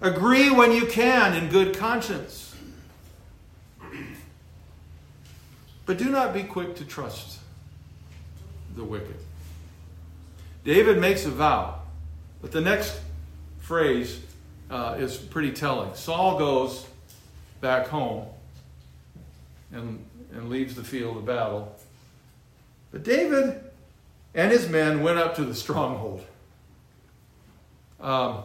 Agree 0.00 0.50
when 0.50 0.72
you 0.72 0.86
can 0.86 1.34
in 1.34 1.50
good 1.50 1.76
conscience. 1.76 2.52
But 5.86 5.98
do 5.98 6.10
not 6.10 6.34
be 6.34 6.42
quick 6.42 6.74
to 6.74 6.84
trust 6.84 7.38
the 8.74 8.82
wicked. 8.82 9.14
David 10.64 10.98
makes 10.98 11.24
a 11.24 11.30
vow, 11.30 11.82
but 12.40 12.50
the 12.50 12.60
next 12.60 12.98
phrase 13.60 14.18
uh, 14.68 14.96
is 14.98 15.16
pretty 15.16 15.52
telling. 15.52 15.94
Saul 15.94 16.40
goes 16.40 16.88
back 17.60 17.86
home 17.86 18.26
and, 19.70 20.04
and 20.32 20.50
leaves 20.50 20.74
the 20.74 20.82
field 20.82 21.18
of 21.18 21.24
battle. 21.24 21.72
But 22.90 23.04
David 23.04 23.60
and 24.34 24.50
his 24.50 24.68
men 24.68 25.04
went 25.04 25.20
up 25.20 25.36
to 25.36 25.44
the 25.44 25.54
stronghold. 25.54 26.26
Um, 28.02 28.42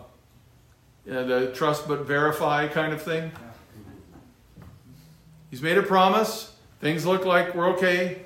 the 1.05 1.51
trust 1.53 1.87
but 1.87 2.01
verify 2.01 2.67
kind 2.67 2.93
of 2.93 3.01
thing. 3.01 3.31
He's 5.49 5.61
made 5.61 5.77
a 5.77 5.83
promise. 5.83 6.53
Things 6.79 7.05
look 7.05 7.25
like 7.25 7.55
we're 7.55 7.69
okay, 7.69 8.21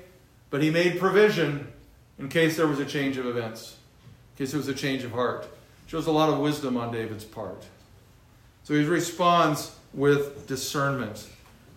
but 0.50 0.62
he 0.62 0.70
made 0.70 1.00
provision 1.00 1.72
in 2.18 2.28
case 2.28 2.56
there 2.56 2.66
was 2.66 2.78
a 2.78 2.84
change 2.84 3.16
of 3.16 3.26
events, 3.26 3.76
in 4.32 4.44
case 4.44 4.52
there 4.52 4.58
was 4.58 4.68
a 4.68 4.74
change 4.74 5.04
of 5.04 5.12
heart. 5.12 5.48
Shows 5.86 6.06
a 6.06 6.12
lot 6.12 6.28
of 6.28 6.38
wisdom 6.38 6.76
on 6.76 6.92
David's 6.92 7.24
part. 7.24 7.64
So 8.64 8.74
he 8.74 8.84
responds 8.84 9.74
with 9.94 10.46
discernment 10.46 11.28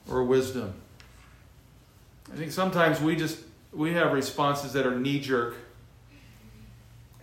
or 0.10 0.24
wisdom. 0.24 0.74
I 2.32 2.36
think 2.36 2.52
sometimes 2.52 3.00
we 3.00 3.16
just 3.16 3.40
we 3.72 3.94
have 3.94 4.12
responses 4.12 4.74
that 4.74 4.86
are 4.86 5.00
knee 5.00 5.20
jerk, 5.20 5.56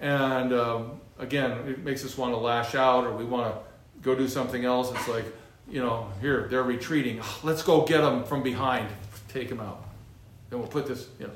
and 0.01 0.53
um, 0.53 1.01
again, 1.23 1.53
it 1.69 1.79
makes 1.79 2.05
us 2.05 2.19
want 2.19 2.33
to 2.33 2.39
lash 2.39 2.75
out 2.75 3.05
or 3.05 3.17
we 3.17 3.25
want 3.25 3.55
to 3.55 3.61
go 4.03 4.15
do 4.15 4.29
something 4.29 4.65
else. 4.65 4.91
It's 4.93 5.09
like, 5.09 5.25
you 5.69 5.81
know, 5.81 6.11
here, 6.21 6.49
they're 6.51 6.63
retreating. 6.63 7.23
Let's 7.43 7.63
go 7.63 7.87
get 7.87 8.01
them 8.01 8.25
from 8.25 8.43
behind, 8.43 8.89
take 9.29 9.49
them 9.49 9.61
out. 9.61 9.85
Then 10.51 10.59
we'll 10.59 10.69
put 10.69 10.87
this, 10.87 11.09
you 11.19 11.27
know. 11.27 11.33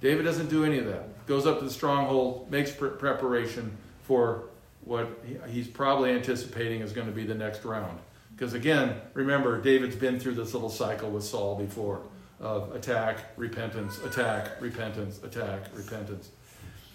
David 0.00 0.24
doesn't 0.24 0.48
do 0.48 0.64
any 0.64 0.78
of 0.78 0.86
that. 0.86 1.26
Goes 1.26 1.46
up 1.46 1.58
to 1.58 1.64
the 1.64 1.70
stronghold, 1.70 2.50
makes 2.50 2.70
pre- 2.70 2.90
preparation 2.90 3.76
for 4.02 4.44
what 4.84 5.08
he's 5.48 5.68
probably 5.68 6.10
anticipating 6.10 6.80
is 6.80 6.92
going 6.92 7.06
to 7.06 7.12
be 7.12 7.24
the 7.24 7.34
next 7.34 7.64
round. 7.64 7.98
Because 8.34 8.54
again, 8.54 9.00
remember, 9.14 9.60
David's 9.60 9.96
been 9.96 10.20
through 10.20 10.34
this 10.34 10.54
little 10.54 10.70
cycle 10.70 11.10
with 11.10 11.24
Saul 11.24 11.56
before 11.56 12.02
of 12.40 12.74
attack, 12.74 13.32
repentance, 13.36 13.98
attack, 14.04 14.60
repentance, 14.60 15.20
attack, 15.24 15.62
repentance. 15.74 16.30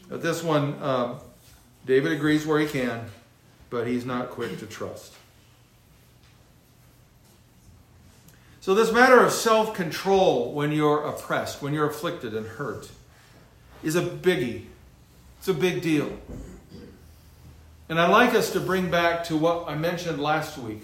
But 0.09 0.21
this 0.21 0.41
one, 0.41 0.81
um, 0.81 1.19
David 1.85 2.11
agrees 2.11 2.45
where 2.45 2.59
he 2.59 2.67
can, 2.67 3.05
but 3.69 3.87
he's 3.87 4.05
not 4.05 4.29
quick 4.29 4.59
to 4.59 4.65
trust. 4.65 5.13
So, 8.61 8.73
this 8.73 8.93
matter 8.93 9.19
of 9.19 9.31
self 9.31 9.73
control 9.73 10.53
when 10.53 10.71
you're 10.71 11.03
oppressed, 11.03 11.61
when 11.61 11.73
you're 11.73 11.89
afflicted 11.89 12.33
and 12.33 12.47
hurt, 12.47 12.89
is 13.83 13.97
a 13.97 14.01
biggie. 14.01 14.65
It's 15.39 15.49
a 15.49 15.53
big 15.53 15.81
deal. 15.81 16.17
And 17.89 17.99
I'd 17.99 18.11
like 18.11 18.33
us 18.33 18.53
to 18.53 18.61
bring 18.61 18.89
back 18.89 19.25
to 19.25 19.35
what 19.35 19.67
I 19.67 19.75
mentioned 19.75 20.21
last 20.21 20.57
week 20.57 20.83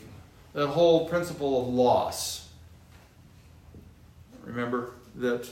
that 0.53 0.67
whole 0.67 1.07
principle 1.07 1.61
of 1.61 1.73
loss. 1.73 2.49
Remember 4.43 4.91
that 5.15 5.47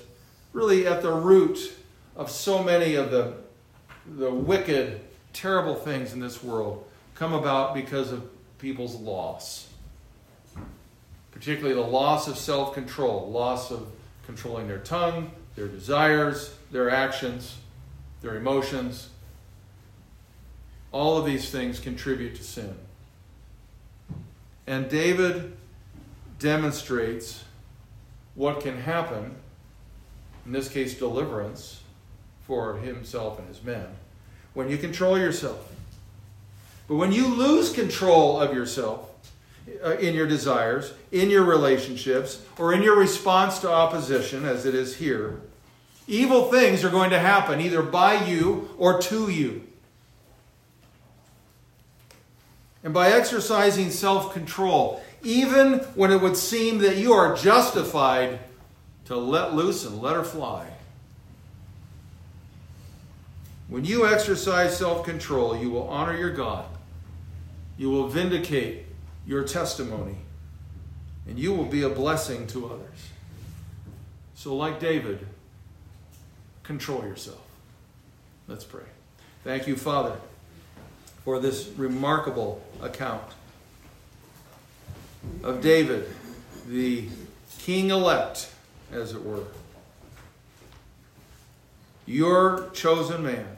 really 0.52 0.86
at 0.86 1.02
the 1.02 1.12
root 1.12 1.74
of 2.16 2.30
so 2.30 2.62
many 2.62 2.95
of 2.95 3.12
the, 3.12 3.36
the 4.06 4.30
wicked 4.30 5.00
terrible 5.38 5.75
things 5.75 6.13
in 6.13 6.19
this 6.19 6.43
world 6.43 6.83
come 7.13 7.31
about 7.31 7.75
because 7.75 8.11
of 8.11 8.27
people's 8.57 8.95
loss. 8.95 9.67
Particularly 11.31 11.75
the 11.75 11.88
loss 11.88 12.27
of 12.27 12.38
self 12.38 12.73
control, 12.73 13.29
loss 13.29 13.69
of 13.69 13.88
controlling 14.25 14.67
their 14.67 14.79
tongue, 14.79 15.31
their 15.55 15.67
desires, 15.67 16.55
their 16.71 16.89
actions, 16.89 17.57
their 18.21 18.35
emotions. 18.35 19.09
All 20.91 21.17
of 21.17 21.25
these 21.25 21.51
things 21.51 21.79
contribute 21.79 22.35
to 22.38 22.43
sin. 22.43 22.75
And 24.65 24.89
David 24.89 25.55
demonstrates 26.39 27.43
what 28.33 28.61
can 28.61 28.77
happen, 28.77 29.35
in 30.47 30.51
this 30.51 30.67
case, 30.67 30.97
deliverance 30.97 31.81
for 32.47 32.77
himself 32.77 33.38
and 33.38 33.47
his 33.47 33.63
men 33.63 33.88
when 34.58 34.72
you 34.72 34.78
control 34.80 35.20
yourself. 35.20 35.72
But 36.88 36.95
when 36.95 37.12
you 37.12 37.28
lose 37.28 37.72
control 37.72 38.41
of 38.41 38.55
yourself 38.55 39.08
uh, 39.86 39.97
in 39.97 40.16
your 40.16 40.26
desires, 40.26 40.93
in 41.12 41.30
your 41.30 41.43
relationships, 41.43 42.41
or 42.58 42.74
in 42.74 42.82
your 42.82 42.97
response 42.97 43.60
to 43.60 43.72
opposition, 43.72 44.45
as 44.45 44.66
it 44.66 44.74
is 44.74 44.95
here, 44.95 45.41
evil 46.08 46.49
things 46.49 46.84
are 46.84 46.89
going 46.89 47.12
to 47.12 47.20
happen 47.20 47.62
either 47.62 47.84
by 47.84 48.26
you 48.26 48.72
or 48.80 48.99
to 48.99 49.30
you. 49.30 49.62
And 52.84 52.95
by 52.95 53.12
exercising 53.12 53.91
self 53.91 54.34
control, 54.34 55.03
even 55.22 55.82
when 55.93 56.12
it 56.12 56.20
would 56.20 56.36
seem 56.36 56.80
that 56.80 56.97
you 56.97 57.14
are 57.14 57.36
justified 57.36 58.39
to 59.05 59.18
let 59.18 59.53
loose 59.53 59.86
and 59.86 60.01
let 60.01 60.16
her 60.16 60.24
fly, 60.24 60.66
when 63.68 63.84
you 63.84 64.07
exercise 64.07 64.78
self 64.78 65.05
control, 65.05 65.57
you 65.57 65.70
will 65.70 65.88
honor 65.88 66.15
your 66.15 66.32
God. 66.32 66.65
You 67.78 67.89
will 67.89 68.07
vindicate 68.07 68.86
your 69.26 69.43
testimony. 69.43 70.18
And 71.28 71.38
you 71.38 71.53
will 71.53 71.65
be 71.65 71.82
a 71.82 71.89
blessing 71.89 72.47
to 72.47 72.68
others. 72.68 73.09
So, 74.36 74.55
like 74.55 74.80
David, 74.80 75.28
control 76.63 77.03
yourself. 77.03 77.41
Let's 78.47 78.63
pray. 78.63 78.86
Thank 79.43 79.68
you, 79.68 79.76
Father, 79.76 80.15
for 81.26 81.39
this 81.39 81.68
remarkable 81.76 82.63
account 82.82 83.24
of 85.43 85.61
David, 85.61 86.07
the 86.68 87.09
king 87.59 87.89
elect, 87.89 88.49
as 88.91 89.13
it 89.13 89.22
were. 89.22 89.43
Your 92.05 92.70
chosen 92.74 93.24
man, 93.24 93.57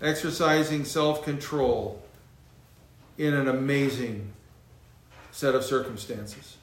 exercising 0.00 0.84
self 0.84 1.24
control 1.24 2.02
in 3.18 3.34
an 3.34 3.48
amazing 3.48 4.32
set 5.30 5.54
of 5.54 5.64
circumstances 5.64 6.56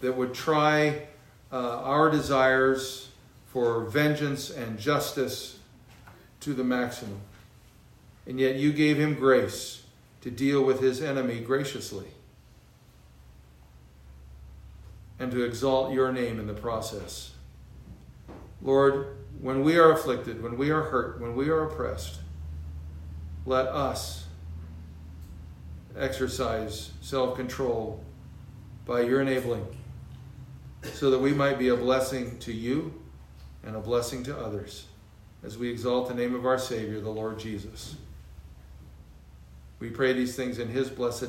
that 0.00 0.16
would 0.16 0.34
try 0.34 1.06
uh, 1.52 1.80
our 1.82 2.10
desires 2.10 3.08
for 3.46 3.84
vengeance 3.84 4.50
and 4.50 4.78
justice 4.78 5.58
to 6.40 6.54
the 6.54 6.64
maximum. 6.64 7.20
And 8.26 8.38
yet 8.38 8.56
you 8.56 8.72
gave 8.72 8.98
him 8.98 9.14
grace 9.14 9.82
to 10.22 10.30
deal 10.30 10.62
with 10.62 10.80
his 10.80 11.00
enemy 11.00 11.40
graciously 11.40 12.06
and 15.18 15.30
to 15.30 15.44
exalt 15.44 15.92
your 15.92 16.12
name 16.12 16.38
in 16.38 16.46
the 16.46 16.54
process. 16.54 17.32
Lord, 18.60 19.16
when 19.40 19.62
we 19.62 19.78
are 19.78 19.92
afflicted, 19.92 20.42
when 20.42 20.56
we 20.56 20.70
are 20.70 20.82
hurt, 20.82 21.20
when 21.20 21.34
we 21.36 21.48
are 21.48 21.64
oppressed, 21.64 22.18
let 23.44 23.66
us 23.66 24.26
exercise 25.96 26.90
self 27.00 27.36
control 27.36 28.02
by 28.84 29.00
your 29.00 29.20
enabling 29.20 29.66
so 30.92 31.10
that 31.10 31.18
we 31.18 31.32
might 31.32 31.58
be 31.58 31.68
a 31.68 31.76
blessing 31.76 32.38
to 32.38 32.52
you 32.52 32.94
and 33.64 33.74
a 33.74 33.80
blessing 33.80 34.22
to 34.24 34.36
others 34.36 34.86
as 35.42 35.58
we 35.58 35.70
exalt 35.70 36.08
the 36.08 36.14
name 36.14 36.34
of 36.34 36.46
our 36.46 36.58
Savior, 36.58 37.00
the 37.00 37.10
Lord 37.10 37.38
Jesus. 37.38 37.96
We 39.78 39.90
pray 39.90 40.12
these 40.12 40.34
things 40.34 40.58
in 40.58 40.68
his 40.68 40.88
blessed 40.88 41.24